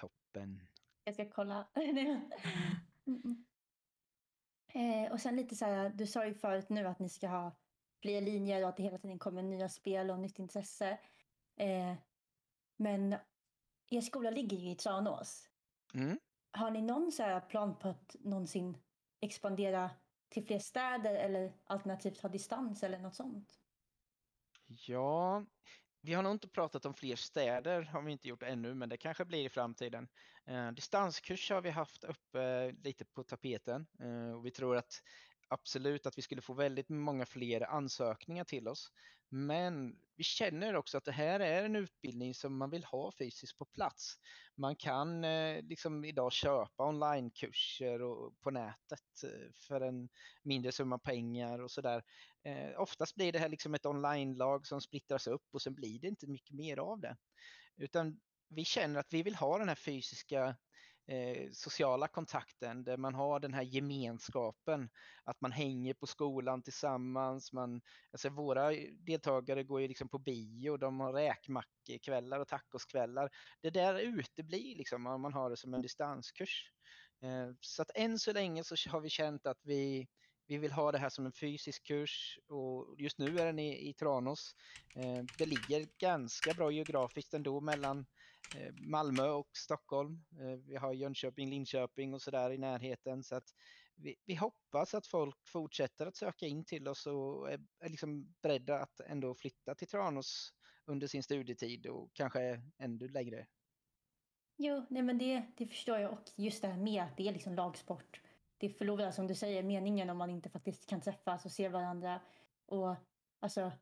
Toppen. 0.00 0.66
Jag 1.04 1.14
ska 1.14 1.30
kolla. 1.30 1.68
Mm-mm. 3.04 3.44
eh, 4.74 5.12
och 5.12 5.20
sen 5.20 5.36
lite 5.36 5.56
så 5.56 5.64
här, 5.64 5.90
du 5.90 6.06
sa 6.06 6.26
ju 6.26 6.34
förut 6.34 6.68
nu 6.68 6.86
att 6.86 6.98
ni 6.98 7.08
ska 7.08 7.28
ha 7.28 7.56
fler 8.02 8.20
linjer 8.20 8.62
och 8.62 8.68
att 8.68 8.76
det 8.76 8.82
hela 8.82 8.98
tiden 8.98 9.18
kommer 9.18 9.42
nya 9.42 9.68
spel 9.68 10.10
och 10.10 10.18
nytt 10.18 10.38
intresse. 10.38 10.98
Eh, 11.56 11.94
men 12.76 13.16
er 13.90 14.00
skola 14.00 14.30
ligger 14.30 14.56
ju 14.56 14.70
i 14.70 14.74
Tranås. 14.74 15.50
Mm. 15.94 16.18
Har 16.50 16.70
ni 16.70 16.82
någon 16.82 17.12
så 17.12 17.22
här 17.22 17.40
plan 17.40 17.78
på 17.78 17.88
att 17.88 18.16
någonsin 18.20 18.78
expandera 19.20 19.90
till 20.28 20.44
fler 20.44 20.58
städer 20.58 21.14
eller 21.14 21.52
alternativt 21.64 22.20
ha 22.20 22.28
distans 22.28 22.82
eller 22.82 22.98
något 22.98 23.14
sånt? 23.14 23.58
Ja, 24.66 25.44
vi 26.02 26.14
har 26.14 26.22
nog 26.22 26.32
inte 26.32 26.48
pratat 26.48 26.86
om 26.86 26.94
fler 26.94 27.16
städer, 27.16 27.82
har 27.82 28.02
vi 28.02 28.12
inte 28.12 28.28
gjort 28.28 28.42
ännu, 28.42 28.74
men 28.74 28.88
det 28.88 28.96
kanske 28.96 29.24
blir 29.24 29.44
i 29.44 29.48
framtiden. 29.48 30.08
Eh, 30.46 30.72
distanskurs 30.72 31.50
har 31.50 31.60
vi 31.60 31.70
haft 31.70 32.04
uppe 32.04 32.72
lite 32.72 33.04
på 33.04 33.22
tapeten 33.22 33.86
eh, 34.00 34.32
och 34.36 34.46
vi 34.46 34.50
tror 34.50 34.76
att 34.76 35.02
absolut 35.48 36.06
att 36.06 36.18
vi 36.18 36.22
skulle 36.22 36.42
få 36.42 36.54
väldigt 36.54 36.88
många 36.88 37.26
fler 37.26 37.70
ansökningar 37.70 38.44
till 38.44 38.68
oss. 38.68 38.92
Men 39.28 39.96
vi 40.16 40.24
känner 40.24 40.76
också 40.76 40.98
att 40.98 41.04
det 41.04 41.12
här 41.12 41.40
är 41.40 41.64
en 41.64 41.76
utbildning 41.76 42.34
som 42.34 42.56
man 42.56 42.70
vill 42.70 42.84
ha 42.84 43.12
fysiskt 43.12 43.58
på 43.58 43.64
plats. 43.64 44.18
Man 44.54 44.76
kan 44.76 45.24
eh, 45.24 45.62
liksom 45.62 46.04
idag 46.04 46.32
köpa 46.32 46.88
onlinekurser 46.88 48.02
och, 48.02 48.40
på 48.40 48.50
nätet 48.50 49.22
eh, 49.24 49.52
för 49.68 49.80
en 49.80 50.08
mindre 50.42 50.72
summa 50.72 50.98
pengar 50.98 51.58
och 51.58 51.70
sådär. 51.70 52.02
Eh, 52.44 52.80
oftast 52.80 53.14
blir 53.14 53.32
det 53.32 53.38
här 53.38 53.48
liksom 53.48 53.74
ett 53.74 53.86
online-lag 53.86 54.66
som 54.66 54.80
splittras 54.80 55.26
upp 55.26 55.44
och 55.52 55.62
sen 55.62 55.74
blir 55.74 56.00
det 56.00 56.08
inte 56.08 56.26
mycket 56.26 56.56
mer 56.56 56.76
av 56.76 57.00
det. 57.00 57.16
Utan 57.76 58.20
vi 58.48 58.64
känner 58.64 59.00
att 59.00 59.12
vi 59.12 59.22
vill 59.22 59.34
ha 59.34 59.58
den 59.58 59.68
här 59.68 59.74
fysiska 59.74 60.56
eh, 61.06 61.50
sociala 61.52 62.08
kontakten 62.08 62.84
där 62.84 62.96
man 62.96 63.14
har 63.14 63.40
den 63.40 63.54
här 63.54 63.62
gemenskapen, 63.62 64.90
att 65.24 65.40
man 65.40 65.52
hänger 65.52 65.94
på 65.94 66.06
skolan 66.06 66.62
tillsammans. 66.62 67.52
Man, 67.52 67.80
alltså 68.12 68.28
våra 68.28 68.70
deltagare 69.06 69.64
går 69.64 69.80
ju 69.80 69.88
liksom 69.88 70.08
på 70.08 70.18
bio, 70.18 70.76
de 70.76 71.00
har 71.00 71.12
räkmackekvällar 71.12 72.40
och 72.40 72.48
tacoskvällar. 72.48 73.30
Det 73.60 73.70
där 73.70 73.98
uteblir 73.98 74.76
liksom 74.76 75.06
om 75.06 75.20
man 75.20 75.32
har 75.32 75.50
det 75.50 75.56
som 75.56 75.74
en 75.74 75.82
distanskurs. 75.82 76.72
Eh, 77.22 77.54
så 77.60 77.82
att 77.82 77.90
än 77.94 78.18
så 78.18 78.32
länge 78.32 78.64
så 78.64 78.90
har 78.90 79.00
vi 79.00 79.08
känt 79.08 79.46
att 79.46 79.60
vi, 79.62 80.08
vi 80.46 80.58
vill 80.58 80.72
ha 80.72 80.92
det 80.92 80.98
här 80.98 81.08
som 81.08 81.26
en 81.26 81.32
fysisk 81.32 81.86
kurs 81.86 82.38
och 82.48 82.94
just 82.98 83.18
nu 83.18 83.38
är 83.38 83.46
den 83.46 83.58
i, 83.58 83.88
i 83.88 83.92
Tranås. 83.92 84.54
Eh, 84.94 85.24
det 85.38 85.46
ligger 85.46 85.88
ganska 85.98 86.54
bra 86.54 86.70
geografiskt 86.70 87.34
ändå 87.34 87.60
mellan 87.60 88.06
eh, 88.56 88.72
Malmö 88.74 89.28
och 89.28 89.50
Stockholm. 89.56 90.24
Eh, 90.40 90.58
vi 90.66 90.76
har 90.76 90.92
Jönköping, 90.92 91.50
Linköping 91.50 92.14
och 92.14 92.22
sådär 92.22 92.50
i 92.50 92.58
närheten. 92.58 93.22
Så 93.22 93.34
att 93.34 93.54
vi, 93.94 94.16
vi 94.24 94.34
hoppas 94.34 94.94
att 94.94 95.06
folk 95.06 95.48
fortsätter 95.48 96.06
att 96.06 96.16
söka 96.16 96.46
in 96.46 96.64
till 96.64 96.88
oss 96.88 97.06
och 97.06 97.52
är, 97.52 97.60
är 97.80 97.88
liksom 97.88 98.34
beredda 98.42 98.78
att 98.78 99.00
ändå 99.00 99.34
flytta 99.34 99.74
till 99.74 99.88
Tranås 99.88 100.52
under 100.86 101.06
sin 101.06 101.22
studietid 101.22 101.86
och 101.86 102.10
kanske 102.12 102.62
ännu 102.78 103.08
längre. 103.08 103.46
Jo, 104.56 104.86
nej 104.90 105.02
men 105.02 105.18
det, 105.18 105.42
det 105.56 105.66
förstår 105.66 105.98
jag 105.98 106.12
och 106.12 106.22
just 106.36 106.62
det 106.62 106.68
här 106.68 106.78
med 106.78 107.02
att 107.02 107.16
det 107.16 107.28
är 107.28 107.32
liksom 107.32 107.54
lagsport. 107.54 108.20
Det 108.62 108.68
förlorar 108.68 109.10
som 109.10 109.26
du 109.26 109.34
säger 109.34 109.62
meningen 109.62 110.10
om 110.10 110.18
man 110.18 110.30
inte 110.30 110.50
faktiskt 110.50 110.86
kan 110.86 111.00
träffas 111.00 111.44
och 111.44 111.52
se 111.52 111.68
varandra. 111.68 112.20
Och 112.66 112.96
alltså, 113.40 113.72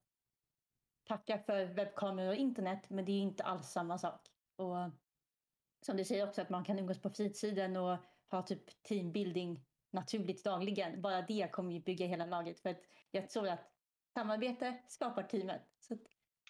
tacka 1.04 1.38
för 1.38 1.64
webbkameror 1.64 2.28
och 2.28 2.34
internet, 2.34 2.90
men 2.90 3.04
det 3.04 3.12
är 3.12 3.16
ju 3.16 3.22
inte 3.22 3.44
alls 3.44 3.68
samma 3.68 3.98
sak. 3.98 4.28
Och 4.56 4.76
som 5.86 5.96
du 5.96 6.04
säger 6.04 6.28
också 6.28 6.42
att 6.42 6.50
man 6.50 6.64
kan 6.64 6.78
umgås 6.78 7.02
på 7.02 7.10
fritiden 7.10 7.76
och 7.76 7.98
ha 8.30 8.42
typ 8.42 8.82
teambuilding 8.82 9.64
naturligt 9.90 10.44
dagligen. 10.44 11.02
Bara 11.02 11.22
det 11.22 11.48
kommer 11.52 11.72
ju 11.72 11.80
bygga 11.80 12.06
hela 12.06 12.26
laget. 12.26 12.60
För 12.60 12.70
att 12.70 12.80
jag 13.10 13.30
tror 13.30 13.48
att 13.48 13.72
samarbete 14.14 14.82
skapar 14.88 15.22
teamet. 15.22 15.62
Så 15.78 15.94
att 15.94 16.00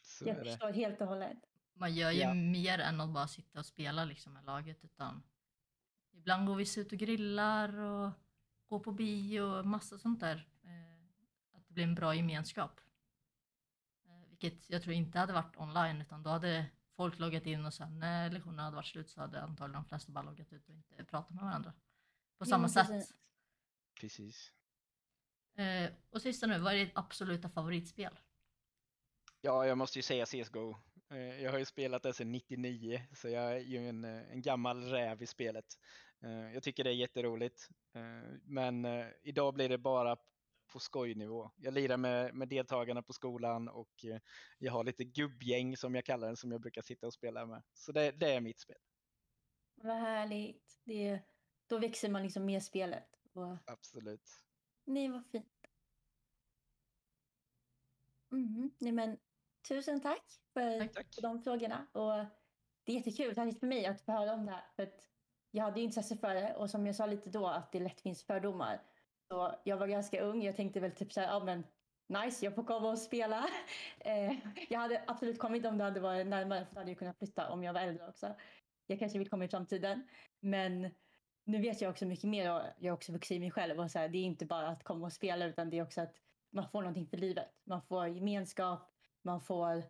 Så 0.03 0.29
jag 0.29 0.37
förstår 0.39 0.73
helt 0.73 1.01
och 1.01 1.07
hållet. 1.07 1.39
Man 1.73 1.95
gör 1.95 2.11
ju 2.11 2.21
Ja. 2.21 2.35
mer 2.35 2.79
än 2.79 3.01
att 3.01 3.15
bara 3.15 3.29
sitta 3.29 3.59
och 3.59 3.67
spela 3.67 4.05
liksom 4.05 4.33
med 4.33 4.45
laget 4.45 4.85
utan 4.85 5.23
Ibland 6.21 6.47
går 6.47 6.57
vi 6.57 6.81
ut 6.81 6.93
och 6.93 6.99
grillar 6.99 7.79
och 7.79 8.11
går 8.69 8.79
på 8.81 8.93
bio 8.93 9.41
och 9.41 9.67
massa 9.67 9.99
sånt 9.99 10.21
där. 10.21 10.49
Eh, 10.63 11.57
att 11.57 11.67
det 11.69 11.75
blir 11.75 11.85
en 11.85 11.95
bra 11.95 12.15
gemenskap. 12.15 12.81
Eh, 14.05 14.29
vilket 14.29 14.71
jag 14.71 14.83
tror 14.83 14.95
inte 14.95 15.19
hade 15.19 15.33
varit 15.33 15.57
online 15.57 16.01
utan 16.01 16.23
då 16.23 16.31
hade 16.31 16.67
folk 16.97 17.19
loggat 17.19 17.47
in 17.47 17.67
och 17.67 17.75
sen 17.75 17.99
när 17.99 18.31
lektionen 18.31 18.59
hade 18.59 18.77
varit 18.77 18.87
slut 18.87 19.11
så 19.11 19.21
hade 19.21 19.43
antagligen 19.43 19.83
de 19.83 19.89
flesta 19.89 20.13
bara 20.13 20.25
loggat 20.25 20.53
ut 20.53 20.69
och 20.69 20.75
inte 20.75 21.05
pratat 21.05 21.31
med 21.35 21.45
varandra. 21.45 21.73
På 22.39 22.45
Ja, 22.45 22.47
samma 22.47 22.61
men 22.61 22.71
sätt. 22.71 22.87
precis. 22.89 23.15
Precis. 24.01 24.53
Eh, 25.55 25.91
och 26.11 26.23
sista 26.23 26.47
nu, 26.47 26.59
vad 26.59 26.73
är 26.73 26.77
ditt 26.79 26.97
absoluta 26.97 27.49
favoritspel? 27.49 28.19
Ja, 29.41 29.67
jag 29.67 29.79
måste 29.79 29.99
ju 29.99 30.03
säga 30.03 30.27
CSGO. 30.27 30.77
Eh, 31.11 31.43
Jag 31.43 31.51
har 31.53 31.59
ju 31.59 31.65
spelat 31.65 32.03
det 32.03 32.13
sedan 32.15 32.33
99, 32.33 33.01
så 33.15 33.29
jag 33.29 33.53
är 33.53 33.59
ju 33.59 33.89
en, 33.89 34.05
eh, 34.05 34.31
en 34.33 34.43
gammal 34.43 34.83
räv 34.83 35.23
i 35.23 35.27
spelet. 35.27 35.65
Eh, 36.25 36.55
Jag 36.55 36.63
tycker 36.63 36.85
det 36.85 36.91
är 36.91 36.95
jätteroligt, 36.95 37.69
men 38.45 38.87
idag 39.23 39.55
blir 39.55 39.69
det 39.69 39.79
bara 39.79 40.17
på 40.73 40.79
skojnivå. 40.79 41.51
Jag 41.57 41.75
lirar 41.75 41.97
med, 41.97 42.35
med 42.35 42.49
deltagarna 42.49 43.03
på 43.03 43.13
skolan 43.13 43.69
och 43.69 43.93
jag 44.59 44.73
har 44.73 44.85
lite 44.85 45.05
gubbgäng 45.05 45.77
som 45.77 45.95
jag 45.95 46.05
kallar 46.05 46.31
det, 46.31 46.37
som 46.37 46.53
jag 46.53 46.61
brukar 46.61 46.83
sitta 46.83 47.07
och 47.07 47.15
spela 47.15 47.47
med. 47.47 47.63
Så 47.73 47.93
det, 47.93 48.11
det 48.13 48.33
är 48.35 48.41
mitt 48.41 48.61
spel, 48.61 48.77
Vad 49.75 49.97
härligt. 49.97 50.81
Det, 50.85 51.21
då 51.67 51.79
växer 51.79 52.11
man 52.11 52.23
liksom 52.23 52.45
med 52.47 52.63
spelet. 52.63 53.09
Och, 53.35 53.57
absolut. 53.67 54.31
nej, 54.87 55.09
vad 55.09 55.27
fint. 55.33 55.47
Mhm. 58.31 58.71
Nej, 58.81 58.93
men, 58.93 59.19
tusen 59.69 60.01
tack 60.01 60.23
för, 60.53 60.79
Tack. 60.79 60.93
Tack. 60.93 61.15
för 61.15 61.23
de 61.23 61.43
frågorna. 61.43 61.87
Och 61.93 62.25
det 62.85 62.93
är 62.93 62.97
jättekul, 62.97 63.35
särskilt 63.35 63.61
för 63.61 63.67
mig, 63.67 63.87
att 63.87 64.01
få 64.01 64.13
höra 64.13 64.33
om 64.33 64.47
det 64.47 64.53
här. 64.53 64.65
För 64.77 64.83
att 64.83 65.09
jag 65.51 65.65
hade 65.65 65.81
ju 65.81 65.87
intresse 65.87 66.17
för 66.17 66.35
det 66.35 66.55
och 66.55 66.71
som 66.71 66.87
jag 66.87 66.97
sa 66.97 67.07
lite 67.07 67.31
då 67.31 67.47
att 67.47 67.73
det 67.73 67.81
lätt 67.81 68.01
finns 68.01 68.23
fördomar. 68.27 68.83
Så 69.29 69.55
jag 69.65 69.77
var 69.77 69.87
ganska 69.87 70.21
ung, 70.21 70.43
jag 70.43 70.57
tänkte 70.57 70.81
väl 70.81 70.93
typ 70.93 71.13
så 71.13 71.21
här, 71.21 71.29
ja 71.29 71.45
men 71.45 71.65
nice, 72.09 72.45
jag 72.45 72.55
får 72.55 72.65
komma 72.65 72.91
och 72.91 72.99
spela. 72.99 73.49
Eh, 74.05 74.33
jag 74.69 74.81
hade 74.81 75.05
absolut 75.07 75.39
kommit 75.39 75.67
om 75.67 75.79
det 75.79 75.85
hade 75.85 76.01
varit 76.01 76.27
närmare, 76.27 76.67
för 76.67 76.75
då 76.75 76.81
hade 76.81 76.91
jag 76.91 76.99
kunnat 76.99 77.19
flytta 77.19 77.51
om 77.51 77.63
jag 77.65 77.73
var 77.73 77.81
äldre 77.81 78.09
också. 78.09 78.35
Jag 78.87 78.99
kanske 78.99 79.19
vill 79.19 79.31
komma 79.31 79.45
i 79.45 79.49
framtiden. 79.49 80.09
Men 80.41 80.91
nu 81.45 81.61
vet 81.63 81.81
jag 81.81 81.91
också 81.91 82.07
mycket 82.07 82.31
mer 82.31 82.53
och 82.55 82.63
jag 82.79 82.93
har 82.93 82.97
också 82.97 83.13
vuxit 83.13 83.37
i 83.37 83.41
mig 83.41 83.51
själv. 83.51 83.81
Och 83.81 83.91
så 83.91 83.99
här, 83.99 84.09
det 84.09 84.19
är 84.19 84.23
inte 84.25 84.47
bara 84.47 84.69
att 84.69 84.85
komma 84.85 85.07
och 85.07 85.13
spela 85.13 85.47
utan 85.47 85.71
det 85.71 85.79
är 85.79 85.83
också 85.83 86.01
att 86.01 86.15
man 86.53 86.69
får 86.69 86.83
någonting 86.83 87.07
för 87.07 87.17
livet. 87.17 87.49
Man 87.65 87.83
får 87.83 88.09
gemenskap, 88.09 88.90
man 89.23 89.41
får 89.41 89.85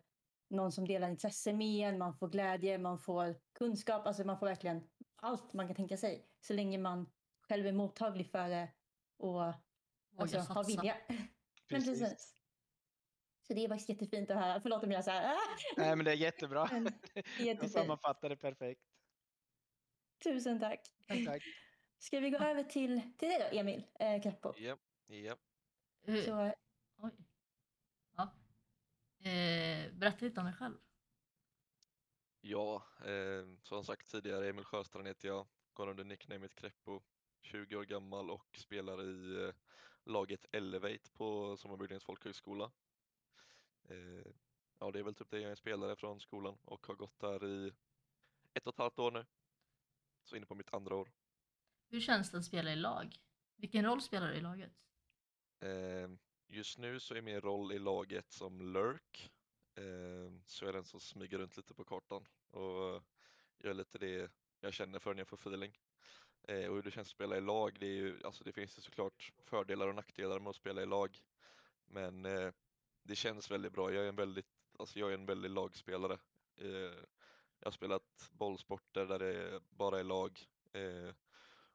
någon 0.49 0.71
som 0.71 0.87
delar 0.87 1.09
intresse 1.09 1.53
med 1.53 1.89
en, 1.89 1.97
man 1.97 2.13
får 2.13 2.27
glädje, 2.29 2.77
man 2.77 2.99
får 2.99 3.35
kunskap. 3.53 4.07
Alltså 4.07 4.23
man 4.23 4.39
får 4.39 4.45
verkligen 4.45 4.89
allt 5.15 5.53
man 5.53 5.67
kan 5.67 5.75
tänka 5.75 5.97
sig. 5.97 6.27
Så 6.41 6.53
länge 6.53 6.77
man 6.77 7.11
själv 7.41 7.67
är 7.67 7.71
mottaglig 7.71 8.31
för 8.31 8.49
det 8.49 8.71
och 9.17 9.53
alltså, 10.17 10.39
har 10.39 10.63
vilja. 10.63 10.97
Men 11.07 11.83
precis. 11.83 12.37
Så 13.47 13.53
det 13.53 13.63
är 13.65 13.69
faktiskt 13.69 13.89
jättefint 13.89 14.31
att 14.31 14.37
höra. 14.37 14.61
Förlåt 14.61 14.83
om 14.83 14.91
jag 14.91 15.03
så 15.03 15.11
här. 15.11 15.33
"Ah!" 15.35 15.39
Nej, 15.77 15.95
men 15.95 16.05
det 16.05 16.11
är 16.11 16.15
jättebra. 16.15 16.65
Det 17.13 17.19
är 17.19 17.23
Jag 17.37 17.45
jättefint. 17.45 17.71
sammanfattar 17.73 18.29
det 18.29 18.35
perfekt. 18.37 18.81
Tusen 20.23 20.59
tack. 20.59 20.79
Tack, 21.07 21.25
tack. 21.25 21.43
Ska 21.99 22.19
vi 22.19 22.29
gå 22.29 22.37
över 22.37 22.63
till, 22.63 23.01
till 23.17 23.29
dig 23.29 23.39
då, 23.51 23.57
Emil 23.57 23.87
eh, 23.99 24.21
Kreppo? 24.21 24.53
Ja, 24.57 24.77
ja. 25.07 25.35
Hur- 26.01 26.21
Så, 26.21 26.37
Oj. 26.41 26.47
Ja. 26.47 26.53
Eh, 29.23 29.93
berätta 29.93 30.25
lite 30.25 30.39
om 30.39 30.45
dig 30.45 30.55
själv. 30.55 30.77
Ja, 32.41 32.83
eh, 33.05 33.45
som 33.63 33.83
sagt 33.83 34.11
tidigare, 34.11 34.49
Emil 34.49 34.65
Sjöstrand 34.65 35.07
heter 35.07 35.27
jag, 35.27 35.47
går 35.73 35.87
under 35.87 36.03
nicknamet 36.03 36.55
Kreppo, 36.55 37.01
20 37.41 37.75
år 37.75 37.83
gammal 37.83 38.29
och 38.29 38.57
spelar 38.57 39.03
i 39.03 39.43
eh, 39.43 39.53
laget 40.03 40.45
Elevate 40.51 41.11
på 41.13 41.57
Sommarbygdens 41.57 42.03
folkhögskola. 42.03 42.71
Eh, 43.83 44.31
ja, 44.79 44.91
det 44.91 44.99
är 44.99 45.03
väl 45.03 45.15
typ 45.15 45.29
det 45.29 45.39
jag 45.39 45.51
är 45.51 45.55
spelare 45.55 45.95
från 45.95 46.19
skolan 46.19 46.57
och 46.65 46.87
har 46.87 46.95
gått 46.95 47.19
där 47.19 47.45
i 47.45 47.73
ett 48.53 48.67
och 48.67 48.73
ett 48.73 48.79
halvt 48.79 48.99
år 48.99 49.11
nu. 49.11 49.25
Så 50.23 50.35
inne 50.35 50.45
på 50.45 50.55
mitt 50.55 50.73
andra 50.73 50.95
år. 50.95 51.11
Hur 51.89 52.01
känns 52.01 52.31
det 52.31 52.37
att 52.37 52.45
spela 52.45 52.71
i 52.71 52.75
lag? 52.75 53.15
Vilken 53.55 53.85
roll 53.85 54.01
spelar 54.01 54.27
du 54.27 54.33
i 54.33 54.41
laget? 54.41 54.73
Just 56.53 56.77
nu 56.77 56.99
så 56.99 57.15
är 57.15 57.21
min 57.21 57.41
roll 57.41 57.71
i 57.71 57.79
laget 57.79 58.31
som 58.31 58.73
lurk. 58.73 59.31
Ehm, 59.75 60.41
så 60.45 60.65
jag 60.65 60.69
är 60.69 60.73
den 60.73 60.83
som 60.83 60.99
smyger 60.99 61.37
runt 61.37 61.57
lite 61.57 61.73
på 61.73 61.83
kartan 61.83 62.27
och 62.51 63.03
gör 63.57 63.73
lite 63.73 63.97
det 63.97 64.31
jag 64.59 64.73
känner 64.73 64.99
för 64.99 65.13
när 65.13 65.19
jag 65.19 65.27
får 65.27 65.37
feeling. 65.37 65.77
Eh, 66.47 66.65
och 66.65 66.75
hur 66.75 66.81
det 66.81 66.91
känns 66.91 67.07
att 67.07 67.11
spela 67.11 67.37
i 67.37 67.41
lag, 67.41 67.77
det, 67.79 67.85
är 67.85 67.95
ju, 67.95 68.23
alltså 68.23 68.43
det 68.43 68.51
finns 68.51 68.77
ju 68.77 68.81
såklart 68.81 69.31
fördelar 69.45 69.87
och 69.87 69.95
nackdelar 69.95 70.39
med 70.39 70.49
att 70.49 70.55
spela 70.55 70.81
i 70.81 70.85
lag. 70.85 71.21
Men 71.85 72.25
eh, 72.25 72.51
det 73.03 73.15
känns 73.15 73.51
väldigt 73.51 73.73
bra. 73.73 73.93
Jag 73.93 74.03
är 74.03 74.09
en 74.09 74.15
väldigt, 74.15 74.51
alltså 74.79 74.99
jag 74.99 75.09
är 75.09 75.13
en 75.13 75.25
väldigt 75.25 75.51
lagspelare. 75.51 76.17
Eh, 76.57 76.69
jag 77.59 77.65
har 77.65 77.71
spelat 77.71 78.29
bollsporter 78.31 79.05
där 79.05 79.19
det 79.19 79.61
bara 79.69 79.99
är 79.99 80.03
lag. 80.03 80.47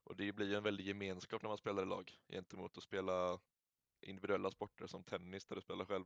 Och 0.04 0.16
det 0.16 0.32
blir 0.32 0.46
ju 0.46 0.54
en 0.54 0.62
väldig 0.62 0.86
gemenskap 0.86 1.42
när 1.42 1.48
man 1.48 1.58
spelar 1.58 1.82
i 1.82 1.86
lag 1.86 2.12
gentemot 2.28 2.76
att 2.76 2.82
spela 2.82 3.38
individuella 4.00 4.50
sporter 4.50 4.86
som 4.86 5.04
tennis 5.04 5.46
där 5.46 5.56
du 5.56 5.62
spelar 5.62 5.84
själv. 5.84 6.04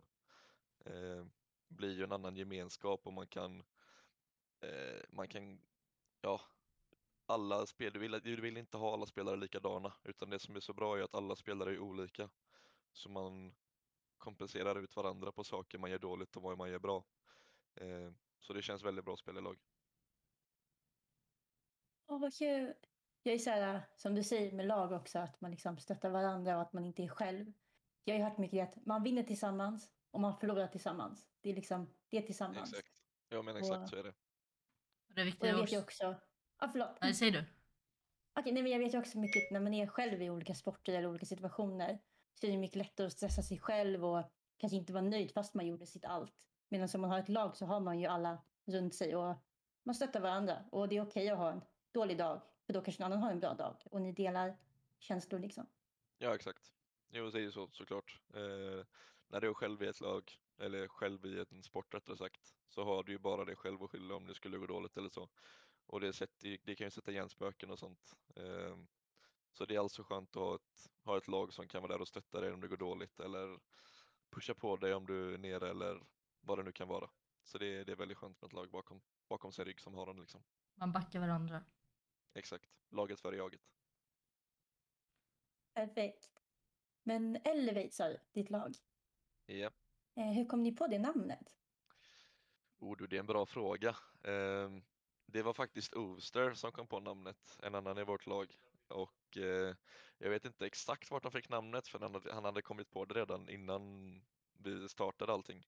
Eh, 0.84 1.26
blir 1.68 1.92
ju 1.92 2.04
en 2.04 2.12
annan 2.12 2.36
gemenskap 2.36 3.06
och 3.06 3.12
man 3.12 3.26
kan, 3.26 3.62
eh, 4.60 5.02
man 5.08 5.28
kan, 5.28 5.62
ja, 6.20 6.40
alla 7.26 7.66
spel, 7.66 7.92
du 7.92 7.98
vill, 7.98 8.12
du 8.12 8.40
vill 8.40 8.56
inte 8.56 8.76
ha 8.76 8.92
alla 8.92 9.06
spelare 9.06 9.36
likadana 9.36 9.92
utan 10.04 10.30
det 10.30 10.38
som 10.38 10.56
är 10.56 10.60
så 10.60 10.72
bra 10.72 10.98
är 10.98 11.02
att 11.02 11.14
alla 11.14 11.36
spelare 11.36 11.74
är 11.74 11.78
olika. 11.78 12.30
Så 12.92 13.08
man 13.08 13.54
kompenserar 14.18 14.78
ut 14.78 14.96
varandra 14.96 15.32
på 15.32 15.44
saker 15.44 15.78
man 15.78 15.90
gör 15.90 15.98
dåligt 15.98 16.36
och 16.36 16.42
vad 16.42 16.58
man 16.58 16.70
gör 16.70 16.78
bra. 16.78 17.04
Eh, 17.74 18.12
så 18.40 18.52
det 18.52 18.62
känns 18.62 18.82
väldigt 18.82 19.04
bra 19.04 19.14
att 19.14 19.20
spela 19.20 19.38
i 19.38 19.42
lag. 19.42 19.58
Åh, 22.06 22.20
vad 22.20 22.34
kul. 22.34 22.74
Jag 23.22 23.34
är 23.34 23.38
så 23.38 23.50
här, 23.50 23.82
som 23.96 24.14
du 24.14 24.22
säger 24.24 24.52
med 24.52 24.66
lag 24.66 24.92
också, 24.92 25.18
att 25.18 25.40
man 25.40 25.50
liksom 25.50 25.78
stöttar 25.78 26.10
varandra 26.10 26.56
och 26.56 26.62
att 26.62 26.72
man 26.72 26.84
inte 26.84 27.02
är 27.02 27.08
själv. 27.08 27.52
Jag 28.04 28.14
har 28.14 28.18
ju 28.18 28.24
hört 28.24 28.38
mycket 28.38 28.68
att 28.68 28.86
man 28.86 29.02
vinner 29.02 29.22
tillsammans 29.22 29.90
och 30.10 30.20
man 30.20 30.36
förlorar 30.36 30.66
tillsammans. 30.66 31.26
Det 31.40 31.50
är 31.50 31.54
liksom 31.54 31.94
det 32.08 32.22
tillsammans. 32.22 32.72
Exakt. 32.72 33.02
Ja 33.28 33.42
men 33.42 33.54
Och- 33.54 33.60
exakt 33.60 33.88
så 33.90 33.96
är 33.96 34.02
det. 34.02 34.14
Och 35.08 35.14
det 35.14 35.20
är 35.20 35.34
Och 35.40 35.46
jag 35.46 35.60
vet 35.60 35.72
ju 35.72 35.78
också... 35.78 36.14
Ja, 36.58 36.68
förlåt. 36.72 36.98
Nej, 37.00 37.14
säg 37.14 37.30
du. 37.30 37.44
Okej, 38.34 38.52
nej, 38.52 38.62
men 38.62 38.72
jag 38.72 38.78
vet 38.78 38.94
ju 38.94 38.98
också 38.98 39.18
mycket 39.18 39.50
när 39.50 39.60
man 39.60 39.74
är 39.74 39.86
själv 39.86 40.22
i 40.22 40.30
olika 40.30 40.54
sporter 40.54 40.92
eller 40.92 41.08
olika 41.08 41.26
situationer 41.26 41.98
så 42.34 42.46
är 42.46 42.50
det 42.50 42.56
mycket 42.56 42.76
lättare 42.76 43.06
att 43.06 43.12
stressa 43.12 43.42
sig 43.42 43.58
själv 43.58 44.04
och 44.04 44.24
kanske 44.56 44.76
inte 44.76 44.92
vara 44.92 45.02
nöjd 45.02 45.32
fast 45.32 45.54
man 45.54 45.66
gjorde 45.66 45.86
sitt 45.86 46.04
allt. 46.04 46.34
Medan 46.68 46.88
om 46.94 47.00
man 47.00 47.10
har 47.10 47.18
ett 47.18 47.28
lag 47.28 47.56
så 47.56 47.66
har 47.66 47.80
man 47.80 48.00
ju 48.00 48.06
alla 48.06 48.44
runt 48.64 48.94
sig 48.94 49.16
och 49.16 49.36
man 49.82 49.94
stöttar 49.94 50.20
varandra. 50.20 50.64
Och 50.72 50.88
det 50.88 50.96
är 50.96 51.02
okej 51.02 51.30
att 51.30 51.38
ha 51.38 51.52
en 51.52 51.60
dålig 51.92 52.18
dag 52.18 52.42
för 52.66 52.72
då 52.72 52.80
kanske 52.80 53.02
någon 53.02 53.12
annan 53.12 53.22
har 53.22 53.30
en 53.30 53.40
bra 53.40 53.54
dag 53.54 53.76
och 53.84 54.02
ni 54.02 54.12
delar 54.12 54.56
känslor 54.98 55.40
liksom. 55.40 55.66
Ja 56.18 56.34
exakt. 56.34 56.72
Jo 57.10 57.30
det 57.30 57.38
är 57.38 57.42
ju 57.42 57.52
så 57.52 57.68
såklart. 57.70 58.20
Eh, 58.34 58.84
när 59.28 59.40
du 59.40 59.48
är 59.48 59.54
själv 59.54 59.82
i 59.82 59.86
ett 59.86 60.00
lag, 60.00 60.32
eller 60.58 60.88
själv 60.88 61.26
i 61.26 61.44
en 61.50 61.62
sport 61.62 61.94
rättare 61.94 62.16
sagt, 62.16 62.54
så 62.68 62.84
har 62.84 63.02
du 63.02 63.12
ju 63.12 63.18
bara 63.18 63.44
dig 63.44 63.56
själv 63.56 63.82
att 63.82 63.90
skylla 63.90 64.14
om 64.14 64.26
det 64.26 64.34
skulle 64.34 64.58
gå 64.58 64.66
dåligt 64.66 64.96
eller 64.96 65.08
så. 65.08 65.28
Och 65.86 66.00
det, 66.00 66.12
sätter, 66.12 66.48
ju- 66.48 66.58
det 66.64 66.74
kan 66.76 66.86
ju 66.86 66.90
sätta 66.90 67.10
igen 67.10 67.28
spöken 67.28 67.70
och 67.70 67.78
sånt. 67.78 68.14
Eh, 68.36 68.76
så 69.52 69.64
det 69.66 69.74
är 69.74 69.78
alltså 69.80 70.02
skönt 70.02 70.36
att 70.36 70.42
ha 70.42 70.54
ett, 70.54 70.90
ha 71.04 71.16
ett 71.16 71.28
lag 71.28 71.52
som 71.52 71.68
kan 71.68 71.82
vara 71.82 71.92
där 71.92 72.00
och 72.00 72.08
stötta 72.08 72.40
dig 72.40 72.52
om 72.52 72.60
det 72.60 72.68
går 72.68 72.76
dåligt 72.76 73.20
eller 73.20 73.60
pusha 74.30 74.54
på 74.54 74.76
dig 74.76 74.94
om 74.94 75.06
du 75.06 75.34
är 75.34 75.38
nere 75.38 75.70
eller 75.70 76.02
vad 76.40 76.58
det 76.58 76.62
nu 76.62 76.72
kan 76.72 76.88
vara. 76.88 77.10
Så 77.44 77.58
det, 77.58 77.66
är- 77.66 77.84
det 77.84 77.92
är 77.92 77.96
väldigt 77.96 78.18
skönt 78.18 78.40
med 78.40 78.46
ett 78.48 78.52
lag 78.52 78.70
bakom, 78.70 79.00
bakom 79.28 79.52
sin 79.52 79.64
rygg 79.64 79.80
som 79.80 79.94
har 79.94 80.06
den 80.06 80.20
liksom. 80.20 80.42
Man 80.74 80.92
backar 80.92 81.20
varandra. 81.20 81.64
Exakt. 82.34 82.70
Laget 82.90 83.20
före 83.20 83.36
jaget. 83.36 83.60
Perfekt. 85.74 86.39
Men 87.02 87.36
Elevate 87.36 87.90
sa 87.90 88.08
du, 88.08 88.18
ditt 88.32 88.50
lag. 88.50 88.74
Ja. 89.46 89.70
Eh, 90.16 90.32
hur 90.32 90.44
kom 90.44 90.62
ni 90.62 90.72
på 90.76 90.86
det 90.86 90.98
namnet? 90.98 91.56
Oh, 92.78 92.96
du, 92.96 93.06
det 93.06 93.16
är 93.16 93.20
en 93.20 93.26
bra 93.26 93.46
fråga. 93.46 93.96
Ehm, 94.24 94.82
det 95.26 95.42
var 95.42 95.52
faktiskt 95.52 95.94
Ovster 95.94 96.54
som 96.54 96.72
kom 96.72 96.88
på 96.88 97.00
namnet, 97.00 97.58
en 97.62 97.74
annan 97.74 97.98
i 97.98 98.04
vårt 98.04 98.26
lag. 98.26 98.54
Och 98.88 99.36
eh, 99.36 99.74
jag 100.18 100.30
vet 100.30 100.44
inte 100.44 100.66
exakt 100.66 101.10
vart 101.10 101.22
han 101.24 101.32
fick 101.32 101.48
namnet 101.48 101.88
för 101.88 102.30
han 102.32 102.44
hade, 102.44 102.62
kommit 102.62 102.90
på 102.90 103.04
det 103.04 103.14
redan 103.14 103.48
innan 103.48 104.14
vi 104.58 104.88
startade 104.88 105.32
allting. 105.32 105.62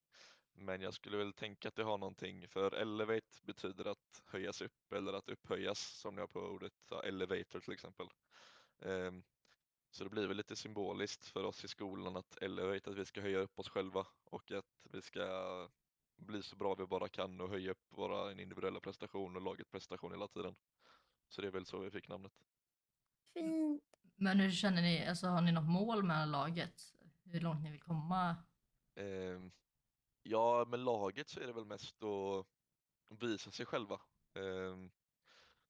Men 0.53 0.81
jag 0.81 0.93
skulle 0.93 1.17
väl 1.17 1.33
tänka 1.33 1.67
att 1.67 1.75
det 1.75 1.83
har 1.83 1.97
någonting, 1.97 2.47
för 2.47 2.71
elevate 2.75 3.43
betyder 3.43 3.85
att 3.85 4.23
höjas 4.25 4.61
upp 4.61 4.93
eller 4.95 5.13
att 5.13 5.29
upphöjas 5.29 5.79
som 5.79 6.15
ni 6.15 6.21
har 6.21 6.27
på 6.27 6.39
ordet 6.39 6.91
elevator 7.03 7.59
till 7.59 7.73
exempel. 7.73 8.07
Ehm, 8.81 9.23
så 9.93 10.03
det 10.03 10.09
blir 10.09 10.27
väl 10.27 10.37
lite 10.37 10.55
symboliskt 10.55 11.25
för 11.25 11.43
oss 11.43 11.63
i 11.63 11.67
skolan 11.67 12.17
att 12.17 12.37
elevate, 12.41 12.89
att 12.89 12.95
vi 12.95 13.05
ska 13.05 13.21
höja 13.21 13.39
upp 13.39 13.59
oss 13.59 13.69
själva 13.69 14.07
och 14.23 14.51
att 14.51 14.87
vi 14.91 15.01
ska 15.01 15.69
bli 16.15 16.43
så 16.43 16.55
bra 16.55 16.75
vi 16.75 16.85
bara 16.85 17.09
kan 17.09 17.41
och 17.41 17.49
höja 17.49 17.71
upp 17.71 17.85
våra 17.89 18.31
individuella 18.31 18.79
prestation 18.79 19.35
och 19.35 19.41
laget 19.41 19.71
prestation 19.71 20.11
hela 20.11 20.27
tiden. 20.27 20.55
Så 21.27 21.41
det 21.41 21.47
är 21.47 21.51
väl 21.51 21.65
så 21.65 21.79
vi 21.79 21.91
fick 21.91 22.07
namnet. 22.07 22.31
Fint. 23.33 23.83
Men 24.15 24.39
hur 24.39 24.51
känner 24.51 24.81
ni, 24.81 25.07
alltså 25.07 25.27
har 25.27 25.41
ni 25.41 25.51
något 25.51 25.69
mål 25.69 26.03
med 26.03 26.27
laget? 26.27 26.93
Hur 27.23 27.39
långt 27.39 27.63
ni 27.63 27.71
vill 27.71 27.81
komma? 27.81 28.35
Ehm, 28.95 29.51
ja, 30.23 30.65
med 30.67 30.79
laget 30.79 31.29
så 31.29 31.39
är 31.39 31.47
det 31.47 31.53
väl 31.53 31.65
mest 31.65 32.03
att 32.03 32.45
visa 33.21 33.51
sig 33.51 33.65
själva. 33.65 34.01
Ehm, 34.33 34.91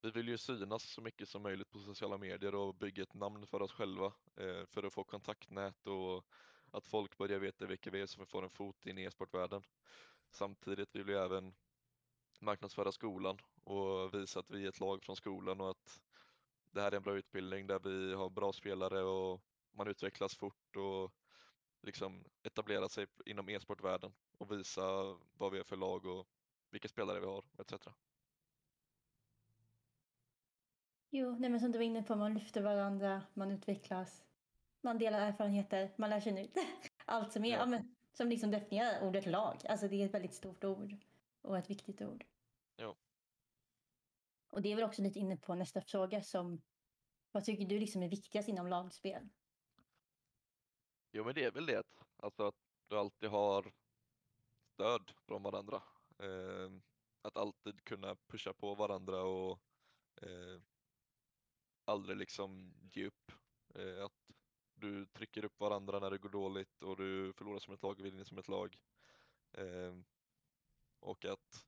vi 0.03 0.11
vill 0.11 0.27
ju 0.27 0.37
synas 0.37 0.83
så 0.83 1.01
mycket 1.01 1.29
som 1.29 1.41
möjligt 1.41 1.71
på 1.71 1.79
sociala 1.79 2.17
medier 2.17 2.55
och 2.55 2.75
bygga 2.75 3.03
ett 3.03 3.13
namn 3.13 3.47
för 3.47 3.61
oss 3.61 3.71
själva 3.71 4.05
eh, 4.35 4.65
för 4.65 4.83
att 4.83 4.93
få 4.93 5.03
kontaktnät 5.03 5.87
och 5.87 6.25
att 6.71 6.87
folk 6.87 7.17
börjar 7.17 7.39
veta 7.39 7.65
vilka 7.65 7.91
vi 7.91 8.01
är 8.01 8.05
som 8.05 8.25
får 8.25 8.43
en 8.43 8.49
fot 8.49 8.85
in 8.85 8.97
i 8.97 9.03
e-sportvärlden. 9.03 9.63
Samtidigt 10.29 10.95
vill 10.95 11.03
vi 11.03 11.13
även 11.13 11.53
marknadsföra 12.39 12.91
skolan 12.91 13.37
och 13.63 14.13
visa 14.13 14.39
att 14.39 14.51
vi 14.51 14.63
är 14.63 14.69
ett 14.69 14.79
lag 14.79 15.03
från 15.03 15.15
skolan 15.15 15.61
och 15.61 15.69
att 15.69 16.01
det 16.71 16.81
här 16.81 16.91
är 16.91 16.95
en 16.95 17.03
bra 17.03 17.15
utbildning 17.15 17.67
där 17.67 17.79
vi 17.79 18.13
har 18.13 18.29
bra 18.29 18.53
spelare 18.53 19.01
och 19.03 19.41
man 19.71 19.87
utvecklas 19.87 20.35
fort 20.35 20.75
och 20.75 21.11
liksom 21.81 22.23
etablera 22.43 22.89
sig 22.89 23.07
inom 23.25 23.49
e-sportvärlden 23.49 24.13
och 24.37 24.51
visa 24.51 25.17
vad 25.37 25.51
vi 25.51 25.59
är 25.59 25.63
för 25.63 25.77
lag 25.77 26.05
och 26.05 26.27
vilka 26.69 26.87
spelare 26.87 27.19
vi 27.19 27.25
har 27.25 27.43
etc. 27.59 27.73
Jo, 31.15 31.35
nej 31.39 31.49
men 31.49 31.59
som 31.59 31.71
du 31.71 31.77
var 31.77 31.85
inne 31.85 32.03
på, 32.03 32.15
man 32.15 32.33
lyfter 32.33 32.61
varandra, 32.61 33.23
man 33.33 33.51
utvecklas, 33.51 34.25
man 34.81 34.97
delar 34.97 35.19
erfarenheter, 35.19 35.93
man 35.97 36.09
lär 36.09 36.19
sig 36.19 36.31
nytt. 36.33 36.57
Allt 37.05 37.33
som 37.33 37.45
är, 37.45 37.49
Ja. 37.49 37.57
ja. 37.57 37.65
men, 37.65 37.95
som 38.13 38.29
liksom 38.29 38.51
definierar 38.51 39.07
ordet 39.07 39.25
lag. 39.25 39.61
Alltså 39.69 39.87
det 39.87 39.95
är 40.01 40.05
ett 40.05 40.13
väldigt 40.13 40.33
stort 40.33 40.63
ord 40.63 40.95
och 41.41 41.57
ett 41.57 41.69
viktigt 41.69 42.01
ord. 42.01 42.25
Ja. 42.75 42.95
Och 44.49 44.61
det 44.61 44.71
är 44.71 44.75
väl 44.75 44.85
också 44.85 45.01
lite 45.01 45.19
inne 45.19 45.37
på 45.37 45.55
nästa 45.55 45.81
fråga 45.81 46.23
som, 46.23 46.61
vad 47.31 47.45
tycker 47.45 47.65
du 47.65 47.79
liksom 47.79 48.03
är 48.03 48.09
viktigast 48.09 48.49
inom 48.49 48.67
lagspel? 48.67 49.29
Jo 51.11 51.23
men 51.25 51.35
det 51.35 51.43
är 51.43 51.51
väl 51.51 51.65
det, 51.65 51.83
alltså 52.17 52.43
att 52.47 52.55
du 52.87 52.97
alltid 52.97 53.29
har 53.29 53.73
stöd 54.73 55.11
från 55.27 55.43
varandra. 55.43 55.83
Eh, 56.19 56.71
att 57.21 57.37
alltid 57.37 57.83
kunna 57.83 58.15
pusha 58.15 58.53
på 58.53 58.75
varandra 58.75 59.23
och 59.23 59.59
eh, 60.21 60.61
aldrig 61.85 62.17
liksom 62.17 62.73
ge 62.91 63.05
upp. 63.07 63.31
Eh, 63.75 64.05
att 64.05 64.31
du 64.75 65.05
trycker 65.05 65.45
upp 65.45 65.59
varandra 65.59 65.99
när 65.99 66.11
det 66.11 66.17
går 66.17 66.29
dåligt 66.29 66.83
och 66.83 66.97
du 66.97 67.33
förlorar 67.33 67.59
som 67.59 67.73
ett 67.73 67.81
lag 67.81 67.99
och 67.99 68.05
vinner 68.05 68.23
som 68.23 68.37
ett 68.37 68.47
lag. 68.47 68.77
Eh, 69.51 69.95
och 70.99 71.25
att 71.25 71.65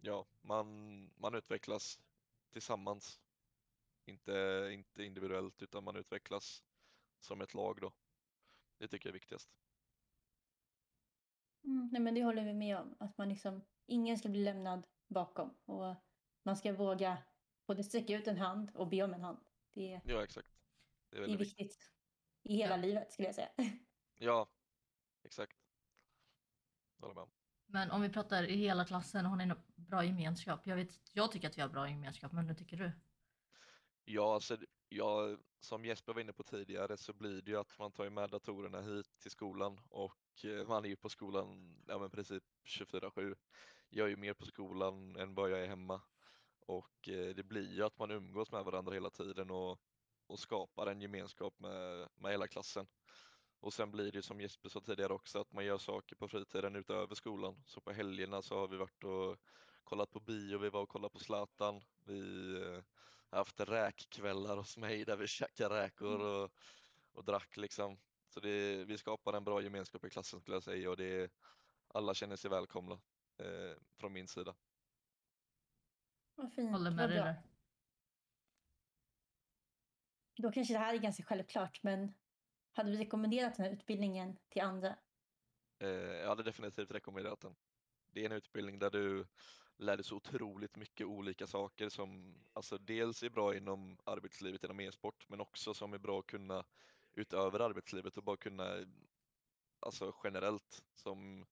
ja, 0.00 0.26
man, 0.40 1.10
man 1.16 1.34
utvecklas 1.34 2.00
tillsammans. 2.50 3.20
Inte, 4.04 4.68
inte 4.72 5.04
individuellt 5.04 5.62
utan 5.62 5.84
man 5.84 5.96
utvecklas 5.96 6.64
som 7.20 7.40
ett 7.40 7.54
lag 7.54 7.78
då. 7.80 7.92
Det 8.78 8.88
tycker 8.88 9.08
jag 9.08 9.10
är 9.10 9.20
viktigast. 9.20 9.50
Mm, 11.64 11.88
nej 11.92 12.00
men 12.00 12.14
det 12.14 12.24
håller 12.24 12.44
vi 12.44 12.54
med 12.54 12.78
om. 12.78 12.94
Att 12.98 13.18
man 13.18 13.28
liksom, 13.28 13.62
ingen 13.86 14.18
ska 14.18 14.28
bli 14.28 14.44
lämnad 14.44 14.86
bakom. 15.08 15.54
Och 15.64 15.94
man 16.42 16.56
ska 16.56 16.72
våga 16.72 17.18
både 17.66 17.84
sträcka 17.84 18.16
ut 18.16 18.26
en 18.26 18.38
hand 18.38 18.72
och 18.74 18.88
be 18.88 19.02
om 19.02 19.14
en 19.14 19.24
hand. 19.24 19.38
Det, 19.74 20.00
Ja 20.04 20.24
exakt. 20.24 20.48
Det 21.10 21.16
är 21.16 21.20
det 21.20 21.32
är 21.32 21.36
viktigt. 21.38 21.58
viktigt. 21.58 21.92
I 22.42 22.56
hela 22.56 22.76
Ja. 22.76 22.82
livet 22.82 23.12
skulle 23.12 23.28
jag 23.28 23.34
säga. 23.34 23.48
Ja, 24.18 24.52
exakt. 25.24 25.56
Jag 26.96 27.02
håller 27.08 27.14
med. 27.14 27.22
om. 27.24 27.30
Men 27.66 27.90
om 27.90 28.02
vi 28.02 28.08
pratar 28.08 28.44
i 28.44 28.56
hela 28.56 28.84
klassen, 28.84 29.26
har 29.26 29.36
ni 29.36 29.46
någon 29.46 29.62
bra 29.76 30.04
gemenskap? 30.04 30.66
Jag, 30.66 30.76
vet, 30.76 30.90
jag 31.12 31.32
tycker 31.32 31.48
att 31.48 31.58
vi 31.58 31.62
har 31.62 31.68
bra 31.68 31.88
gemenskap, 31.90 32.32
men 32.32 32.48
hur 32.48 32.54
tycker 32.54 32.76
du? 32.76 32.92
Ja, 34.04 34.34
alltså, 34.34 34.58
ja, 34.88 35.36
som 35.60 35.84
Jesper 35.84 36.12
var 36.14 36.20
inne 36.20 36.32
på 36.32 36.42
tidigare 36.42 36.96
så 36.96 37.12
blir 37.12 37.42
det 37.42 37.50
ju 37.50 37.56
att 37.58 37.78
man 37.78 37.92
tar 37.92 38.04
ju 38.04 38.10
med 38.10 38.30
datorerna 38.30 38.80
hit 38.82 39.18
till 39.18 39.30
skolan 39.30 39.80
och 39.90 40.44
eh, 40.44 40.68
man 40.68 40.84
är 40.84 40.88
ju 40.88 40.96
på 40.96 41.08
skolan 41.08 41.76
ja, 41.88 41.98
men 41.98 42.10
princip 42.10 42.44
24-7. 42.66 43.34
Jag 43.88 44.04
är 44.06 44.10
ju 44.10 44.16
mer 44.16 44.34
på 44.34 44.46
skolan 44.46 45.16
än 45.16 45.34
vad 45.34 45.50
jag 45.50 45.60
är 45.62 45.66
hemma 45.68 46.02
och 46.66 47.08
eh, 47.08 47.34
det 47.34 47.42
blir 47.42 47.74
ju 47.74 47.82
att 47.82 47.98
man 47.98 48.10
umgås 48.10 48.52
med 48.52 48.64
varandra 48.64 48.94
hela 48.94 49.10
tiden 49.10 49.50
och, 49.50 49.80
och 50.26 50.38
skapar 50.38 50.86
en 50.86 51.00
gemenskap 51.00 51.54
med, 51.58 52.08
med 52.16 52.32
hela 52.32 52.48
klassen. 52.48 52.86
Och 53.60 53.74
sen 53.74 53.90
blir 53.90 54.12
det 54.12 54.18
ju 54.18 54.22
som 54.22 54.40
Jesper 54.40 54.68
sa 54.68 54.80
tidigare 54.80 55.12
också 55.12 55.40
att 55.40 55.52
man 55.52 55.64
gör 55.64 55.78
saker 55.78 56.16
på 56.16 56.28
fritiden 56.28 56.76
utöver 56.76 57.14
skolan. 57.14 57.62
Så 57.66 57.80
på 57.80 57.92
helgerna 57.92 58.42
så 58.42 58.58
har 58.58 58.68
vi 58.68 58.76
varit 58.76 59.04
och 59.04 59.36
kollat 59.84 60.10
på 60.10 60.20
bio, 60.20 60.58
vi 60.58 60.68
var 60.70 60.82
och 60.82 60.88
kollade 60.88 61.12
på 61.12 61.18
Zlatan. 61.18 61.80
Vi 62.04 62.52
eh, 62.56 62.82
har 63.30 63.38
haft 63.38 63.60
räkkvällar 63.60 64.56
hos 64.56 64.76
mig 64.76 65.04
där 65.04 65.16
vi 65.16 65.26
käkade 65.28 65.82
räkor 65.82 66.20
och, 66.20 66.50
och 67.12 67.24
drack 67.24 67.56
liksom. 67.56 67.98
Så 68.28 68.40
det, 68.40 68.84
vi 68.84 68.98
skapar 68.98 69.32
en 69.32 69.44
bra 69.44 69.62
gemenskap 69.62 70.04
i 70.04 70.10
klassen 70.10 70.40
skulle 70.40 70.56
jag 70.56 70.62
säga 70.62 70.90
och 70.90 70.96
det, 70.96 71.32
alla 71.88 72.14
känner 72.14 72.36
sig 72.36 72.50
välkomna 72.50 73.00
eh, 73.38 73.76
från 73.96 74.12
min 74.12 74.28
sida. 74.28 74.54
Vad 76.40 76.52
fint. 76.52 76.70
Håller 76.72 76.90
med 76.90 77.08
dig 77.08 77.18
där. 77.18 77.42
Då 80.36 80.52
kanske 80.52 80.74
det 80.74 80.78
här 80.78 80.94
är 80.94 80.98
ganska 80.98 81.22
självklart, 81.22 81.82
men 81.82 82.14
hade 82.72 82.90
du 82.90 82.96
rekommenderat 82.96 83.56
den 83.56 83.66
här 83.66 83.72
utbildningen 83.72 84.36
till 84.48 84.62
andra? 84.62 84.96
Eh, 85.78 85.88
jag 85.88 86.28
hade 86.28 86.42
definitivt 86.42 86.90
rekommenderat 86.90 87.40
den. 87.40 87.56
Det 88.10 88.20
är 88.20 88.26
en 88.26 88.32
utbildning 88.32 88.78
där 88.78 88.90
du 88.90 89.26
lär 89.76 89.96
dig 89.96 90.04
så 90.04 90.16
otroligt 90.16 90.76
mycket 90.76 91.06
olika 91.06 91.46
saker 91.46 91.88
som 91.88 92.34
alltså 92.52 92.78
dels 92.78 93.22
är 93.22 93.30
bra 93.30 93.56
inom 93.56 93.98
arbetslivet 94.04 94.64
inom 94.64 94.80
e-sport 94.80 95.26
men 95.28 95.40
också 95.40 95.74
som 95.74 95.92
är 95.92 95.98
bra 95.98 96.18
att 96.18 96.26
kunna 96.26 96.64
utöver 97.12 97.60
arbetslivet 97.60 98.16
och 98.16 98.24
bara 98.24 98.36
kunna 98.36 98.86
alltså 99.80 100.14
generellt 100.24 100.82
som 100.94 101.46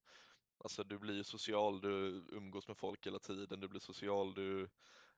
alltså 0.59 0.85
du 0.85 0.99
blir 0.99 1.23
social, 1.23 1.81
du 1.81 2.25
umgås 2.33 2.69
med 2.69 2.77
folk 2.77 3.07
hela 3.07 3.19
tiden, 3.19 3.61
du 3.61 3.69
blir 3.69 3.81
social, 3.81 4.35
du 4.35 4.69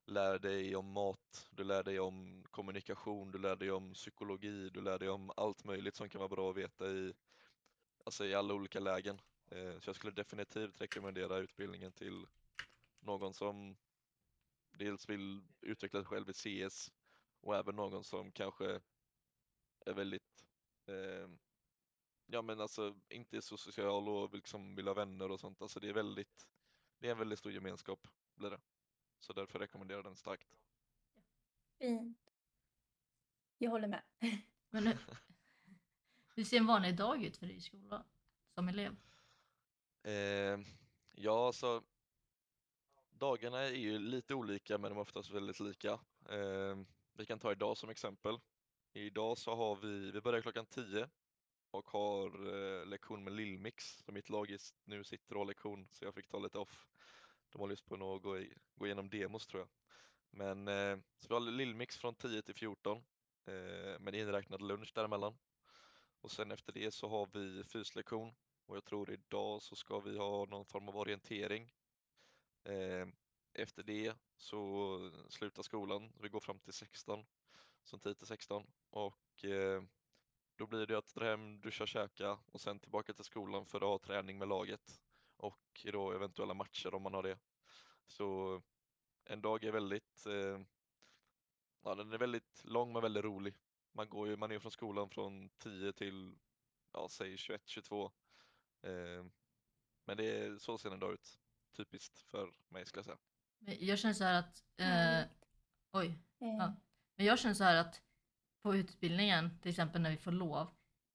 lär 0.05 0.39
dig 0.39 0.75
om 0.75 0.91
mat, 0.91 1.47
du 1.51 1.63
lär 1.63 1.83
dig 1.83 1.99
om 1.99 2.43
kommunikation, 2.51 3.31
du 3.31 3.37
lär 3.37 3.55
dig 3.55 3.71
om 3.71 3.93
psykologi, 3.93 4.69
du 4.69 4.81
lär 4.81 4.99
dig 4.99 5.09
om 5.09 5.31
allt 5.37 5.63
möjligt 5.63 5.95
som 5.95 6.09
kan 6.09 6.19
vara 6.19 6.29
bra 6.29 6.49
att 6.49 6.57
veta 6.57 6.87
i 6.91 7.13
alltså 8.05 8.25
i 8.25 8.35
alla 8.35 8.53
olika 8.53 8.79
lägen. 8.79 9.21
Eh, 9.51 9.79
så 9.79 9.89
jag 9.89 9.95
skulle 9.95 10.13
definitivt 10.13 10.81
rekommendera 10.81 11.37
utbildningen 11.37 11.91
till 11.91 12.27
någon 12.99 13.33
som 13.33 13.77
dels 14.77 15.09
vill 15.09 15.41
utveckla 15.61 15.99
sig 15.99 16.07
själv 16.07 16.29
i 16.29 16.33
CS 16.33 16.91
och 17.41 17.55
även 17.55 17.75
någon 17.75 18.03
som 18.03 18.31
kanske 18.31 18.81
är 19.85 19.93
väldigt, 19.93 20.45
eh, 20.85 21.27
ja 22.31 22.41
men 22.41 22.61
alltså 22.61 22.95
inte 23.09 23.37
är 23.37 23.41
så 23.41 23.57
social 23.57 24.09
och 24.09 24.33
liksom 24.33 24.75
vill 24.75 24.87
ha 24.87 24.93
vänner 24.93 25.31
och 25.31 25.39
sånt. 25.39 25.61
Alltså 25.61 25.79
det 25.79 25.89
är 25.89 25.93
väldigt, 25.93 26.47
det 26.99 27.07
är 27.07 27.11
en 27.11 27.17
väldigt 27.17 27.39
stor 27.39 27.51
gemenskap 27.51 28.07
blir 28.35 28.49
det. 28.49 28.59
Så 29.19 29.33
därför 29.33 29.59
rekommenderar 29.59 29.97
jag 29.97 30.05
den 30.05 30.15
starkt. 30.15 30.57
Fint. 31.79 32.33
Jag 33.57 33.71
håller 33.71 33.87
med. 33.87 34.03
Men 34.69 34.87
hur, 34.87 34.97
hur 36.35 36.43
ser 36.43 36.57
en 36.57 36.65
vanlig 36.65 36.97
dag 36.97 37.23
ut 37.23 37.37
för 37.37 37.45
dig 37.45 37.55
i 37.55 37.61
skolan 37.61 38.03
som 38.53 38.67
elev? 38.67 38.95
Eh, 40.03 40.59
ja, 41.15 41.51
så 41.53 41.83
dagarna 43.09 43.59
är 43.59 43.71
ju 43.71 43.99
lite 43.99 44.35
olika 44.35 44.77
men 44.77 44.91
de 44.91 44.97
är 44.97 45.01
oftast 45.01 45.29
väldigt 45.29 45.59
lika. 45.59 45.91
Eh, 46.29 46.77
vi 47.13 47.25
kan 47.25 47.39
ta 47.39 47.51
idag 47.51 47.77
som 47.77 47.89
exempel. 47.89 48.39
Idag 48.93 49.37
så 49.37 49.55
har 49.55 49.75
vi, 49.75 50.11
vi 50.11 50.21
börjar 50.21 50.41
klockan 50.41 50.65
10 50.65 51.09
och 51.71 51.89
har 51.89 52.53
eh, 52.53 52.85
lektion 52.85 53.23
med 53.23 53.33
Lillmix 53.33 54.03
så 54.05 54.11
mitt 54.11 54.29
lag 54.29 54.49
just 54.49 54.75
nu 54.83 55.03
sitter 55.03 55.35
och 55.35 55.39
har 55.39 55.45
lektion 55.45 55.87
så 55.91 56.05
jag 56.05 56.15
fick 56.15 56.27
ta 56.27 56.39
lite 56.39 56.57
off. 56.57 56.87
De 57.49 57.59
håller 57.59 57.71
just 57.71 57.85
på 57.85 58.15
att 58.15 58.21
gå, 58.21 58.39
i, 58.39 58.53
gå 58.75 58.85
igenom 58.85 59.09
demos 59.09 59.47
tror 59.47 59.61
jag. 59.61 59.69
Men 60.29 60.67
eh, 60.67 60.97
så 61.17 61.27
vi 61.27 61.33
har 61.33 61.51
Lillmix 61.51 61.97
från 61.97 62.15
10 62.15 62.41
till 62.41 62.55
14 62.55 62.97
eh, 63.45 63.99
med 63.99 64.15
inräknad 64.15 64.61
lunch 64.61 64.91
däremellan. 64.95 65.37
Och 66.21 66.31
sen 66.31 66.51
efter 66.51 66.73
det 66.73 66.91
så 66.91 67.09
har 67.09 67.29
vi 67.33 67.63
fyslektion 67.63 68.33
och 68.65 68.75
jag 68.75 68.85
tror 68.85 69.11
idag 69.11 69.61
så 69.61 69.75
ska 69.75 69.99
vi 69.99 70.17
ha 70.17 70.45
någon 70.45 70.65
form 70.65 70.89
av 70.89 70.97
orientering. 70.97 71.73
Eh, 72.63 73.07
efter 73.53 73.83
det 73.83 74.13
så 74.37 75.11
slutar 75.29 75.63
skolan, 75.63 76.13
vi 76.21 76.29
går 76.29 76.39
fram 76.39 76.59
till 76.59 76.73
16, 76.73 77.25
som 77.83 77.99
10 77.99 78.15
till 78.15 78.27
16 78.27 78.67
och 78.89 79.45
eh, 79.45 79.83
då 80.61 80.67
blir 80.67 80.85
det 80.85 80.97
att 80.97 81.15
dra 81.15 81.25
hem, 81.25 81.61
duscha, 81.61 81.85
käka 81.85 82.39
och 82.51 82.61
sen 82.61 82.79
tillbaka 82.79 83.13
till 83.13 83.25
skolan 83.25 83.65
för 83.65 83.77
att 83.77 83.83
ha 83.83 83.99
träning 83.99 84.37
med 84.37 84.47
laget 84.47 85.01
och 85.37 85.85
då 85.91 86.11
eventuella 86.11 86.53
matcher 86.53 86.93
om 86.93 87.03
man 87.03 87.13
har 87.13 87.23
det. 87.23 87.39
Så 88.07 88.61
en 89.25 89.41
dag 89.41 89.63
är 89.63 89.71
väldigt, 89.71 90.25
eh, 90.25 90.59
ja 91.83 91.95
den 91.95 92.13
är 92.13 92.17
väldigt 92.17 92.61
lång 92.63 92.93
men 92.93 93.01
väldigt 93.01 93.23
rolig. 93.23 93.55
Man 93.91 94.09
går 94.09 94.27
ju, 94.27 94.37
man 94.37 94.51
är 94.51 94.59
från 94.59 94.71
skolan 94.71 95.09
från 95.09 95.49
10 95.49 95.93
till, 95.93 96.35
ja 96.93 97.07
säg 97.09 97.37
21, 97.37 97.61
22 97.65 98.11
Eh, 98.83 99.25
men 100.05 100.17
det 100.17 100.37
är 100.39 100.57
så 100.57 100.77
ser 100.77 100.91
en 100.91 100.99
dag 100.99 101.13
ut. 101.13 101.39
Typiskt 101.77 102.19
för 102.19 102.53
mig 102.69 102.85
skulle 102.85 102.99
jag 102.99 103.05
säga. 103.05 103.17
Men 103.59 103.75
Jag 103.79 103.99
känner 103.99 104.13
så 104.13 104.23
här 104.23 104.39
att... 104.39 104.65
Eh, 104.77 104.85
Härligt. 104.85 105.47
oj. 105.91 106.07
Eh, 106.39 106.47
Ja. 106.47 106.73
Men 107.15 107.25
jag 107.25 107.39
känner 107.39 107.55
så 107.55 107.63
här 107.63 107.75
att 107.75 108.01
på 108.61 108.75
utbildningen, 108.75 109.59
till 109.61 109.69
exempel 109.69 110.01
när 110.01 110.11
vi 110.11 110.17
får 110.17 110.31
lov. 110.31 110.67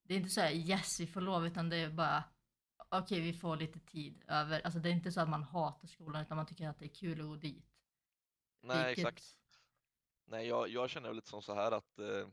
Det 0.03 0.15
är 0.15 0.19
inte 0.19 0.31
så 0.31 0.41
här 0.41 0.53
yes 0.53 1.01
vi 1.01 1.07
får 1.07 1.21
lov 1.21 1.47
utan 1.47 1.69
det 1.69 1.77
är 1.77 1.91
bara 1.91 2.25
okej 2.89 3.21
vi 3.21 3.33
får 3.33 3.57
lite 3.57 3.81
tid 3.81 4.25
över. 4.29 4.61
Alltså 4.61 4.81
det 4.81 4.89
är 4.89 4.93
inte 4.93 5.13
så 5.13 5.21
att 5.21 5.29
man 5.29 5.43
hatar 5.43 5.89
skolan 5.89 6.23
utan 6.23 6.37
man 6.37 6.47
tycker 6.47 6.69
att 6.69 6.79
det 6.79 6.85
är 6.87 6.95
kul 6.95 7.21
att 7.21 7.27
gå 7.27 7.37
dit. 7.37 7.67
Nej, 8.63 8.87
Vilket- 8.87 8.99
exakt. 8.99 9.37
Nej, 10.25 10.47
jag, 10.47 10.69
jag 10.69 10.91
känner 10.91 11.09
väl 11.09 11.17
lite 11.17 11.29
som 11.29 11.43
så 11.43 11.55
här 11.55 11.73
att 11.73 11.99
eh, 11.99 12.29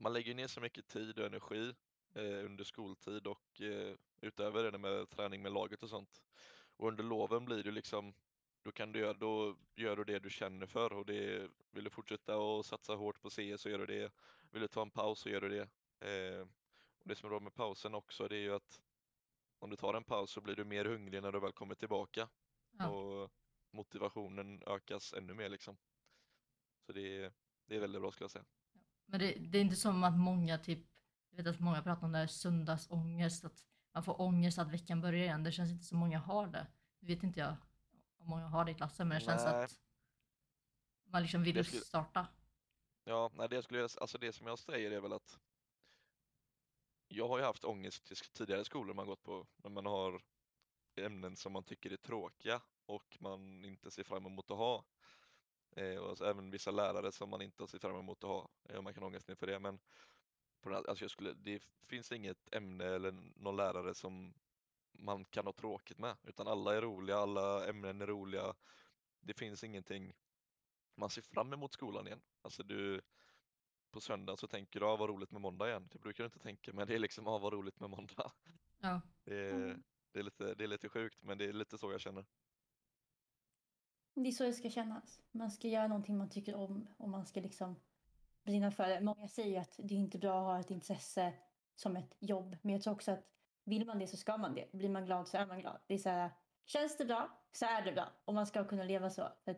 man 0.00 0.12
lägger 0.12 0.34
ner 0.34 0.46
så 0.46 0.60
mycket 0.60 0.88
tid 0.88 1.18
och 1.18 1.26
energi 1.26 1.74
eh, 2.14 2.44
under 2.44 2.64
skoltid 2.64 3.26
och 3.26 3.60
eh, 3.60 3.96
utöver 4.20 4.72
det 4.72 4.78
med 4.78 5.10
träning 5.10 5.42
med 5.42 5.52
laget 5.52 5.82
och 5.82 5.88
sånt. 5.88 6.22
Och 6.76 6.88
under 6.88 7.04
loven 7.04 7.44
blir 7.44 7.62
det 7.62 7.70
liksom, 7.70 8.14
då 8.62 8.72
kan 8.72 8.92
du 8.92 8.98
göra, 8.98 9.12
då 9.14 9.56
gör 9.76 9.96
du 9.96 10.04
det 10.04 10.18
du 10.18 10.30
känner 10.30 10.66
för 10.66 10.92
och 10.92 11.06
det, 11.06 11.50
vill 11.70 11.84
du 11.84 11.90
fortsätta 11.90 12.36
och 12.36 12.64
satsa 12.66 12.94
hårt 12.94 13.20
på 13.20 13.30
CS 13.30 13.60
så 13.62 13.68
gör 13.68 13.78
du 13.78 13.86
det. 13.86 14.12
Vill 14.50 14.62
du 14.62 14.68
ta 14.68 14.82
en 14.82 14.90
paus 14.90 15.18
så 15.18 15.28
gör 15.28 15.40
du 15.40 15.48
det. 15.48 15.68
Eh, 16.08 16.46
och 16.98 17.08
det 17.08 17.14
som 17.14 17.26
är 17.26 17.30
bra 17.30 17.40
med 17.40 17.54
pausen 17.54 17.94
också 17.94 18.28
det 18.28 18.36
är 18.36 18.40
ju 18.40 18.54
att 18.54 18.80
om 19.58 19.70
du 19.70 19.76
tar 19.76 19.94
en 19.94 20.04
paus 20.04 20.30
så 20.30 20.40
blir 20.40 20.56
du 20.56 20.64
mer 20.64 20.84
hungrig 20.84 21.22
när 21.22 21.32
du 21.32 21.40
väl 21.40 21.52
kommer 21.52 21.74
tillbaka 21.74 22.28
Ja. 22.78 22.88
och 22.88 23.30
motivationen 23.70 24.62
ökas 24.66 25.12
ännu 25.12 25.34
mer 25.34 25.48
liksom. 25.48 25.76
Så 26.86 26.92
det 26.92 27.22
är, 27.22 27.32
det 27.66 27.76
är 27.76 27.80
väldigt 27.80 28.00
bra 28.02 28.12
skulle 28.12 28.24
jag 28.24 28.30
säga. 28.30 28.44
Men 29.06 29.20
det, 29.20 29.32
det 29.32 29.58
är 29.58 29.62
inte 29.62 29.76
som 29.76 30.04
att 30.04 30.18
många 30.18 30.58
typ, 30.58 30.78
jag 31.30 31.36
vet 31.36 31.46
att 31.46 31.60
många 31.60 31.82
pratar 31.82 32.06
om 32.06 32.12
det 32.12 32.18
här 32.18 32.26
söndagsångest, 32.26 33.44
att 33.44 33.64
man 33.94 34.02
får 34.04 34.20
ångest 34.20 34.58
att 34.58 34.70
veckan 34.72 35.00
börjar 35.00 35.22
igen. 35.22 35.44
Det 35.44 35.52
känns 35.52 35.70
inte 35.70 35.84
som 35.84 35.98
många 35.98 36.18
har 36.18 36.46
det. 36.46 36.66
Nu 36.98 37.08
vet 37.08 37.22
inte 37.22 37.40
jag 37.40 37.56
om 38.22 38.28
många 38.30 38.46
har 38.46 38.64
det 38.64 38.70
i 38.70 38.74
klassen 38.74 39.08
men 39.08 39.18
det 39.18 39.24
känns 39.24 39.44
Nej. 39.44 39.64
att 39.64 39.80
man 41.04 41.22
liksom 41.22 41.42
vill 41.42 41.64
skulle- 41.64 41.82
starta. 41.82 42.26
Ja, 43.04 43.30
nej, 43.34 43.48
det, 43.48 43.62
skulle 43.62 43.80
jag, 43.80 43.90
alltså 44.00 44.18
det 44.18 44.32
som 44.32 44.46
jag 44.46 44.58
säger 44.58 44.90
är 44.90 45.00
väl 45.00 45.12
att 45.12 45.38
jag 47.08 47.28
har 47.28 47.38
ju 47.38 47.44
haft 47.44 47.64
ångest 47.64 48.10
i 48.10 48.14
sk- 48.14 48.32
tidigare 48.32 48.64
skolor 48.64 48.94
man 48.94 49.06
gått 49.06 49.22
på 49.22 49.46
när 49.56 49.70
man 49.70 49.86
har 49.86 50.22
ämnen 50.96 51.36
som 51.36 51.52
man 51.52 51.64
tycker 51.64 51.92
är 51.92 51.96
tråkiga 51.96 52.62
och 52.86 53.16
man 53.20 53.64
inte 53.64 53.90
ser 53.90 54.04
fram 54.04 54.26
emot 54.26 54.50
att 54.50 54.56
ha. 54.56 54.84
Eh, 55.76 55.96
och 55.96 56.08
alltså 56.10 56.24
även 56.24 56.50
vissa 56.50 56.70
lärare 56.70 57.12
som 57.12 57.30
man 57.30 57.42
inte 57.42 57.66
ser 57.66 57.78
fram 57.78 57.96
emot 57.96 58.24
att 58.24 58.30
ha. 58.30 58.48
Eh, 58.68 58.82
man 58.82 58.94
kan 58.94 59.02
ha 59.02 59.08
ångest 59.08 59.28
inför 59.28 59.46
det 59.46 59.58
men 59.58 59.80
på 60.60 60.68
den, 60.68 60.84
alltså 60.88 61.04
jag 61.04 61.10
skulle, 61.10 61.32
det 61.32 61.62
finns 61.86 62.12
inget 62.12 62.54
ämne 62.54 62.84
eller 62.84 63.12
någon 63.36 63.56
lärare 63.56 63.94
som 63.94 64.34
man 64.92 65.24
kan 65.24 65.46
ha 65.46 65.52
tråkigt 65.52 65.98
med 65.98 66.16
utan 66.22 66.48
alla 66.48 66.76
är 66.76 66.82
roliga, 66.82 67.16
alla 67.16 67.68
ämnen 67.68 68.00
är 68.00 68.06
roliga. 68.06 68.54
Det 69.20 69.34
finns 69.34 69.64
ingenting 69.64 70.12
man 70.94 71.10
ser 71.10 71.22
fram 71.22 71.52
emot 71.52 71.72
skolan 71.72 72.06
igen. 72.06 72.20
Alltså 72.42 72.62
du, 72.62 73.00
på 73.90 74.00
söndag 74.00 74.36
så 74.36 74.46
tänker 74.46 74.80
du, 74.80 74.86
ah, 74.86 74.96
vad 74.96 75.08
roligt 75.08 75.30
med 75.30 75.40
måndag 75.40 75.68
igen. 75.68 75.88
Det 75.92 75.98
brukar 75.98 76.24
du 76.24 76.26
inte 76.26 76.38
tänka, 76.38 76.72
men 76.72 76.86
det 76.86 76.94
är 76.94 76.98
liksom, 76.98 77.26
ah, 77.26 77.38
vad 77.38 77.52
roligt 77.52 77.80
med 77.80 77.90
måndag. 77.90 78.32
Ja. 78.80 79.00
Det 79.24 79.34
är, 79.34 79.52
Mm. 79.52 79.82
det 80.12 80.18
är, 80.18 80.22
lite, 80.22 80.54
det 80.54 80.64
är 80.64 80.68
lite 80.68 80.88
sjukt, 80.88 81.22
men 81.22 81.38
det 81.38 81.44
är 81.44 81.52
lite 81.52 81.78
så 81.78 81.92
jag 81.92 82.00
känner. 82.00 82.26
Det 84.14 84.28
är 84.28 84.32
så 84.32 84.44
det 84.44 84.52
ska 84.52 84.70
kännas. 84.70 85.20
Man 85.30 85.50
ska 85.50 85.68
göra 85.68 85.88
någonting 85.88 86.18
man 86.18 86.30
tycker 86.30 86.54
om 86.54 86.88
och 86.96 87.08
man 87.08 87.26
ska 87.26 87.40
liksom 87.40 87.76
brinna 88.42 88.70
för 88.70 88.88
det. 88.88 89.00
Många 89.00 89.28
säger 89.28 89.60
att 89.60 89.76
det 89.82 89.94
är 89.94 89.98
inte 89.98 90.18
bra 90.18 90.38
att 90.40 90.46
ha 90.46 90.60
ett 90.60 90.70
intresse 90.70 91.34
som 91.74 91.96
ett 91.96 92.16
jobb. 92.18 92.56
Men 92.62 92.72
jag 92.72 92.82
tror 92.82 92.94
också 92.94 93.12
att 93.12 93.24
vill 93.64 93.86
man 93.86 93.98
det 93.98 94.06
så 94.06 94.16
ska 94.16 94.36
man 94.36 94.54
det. 94.54 94.72
Blir 94.72 94.88
man 94.88 95.06
glad 95.06 95.28
så 95.28 95.36
är 95.36 95.46
man 95.46 95.60
glad. 95.60 95.80
Det 95.86 95.94
är 95.94 95.98
så 95.98 96.08
här, 96.08 96.30
känns 96.64 96.96
det 96.96 97.04
bra 97.04 97.46
så 97.52 97.66
är 97.66 97.82
det 97.82 97.92
bra. 97.92 98.12
Och 98.24 98.34
man 98.34 98.46
ska 98.46 98.64
kunna 98.64 98.84
leva 98.84 99.10
så. 99.10 99.28
För 99.44 99.56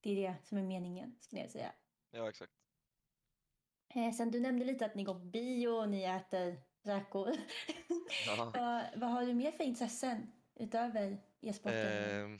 det 0.00 0.10
är 0.10 0.16
det 0.16 0.36
som 0.44 0.58
är 0.58 0.62
meningen, 0.62 1.16
skulle 1.20 1.42
jag 1.42 1.50
säga. 1.50 1.72
Ja, 2.10 2.28
exakt. 2.28 2.52
Eh, 3.94 4.12
sen 4.12 4.30
du 4.30 4.40
nämnde 4.40 4.64
lite 4.64 4.86
att 4.86 4.94
ni 4.94 5.04
går 5.04 5.14
på 5.14 5.20
bio 5.20 5.68
och 5.68 5.88
ni 5.88 6.02
äter 6.02 6.62
räkor. 6.82 7.32
Ja. 8.26 8.52
vad, 8.96 9.10
har 9.10 9.26
du 9.26 9.34
mer 9.34 9.52
för 9.52 9.64
intressen 9.64 10.32
utöver 10.54 11.22
e-sporten? 11.40 12.22
Ehm, 12.22 12.38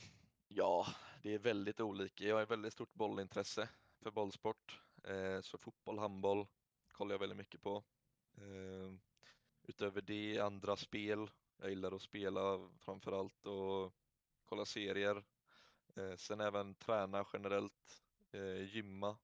ja, 0.48 0.86
det 1.22 1.34
är 1.34 1.38
väldigt 1.38 1.80
olika. 1.80 2.24
Jag 2.24 2.34
har 2.34 2.42
ett 2.42 2.50
väldigt 2.50 2.72
stort 2.72 2.94
bollintresse 2.94 3.68
för 4.02 4.10
bollsport. 4.10 4.80
Eh, 5.04 5.40
så 5.40 5.58
fotboll, 5.58 5.98
handboll 5.98 6.46
kollar 6.92 7.14
jag 7.14 7.18
väldigt 7.18 7.38
mycket 7.38 7.62
på. 7.62 7.84
Ehm, 8.38 9.00
utöver 9.70 10.00
det, 10.00 10.38
andra 10.38 10.76
spel. 10.76 11.30
Jag 11.58 11.70
gillar 11.70 11.92
att 11.92 12.02
spela 12.02 12.68
framförallt 12.78 13.46
och 13.46 13.94
kolla 14.44 14.64
serier. 14.64 15.24
Eh, 15.96 16.16
sen 16.16 16.40
även 16.40 16.74
träna 16.74 17.26
generellt, 17.32 18.02
eh, 18.32 18.74
gymma. 18.74 19.18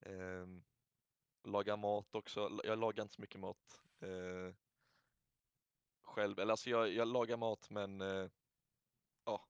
Eh, 0.00 0.46
laga 1.44 1.76
mat 1.76 2.14
också. 2.14 2.60
Jag 2.64 2.78
lagar 2.78 3.02
inte 3.02 3.14
så 3.14 3.20
mycket 3.20 3.40
mat 3.40 3.82
eh, 4.00 4.54
själv. 6.02 6.38
Eller 6.38 6.52
alltså 6.52 6.70
jag, 6.70 6.92
jag 6.92 7.08
lagar 7.08 7.36
mat 7.36 7.70
men 7.70 8.00
eh, 8.00 8.28
ja, 9.24 9.48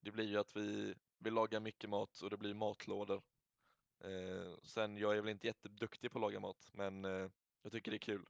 det 0.00 0.10
blir 0.10 0.24
ju 0.28 0.36
att 0.36 0.56
vi, 0.56 0.94
vi 1.18 1.30
lagar 1.30 1.60
mycket 1.60 1.90
mat 1.90 2.20
och 2.20 2.30
det 2.30 2.36
blir 2.36 2.54
matlådor. 2.54 3.22
Eh, 4.00 4.54
sen 4.62 4.96
jag 4.96 5.16
är 5.16 5.20
väl 5.20 5.30
inte 5.30 5.46
jätteduktig 5.46 6.10
på 6.10 6.18
att 6.18 6.22
laga 6.22 6.40
mat 6.40 6.70
men 6.72 7.04
eh, 7.04 7.30
jag 7.62 7.72
tycker 7.72 7.90
det 7.90 7.96
är 7.96 7.98
kul 7.98 8.26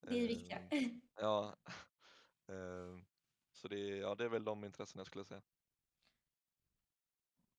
det 0.00 0.08
är 0.18 0.20
det 0.20 0.26
viktiga. 0.26 0.58
Ehm, 0.70 1.00
Ja. 1.14 1.56
Ehm, 2.48 3.04
så 3.52 3.68
det, 3.68 3.76
är- 3.78 3.96
ja, 3.96 4.14
det 4.14 4.24
är 4.24 4.28
väl 4.28 4.44
de 4.44 4.64
intressen 4.64 4.98
jag 4.98 5.06
skulle 5.06 5.24
säga. 5.24 5.42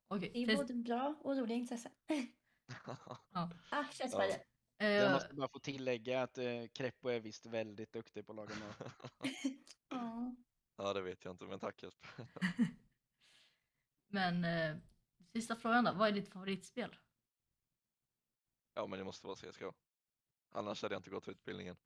Okej, 0.07 0.31
Det 0.33 0.53
är 0.53 0.57
både 0.57 0.73
bra 0.73 1.15
och 1.21 1.37
roliga 1.37 1.57
intressen. 1.57 1.91
ja. 3.33 3.51
Ah, 3.71 3.83
känns 3.91 4.13
Ja. 4.13 4.19
det. 4.19 4.45
Jag 4.85 5.05
Eh, 5.05 5.13
måste 5.13 5.33
bara 5.33 5.49
få 5.49 5.59
tillägga 5.59 6.21
att 6.23 6.37
eh, 6.37 6.67
Kreppo 6.73 7.07
är 7.09 7.19
visst 7.19 7.45
väldigt 7.45 7.91
duktig 7.91 8.25
på 8.25 8.31
att 8.31 8.35
laga 8.35 8.55
mat. 8.55 8.77
Ja. 9.89 10.35
Ja, 10.75 10.93
det 10.93 11.01
vet 11.01 11.25
jag 11.25 11.33
inte, 11.33 11.45
men 11.45 11.59
tack 11.59 11.83
Jesper. 11.83 12.09
Men 14.07 14.45
eh, 14.45 14.77
sista 15.33 15.55
frågan 15.55 15.83
då, 15.83 15.93
vad 15.93 16.07
är 16.07 16.11
ditt 16.11 16.29
favoritspel? 16.33 16.95
Ja, 18.73 18.87
men 18.87 18.99
det 18.99 19.05
måste 19.05 19.27
vara 19.27 19.35
CSGO. 19.35 19.73
Annars 20.51 20.81
hade 20.81 20.95
jag 20.95 20.99
inte 20.99 21.09
gått 21.09 21.27
utbildningen. 21.27 21.77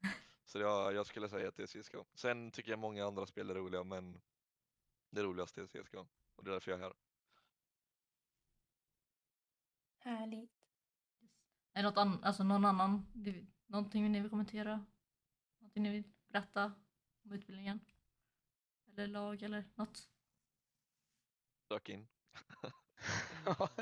Så 0.45 0.60
jag, 0.60 0.93
jag 0.93 1.06
skulle 1.06 1.29
säga 1.29 1.47
att 1.47 1.56
det 1.56 1.63
är 1.63 1.82
CSGO. 1.84 2.06
Sen 2.13 2.51
tycker 2.51 2.69
jag 2.71 2.79
många 2.79 3.06
andra 3.06 3.25
spel 3.25 3.49
är 3.49 3.56
roliga, 3.56 3.84
men 3.84 4.21
det 5.10 5.23
roligaste 5.23 5.62
är 5.62 5.67
CSGO. 5.67 6.08
Och 6.36 6.43
det 6.43 6.49
är 6.49 6.53
därför 6.53 6.71
jag 6.71 6.79
är 6.79 6.84
här. 6.84 6.93
Härligt. 9.97 10.51
Är 11.73 11.84
det 11.84 11.89
något 11.89 11.97
an- 11.97 12.23
alltså 12.23 12.43
någon 12.43 12.65
annan, 12.65 13.06
någonting 13.67 14.12
ni 14.12 14.19
vill 14.19 14.29
kommentera? 14.29 14.86
Någonting 15.60 15.84
ni 15.84 15.89
vill 15.89 16.03
berätta 16.27 16.73
om 17.23 17.32
utbildningen? 17.32 17.79
Eller 18.88 19.08
lag 19.08 19.41
eller 19.43 19.65
något? 19.75 20.10
Sök 21.67 21.89
in. 21.89 22.08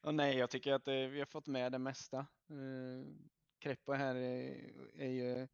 Och 0.00 0.14
nej, 0.14 0.36
jag 0.36 0.50
tycker 0.50 0.72
att 0.72 0.88
eh, 0.88 0.94
vi 0.94 1.18
har 1.18 1.26
fått 1.26 1.46
med 1.46 1.72
det 1.72 1.78
mesta. 1.78 2.26
Kreppo 3.62 3.92
här 3.92 4.14
är, 4.14 4.72
är 5.00 5.08
ju, 5.08 5.48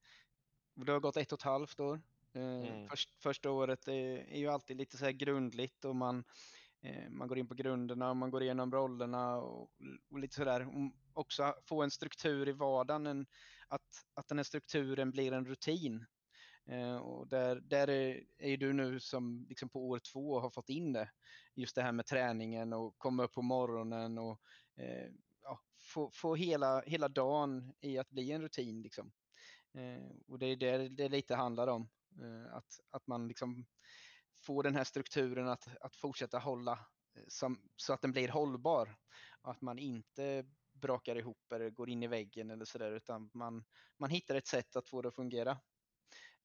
det 0.74 0.92
har 0.92 1.00
gått 1.00 1.16
ett 1.16 1.32
och 1.32 1.38
ett 1.38 1.42
halvt 1.42 1.80
år. 1.80 2.00
Eh, 2.34 2.42
Mm. 2.42 2.88
först, 2.88 3.22
första 3.22 3.50
året 3.50 3.88
är, 3.88 4.16
är 4.32 4.38
ju 4.38 4.48
alltid 4.48 4.76
lite 4.76 4.96
så 4.96 5.04
här 5.04 5.12
grundligt 5.12 5.84
och 5.84 5.96
man, 5.96 6.24
eh, 6.82 7.10
man 7.10 7.28
går 7.28 7.38
in 7.38 7.48
på 7.48 7.54
grunderna 7.54 8.10
och 8.10 8.16
man 8.16 8.30
går 8.30 8.42
igenom 8.42 8.72
rollerna 8.72 9.36
och, 9.36 9.70
och 10.10 10.18
lite 10.18 10.34
sådär. 10.34 10.66
Också 11.12 11.54
få 11.68 11.82
en 11.82 11.90
struktur 11.90 12.48
i 12.48 12.52
vardagen, 12.52 13.06
en, 13.06 13.26
att, 13.68 13.86
att 14.14 14.28
den 14.28 14.38
här 14.38 14.44
strukturen 14.44 15.10
blir 15.10 15.32
en 15.32 15.46
rutin. 15.46 16.06
Eh, 16.66 16.96
och 16.96 17.28
där, 17.28 17.60
där 17.60 17.90
är, 17.90 18.24
är 18.38 18.50
ju 18.50 18.56
du 18.56 18.72
nu 18.72 19.00
som 19.00 19.46
liksom 19.48 19.68
på 19.68 19.88
år 19.88 19.98
två 20.12 20.40
har 20.40 20.50
fått 20.50 20.68
in 20.68 20.92
det. 20.92 21.10
Just 21.54 21.76
det 21.76 21.82
här 21.82 21.92
med 21.92 22.06
träningen 22.06 22.72
och 22.72 22.98
komma 22.98 23.24
upp 23.24 23.32
på 23.32 23.42
morgonen 23.42 24.18
och 24.18 24.40
eh, 24.76 25.10
få, 25.88 26.10
få 26.14 26.34
hela, 26.34 26.80
hela 26.80 27.08
dagen 27.08 27.72
i 27.80 27.98
att 27.98 28.10
bli 28.10 28.32
en 28.32 28.42
rutin. 28.42 28.82
Liksom. 28.82 29.12
Eh, 29.74 30.10
och 30.28 30.38
det 30.38 30.46
är 30.46 30.56
det 30.56 30.88
det 30.88 31.08
lite 31.08 31.34
handlar 31.34 31.68
om. 31.68 31.88
Eh, 32.22 32.54
att, 32.54 32.80
att 32.90 33.06
man 33.06 33.28
liksom 33.28 33.66
får 34.46 34.62
den 34.62 34.74
här 34.74 34.84
strukturen 34.84 35.48
att, 35.48 35.68
att 35.80 35.96
fortsätta 35.96 36.38
hålla 36.38 36.72
eh, 37.16 37.24
som, 37.28 37.68
så 37.76 37.92
att 37.92 38.02
den 38.02 38.12
blir 38.12 38.28
hållbar. 38.28 38.96
Och 39.42 39.50
att 39.50 39.62
man 39.62 39.78
inte 39.78 40.44
brakar 40.72 41.16
ihop 41.16 41.52
eller 41.52 41.70
går 41.70 41.90
in 41.90 42.02
i 42.02 42.06
väggen 42.06 42.50
eller 42.50 42.64
sådär 42.64 42.92
utan 42.92 43.30
man, 43.34 43.64
man 43.98 44.10
hittar 44.10 44.34
ett 44.34 44.46
sätt 44.46 44.76
att 44.76 44.88
få 44.88 45.02
det 45.02 45.08
att 45.08 45.14
fungera. 45.14 45.58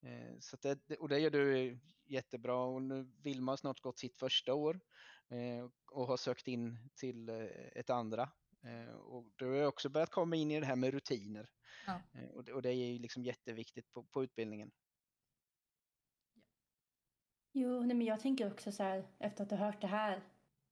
Eh, 0.06 0.36
Så 0.40 0.56
att 0.56 0.62
det, 0.62 0.98
och 1.00 1.10
det 1.10 1.20
gör 1.20 1.30
du 1.30 1.80
jättebra 2.06 2.56
och 2.56 2.82
nu 2.82 3.12
Vilma 3.24 3.52
har 3.52 3.58
snart 3.58 3.80
gått 3.80 4.00
sitt 4.00 4.18
första 4.18 4.54
år 4.54 4.80
eh, 5.30 5.70
och 5.92 6.08
har 6.08 6.18
sökt 6.18 6.48
in 6.48 6.90
till 6.96 7.30
eh, 7.30 7.46
ett 7.76 7.90
andra. 7.90 8.30
Eh, 8.64 8.96
Och 8.96 9.26
du 9.36 9.60
har 9.60 9.68
också 9.68 9.90
börjat 9.90 10.12
komma 10.12 10.36
in 10.36 10.52
i 10.52 10.60
det 10.60 10.66
här 10.66 10.76
med 10.76 10.94
rutiner. 10.94 11.50
Ja. 11.88 12.02
Eh, 12.14 12.30
Och 12.30 12.44
det, 12.44 12.54
och 12.54 12.62
det 12.62 12.70
är 12.70 12.74
ju 12.92 13.00
liksom 13.00 13.24
jätteviktigt 13.24 13.92
på, 13.92 14.04
på 14.04 14.24
utbildningen. 14.24 14.72
Jo, 17.54 17.80
nej, 17.80 17.98
men 17.98 18.08
jag 18.08 18.20
tänker 18.20 18.52
också 18.52 18.72
så 18.72 18.84
här 18.84 19.08
efter 19.20 19.44
att 19.44 19.52
ha 19.52 19.58
hört 19.58 19.82
det 19.82 19.88
här. 19.88 20.24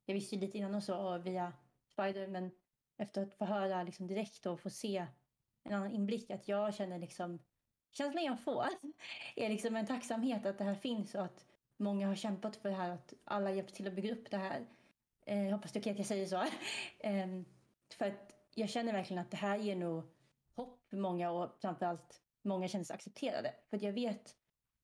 Jag 0.06 0.14
visste 0.14 0.36
ju 0.36 0.42
lite 0.42 0.58
innan 0.58 0.76
och 0.76 0.84
så 0.84 1.18
via 1.18 1.54
Spider, 1.88 2.28
men 2.28 2.52
efter 2.98 3.24
att 3.24 3.34
få 3.34 3.46
höra 3.46 3.84
liksom 3.84 4.08
direkt 4.08 4.46
och 4.46 4.60
få 4.60 4.70
se 4.70 5.08
en 5.64 5.74
annan 5.74 5.92
inblick 5.92 6.32
att 6.32 6.48
jag 6.48 6.76
känner 6.76 7.00
liksom 7.00 7.40
känslan 7.92 8.24
jag 8.24 8.44
får 8.44 8.66
är 9.36 9.50
liksom 9.50 9.76
en 9.76 9.88
tacksamhet 9.88 10.46
att 10.46 10.58
det 10.58 10.64
här 10.64 10.76
finns 10.76 11.16
och 11.16 11.26
att 11.26 11.46
många 11.78 12.08
har 12.08 12.16
kämpat 12.16 12.56
för 12.56 12.70
det 12.70 12.76
här 12.76 12.90
att 12.90 13.14
alla 13.24 13.52
hjälpt 13.52 13.76
till 13.76 13.88
att 13.88 13.94
bygga 13.94 14.14
upp 14.14 14.32
det 14.32 14.38
här. 14.38 14.66
Eh, 15.26 15.44
jag 15.44 15.52
hoppas 15.52 15.76
är 15.76 15.80
okej 15.80 15.92
att 15.92 15.98
jag 15.98 16.08
säger 16.08 16.26
så. 16.26 16.46
för 18.02 18.08
att 18.08 18.36
jag 18.56 18.70
känner 18.70 18.94
verkligen 18.94 19.22
att 19.22 19.32
det 19.32 19.38
här 19.38 19.58
ger 19.58 19.76
nog 19.76 20.04
hopp 20.56 20.84
för 20.90 20.98
många 20.98 21.32
och 21.32 21.62
framförallt 21.62 22.22
många 22.42 22.68
känner 22.68 22.86
sig 22.86 22.94
accepterade. 22.94 23.54
För 23.70 23.78
att 23.78 23.84
jag 23.84 23.94
vet 23.94 24.36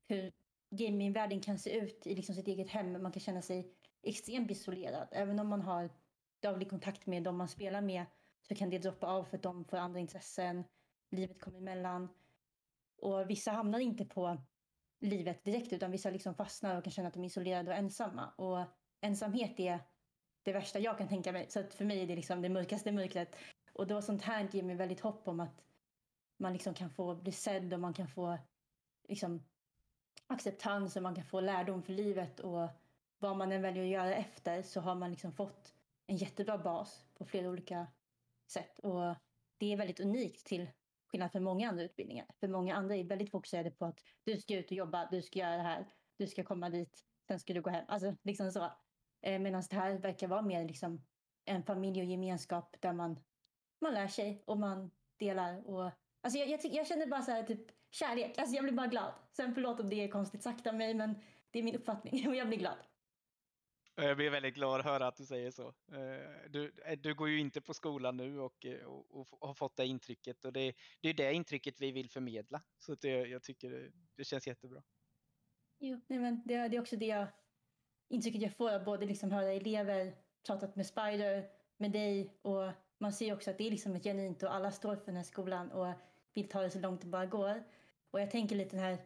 hur 0.08 0.32
gamingvärlden 0.70 1.42
kan 1.42 1.60
se 1.60 1.78
ut 1.78 2.08
i 2.08 2.16
liksom 2.16 2.36
sitt 2.36 2.48
eget 2.48 2.70
hem. 2.70 3.04
Man 3.04 3.12
kan 3.12 3.20
känna 3.20 3.42
sig 3.42 3.74
extremt 4.04 4.52
isolerad. 4.52 5.08
Även 5.12 5.40
om 5.40 5.48
man 5.48 5.62
har 5.62 5.90
daglig 6.40 6.70
kontakt 6.70 7.06
med 7.06 7.24
dem 7.24 7.38
man 7.38 7.48
spelar 7.48 7.82
med 7.82 8.06
så 8.48 8.56
kan 8.56 8.70
det 8.70 8.78
droppa 8.78 9.08
av 9.08 9.24
för 9.24 9.38
att 9.38 9.44
de 9.44 9.66
får 9.66 9.78
andra 9.78 10.00
intressen. 10.00 10.64
Livet 11.12 11.42
kommer 11.42 11.58
emellan. 11.58 12.10
Och 12.98 13.30
vissa 13.30 13.52
hamnar 13.52 13.80
inte 13.80 14.06
på 14.06 14.38
livet 15.00 15.44
direkt 15.44 15.74
utan 15.74 15.92
vissa 15.92 16.10
liksom 16.10 16.36
fastnar 16.36 16.78
och 16.78 16.84
kan 16.84 16.92
känna 16.92 17.08
att 17.08 17.14
de 17.14 17.24
är 17.24 17.28
isolerade 17.28 17.72
och 17.72 17.78
ensamma. 17.78 18.30
Och 18.30 18.66
ensamhet 19.02 19.60
är 19.60 19.80
det 20.48 20.54
värsta 20.54 20.80
jag 20.80 20.98
kan 20.98 21.08
tänka 21.08 21.32
mig. 21.32 21.46
Så 21.50 21.60
att 21.60 21.74
för 21.74 21.86
mig 21.86 22.02
är 22.02 22.08
det 22.08 22.16
liksom 22.16 22.42
det 22.42 22.50
mörkaste 22.50 22.92
mörkret. 22.92 23.36
Och 23.74 23.88
då 23.88 24.02
sånt 24.02 24.22
här 24.22 24.48
ger 24.52 24.64
mig 24.64 24.76
väldigt 24.76 25.00
hopp 25.00 25.28
om 25.28 25.40
att 25.40 25.64
man 26.38 26.54
liksom 26.54 26.74
kan 26.74 26.90
få 26.90 27.16
bli 27.16 27.32
sedd 27.32 27.74
och 27.74 27.80
man 27.80 27.94
kan 27.94 28.08
få 28.08 28.38
liksom 29.08 29.44
acceptans 30.28 30.96
och 30.96 31.04
man 31.04 31.16
kan 31.16 31.24
få 31.24 31.40
lärdom 31.40 31.84
för 31.84 31.94
livet 31.94 32.40
och 32.40 32.70
vad 33.20 33.38
man 33.38 33.52
än 33.52 33.62
väljer 33.62 33.84
att 33.84 33.90
göra 33.90 34.16
efter 34.16 34.62
så 34.62 34.82
har 34.82 34.96
man 34.96 35.12
liksom 35.12 35.32
fått 35.32 35.74
en 36.06 36.18
jättebra 36.18 36.58
bas 36.58 37.06
på 37.14 37.26
flera 37.26 37.50
olika 37.50 37.88
sätt. 38.52 38.80
Och 38.80 39.16
det 39.58 39.74
är 39.74 39.78
väldigt 39.78 40.00
unikt 40.00 40.46
till 40.46 40.70
skillnad 41.08 41.32
från 41.32 41.44
många 41.44 41.70
andra 41.70 41.84
utbildningar. 41.84 42.26
För 42.40 42.48
många 42.48 42.76
andra 42.76 42.96
är 42.96 43.04
väldigt 43.04 43.32
fokuserade 43.32 43.72
på 43.72 43.86
att 43.86 44.04
du 44.24 44.38
ska 44.38 44.56
ut 44.56 44.66
och 44.66 44.78
jobba, 44.78 45.08
du 45.12 45.22
ska 45.22 45.40
göra 45.40 45.58
det 45.58 45.64
här, 45.64 45.88
du 46.18 46.28
ska 46.28 46.44
komma 46.44 46.70
dit, 46.70 47.06
sen 47.28 47.40
ska 47.40 47.54
du 47.54 47.62
gå 47.62 47.70
hem. 47.70 47.86
Alltså 47.88 48.16
liksom 48.24 48.52
så. 48.52 48.72
Eh, 49.22 49.40
Medan 49.40 49.64
det 49.70 49.76
här 49.76 49.98
verkar 49.98 50.28
vara 50.28 50.42
mer 50.42 50.66
liksom 50.66 51.06
en 51.46 51.64
familj 51.64 52.00
och 52.00 52.06
gemenskap 52.06 52.76
där 52.82 52.94
man, 52.94 53.20
man 53.82 53.94
lär 53.94 54.08
sig 54.08 54.44
och 54.48 54.58
man 54.58 54.92
delar. 55.20 55.68
Och, 55.70 55.92
alltså 56.22 56.40
jag, 56.40 56.50
jag, 56.50 56.60
jag 56.64 56.88
känner 56.88 57.08
bara 57.08 57.22
så 57.22 57.32
här 57.32 57.44
typ 57.44 57.66
kärlek. 57.92 58.38
Alltså 58.38 58.56
jag 58.56 58.64
blir 58.64 58.74
bara 58.74 58.88
glad. 58.88 59.14
Sen 59.32 59.54
förlåt 59.54 59.80
om 59.80 59.90
det 59.90 59.96
är 59.96 60.08
konstigt 60.08 60.44
sagt 60.44 60.68
av 60.68 60.76
mig 60.76 60.94
men 60.94 61.22
det 61.52 61.60
är 61.60 61.64
min 61.64 61.76
uppfattning 61.76 62.28
och 62.28 62.36
jag 62.36 62.48
blir 62.48 62.58
glad. 62.58 62.78
Jag 63.96 64.18
blir 64.18 64.30
väldigt 64.30 64.56
glad 64.56 64.80
att 64.80 64.86
höra 64.86 65.08
att 65.08 65.16
du 65.16 65.26
säger 65.26 65.52
så. 65.52 65.68
Eh, 65.68 66.50
Du, 66.50 66.74
eh, 66.86 67.00
du 67.00 67.16
går 67.16 67.30
ju 67.30 67.40
inte 67.40 67.62
på 67.62 67.74
skolan 67.74 68.18
nu 68.18 68.40
och, 68.40 68.66
eh, 68.66 68.86
och, 68.86 69.16
och 69.34 69.48
har 69.48 69.54
fått 69.54 69.76
det 69.76 69.86
intrycket 69.86 70.46
och 70.46 70.54
det, 70.54 70.76
det 71.02 71.10
är 71.10 71.14
det 71.14 71.34
intrycket 71.34 71.82
vi 71.82 71.92
vill 71.92 72.10
förmedla. 72.10 72.64
Så 72.78 72.96
det, 72.96 73.10
jag 73.10 73.44
tycker 73.44 73.70
det, 73.72 73.92
det 74.16 74.24
känns 74.26 74.48
jättebra. 74.48 74.84
Jo, 75.80 76.02
nej 76.10 76.20
men 76.20 76.44
det, 76.48 76.68
det 76.68 76.78
är 76.78 76.82
också 76.82 76.96
det 76.96 77.06
jag, 77.06 77.28
intrycket 78.10 78.42
jag 78.42 78.56
får 78.56 78.74
av 78.74 78.84
både 78.84 79.06
liksom 79.06 79.32
höra 79.32 79.52
elever, 79.52 80.16
pratat 80.46 80.76
med 80.76 80.86
Spider, 80.86 81.50
med 81.78 81.92
dig 81.92 82.40
och 82.42 82.72
man 82.98 83.14
ser 83.14 83.34
också 83.34 83.52
att 83.52 83.58
det 83.58 83.68
är 83.68 83.72
liksom 83.72 83.96
ett 83.96 84.04
genuint 84.04 84.44
och 84.44 84.56
alla 84.56 84.72
står 84.72 84.96
för 84.96 85.06
den 85.06 85.16
här 85.16 85.24
skolan 85.24 85.72
och 85.72 85.94
vill 86.34 86.50
ta 86.50 86.62
det 86.62 86.70
så 86.70 86.80
långt 86.80 87.02
det 87.02 87.08
bara 87.08 87.26
går. 87.26 87.64
Och 88.12 88.22
jag 88.22 88.32
tänker 88.32 88.56
lite 88.56 88.76
det 88.76 88.82
här 88.82 88.98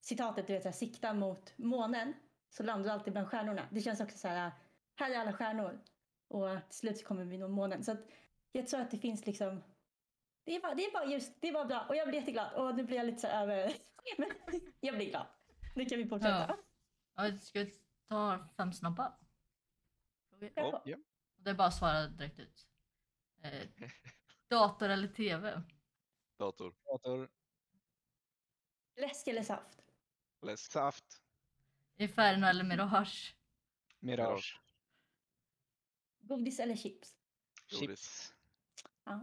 citatet, 0.00 0.46
du 0.46 0.52
vet, 0.52 0.64
här, 0.64 0.72
sikta 0.72 1.14
mot 1.14 1.52
månen 1.56 2.12
så 2.50 2.62
landar 2.62 2.84
du 2.84 2.90
alltid 2.90 3.12
bland 3.12 3.28
stjärnorna. 3.28 3.68
Det 3.70 3.80
känns 3.80 4.00
också 4.00 4.18
så 4.18 4.28
här, 4.28 4.50
här 4.94 5.10
är 5.10 5.18
alla 5.18 5.32
stjärnor 5.32 5.80
och 6.28 6.48
till 6.68 6.78
slut 6.78 6.98
så 6.98 7.06
kommer 7.06 7.24
vi 7.24 7.38
nå 7.38 7.48
månen. 7.48 7.84
Så 7.84 7.92
att 7.92 8.00
jag 8.52 8.66
tror 8.66 8.80
att 8.80 8.90
det 8.90 8.98
finns 8.98 9.26
liksom 9.26 9.62
det 10.44 10.56
är, 10.56 10.60
bara, 10.60 10.74
det 10.74 10.84
är 10.84 10.92
bara 10.92 11.04
just, 11.04 11.40
det 11.40 11.48
är 11.48 11.52
bara 11.52 11.64
bra 11.64 11.86
och 11.88 11.96
jag 11.96 12.08
blir 12.08 12.18
jätteglad 12.18 12.54
och 12.54 12.74
nu 12.74 12.84
blir 12.84 12.96
jag 12.96 13.06
lite 13.06 13.18
så 13.18 13.26
över, 13.26 13.72
men 14.18 14.30
jag 14.80 14.94
blir 14.94 15.10
glad. 15.10 15.26
Nu 15.74 15.84
kan 15.84 15.98
vi 15.98 16.06
fortsätta. 16.06 16.46
Ja. 16.48 16.56
Ja, 17.16 17.36
ska 17.38 17.66
vi 18.08 18.14
ta 18.14 18.48
fem 18.56 18.72
snabba? 18.72 19.18
Frågor? 20.30 20.48
På. 20.70 20.82
Ja. 20.84 20.96
Det 21.36 21.50
är 21.50 21.54
bara 21.54 21.68
att 21.68 21.74
svara 21.78 22.06
direkt 22.06 22.38
ut. 22.38 22.68
Eh, 23.42 23.68
dator 24.48 24.88
eller 24.88 25.08
TV? 25.08 25.62
Dator. 26.38 26.74
Dator, 26.84 27.30
Läsk 28.96 29.26
eller 29.26 29.42
saft? 29.42 29.78
Läsk. 30.42 30.72
saft, 30.72 31.22
Inferno 31.96 32.46
eller 32.46 32.64
Mirage? 32.64 33.36
Mirage, 33.98 34.60
Godis 36.20 36.60
eller 36.60 36.76
chips? 36.76 37.14
Chips, 37.66 38.34
Ah. 39.04 39.20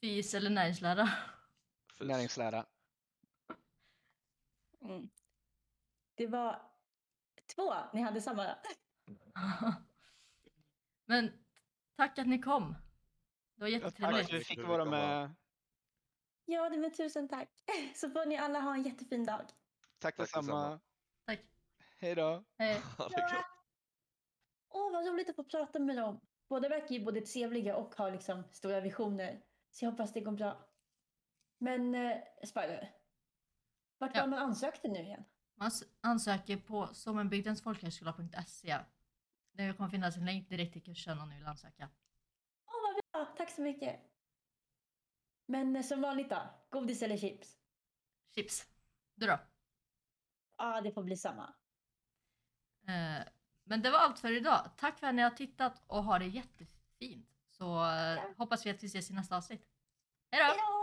Fys 0.00 0.34
eller 0.34 0.50
näringslära? 0.50 1.08
Fys. 1.98 2.08
näringslära. 2.08 2.66
Mm. 4.80 5.10
Det 6.14 6.26
var 6.26 6.67
två, 7.54 7.74
ni 7.92 8.00
hade 8.02 8.20
samma. 8.20 8.54
Men 11.06 11.32
tack 11.96 12.18
att 12.18 12.26
ni 12.26 12.38
kom. 12.38 12.74
Det 13.54 13.60
var 13.60 13.68
Ja, 13.68 13.78
tack 13.80 13.84
jättetrevligt. 13.84 14.24
att 14.24 14.30
du 14.30 14.38
Tack. 14.38 14.46
fick 14.46 14.66
vara 14.66 14.84
med. 14.84 15.34
Ja, 16.44 16.68
det 16.70 16.76
men 16.78 16.92
tusen 16.92 17.28
tack. 17.28 17.48
Så 17.94 18.10
får 18.10 18.26
ni 18.26 18.36
alla 18.38 18.60
ha 18.60 18.74
en 18.74 18.82
jättefin 18.82 19.24
dag. 19.24 19.40
Tack 19.40 19.52
Tack 19.98 20.16
detsamma. 20.16 20.80
Tack. 21.26 21.40
Hej 21.98 22.14
då. 22.14 22.44
Hej. 22.58 22.82
Åh, 24.68 24.92
vad 24.92 25.06
roligt 25.06 25.28
att 25.30 25.36
få 25.36 25.44
prata 25.44 25.78
med 25.78 25.96
dem. 25.96 26.20
Båda 26.48 26.68
verkar 26.68 26.94
ju 26.94 27.04
både 27.04 27.20
trevliga 27.20 27.76
och 27.76 27.94
har 27.94 28.10
liksom 28.10 28.44
stora 28.50 28.80
visioner. 28.80 29.42
Så 29.70 29.84
jag 29.84 29.90
hoppas 29.90 30.12
det 30.12 30.20
går 30.20 30.32
bra. 30.32 30.68
Men 31.58 31.94
eh, 31.94 32.16
Spider, 32.46 32.92
vart 33.98 34.14
Ja. 34.16 34.20
var 34.20 34.28
man 34.28 34.38
ansökte 34.38 34.88
nu 34.88 34.98
igen? 35.00 35.24
Man 35.58 35.70
ansöker 36.00 36.56
på 36.56 36.88
sommenbygdensfolkhögskola.se. 36.94 38.78
Det 39.52 39.76
kommer 39.76 39.90
finnas 39.90 40.16
en 40.16 40.24
länk 40.24 40.48
direkt 40.48 40.72
till 40.72 40.82
kursen 40.82 41.20
om 41.20 41.28
ni 41.28 41.38
vill 41.38 41.46
ansöka. 41.46 41.88
Åh, 42.66 42.74
vad 42.82 43.24
bra. 43.26 43.34
Tack 43.36 43.50
så 43.50 43.62
mycket. 43.62 44.00
Men 45.46 45.76
eh, 45.76 45.82
som 45.82 46.00
vanligt 46.00 46.30
då, 46.30 46.42
godis 46.70 47.02
eller 47.02 47.16
chips? 47.16 47.58
Chips. 48.34 48.66
Du 49.14 49.26
då? 49.26 49.32
Ja, 49.32 49.38
ah, 50.56 50.80
det 50.80 50.92
får 50.92 51.02
bli 51.02 51.16
samma. 51.16 51.54
Eh, 52.86 53.22
men 53.64 53.82
det 53.82 53.90
var 53.90 53.98
allt 53.98 54.18
för 54.18 54.32
idag. 54.32 54.70
Tack 54.76 54.98
för 54.98 55.06
att 55.06 55.14
ni 55.14 55.22
har 55.22 55.30
tittat 55.30 55.82
och 55.86 56.04
ha 56.04 56.18
det 56.18 56.26
jättefint. 56.26 57.28
Så 57.50 57.90
eh, 57.90 58.20
hoppas 58.36 58.66
vi 58.66 58.70
att 58.70 58.82
vi 58.82 58.86
ses 58.86 59.10
i 59.10 59.14
nästa 59.14 59.36
avsnitt. 59.36 59.66
Hej 60.30 60.54
då! 60.56 60.77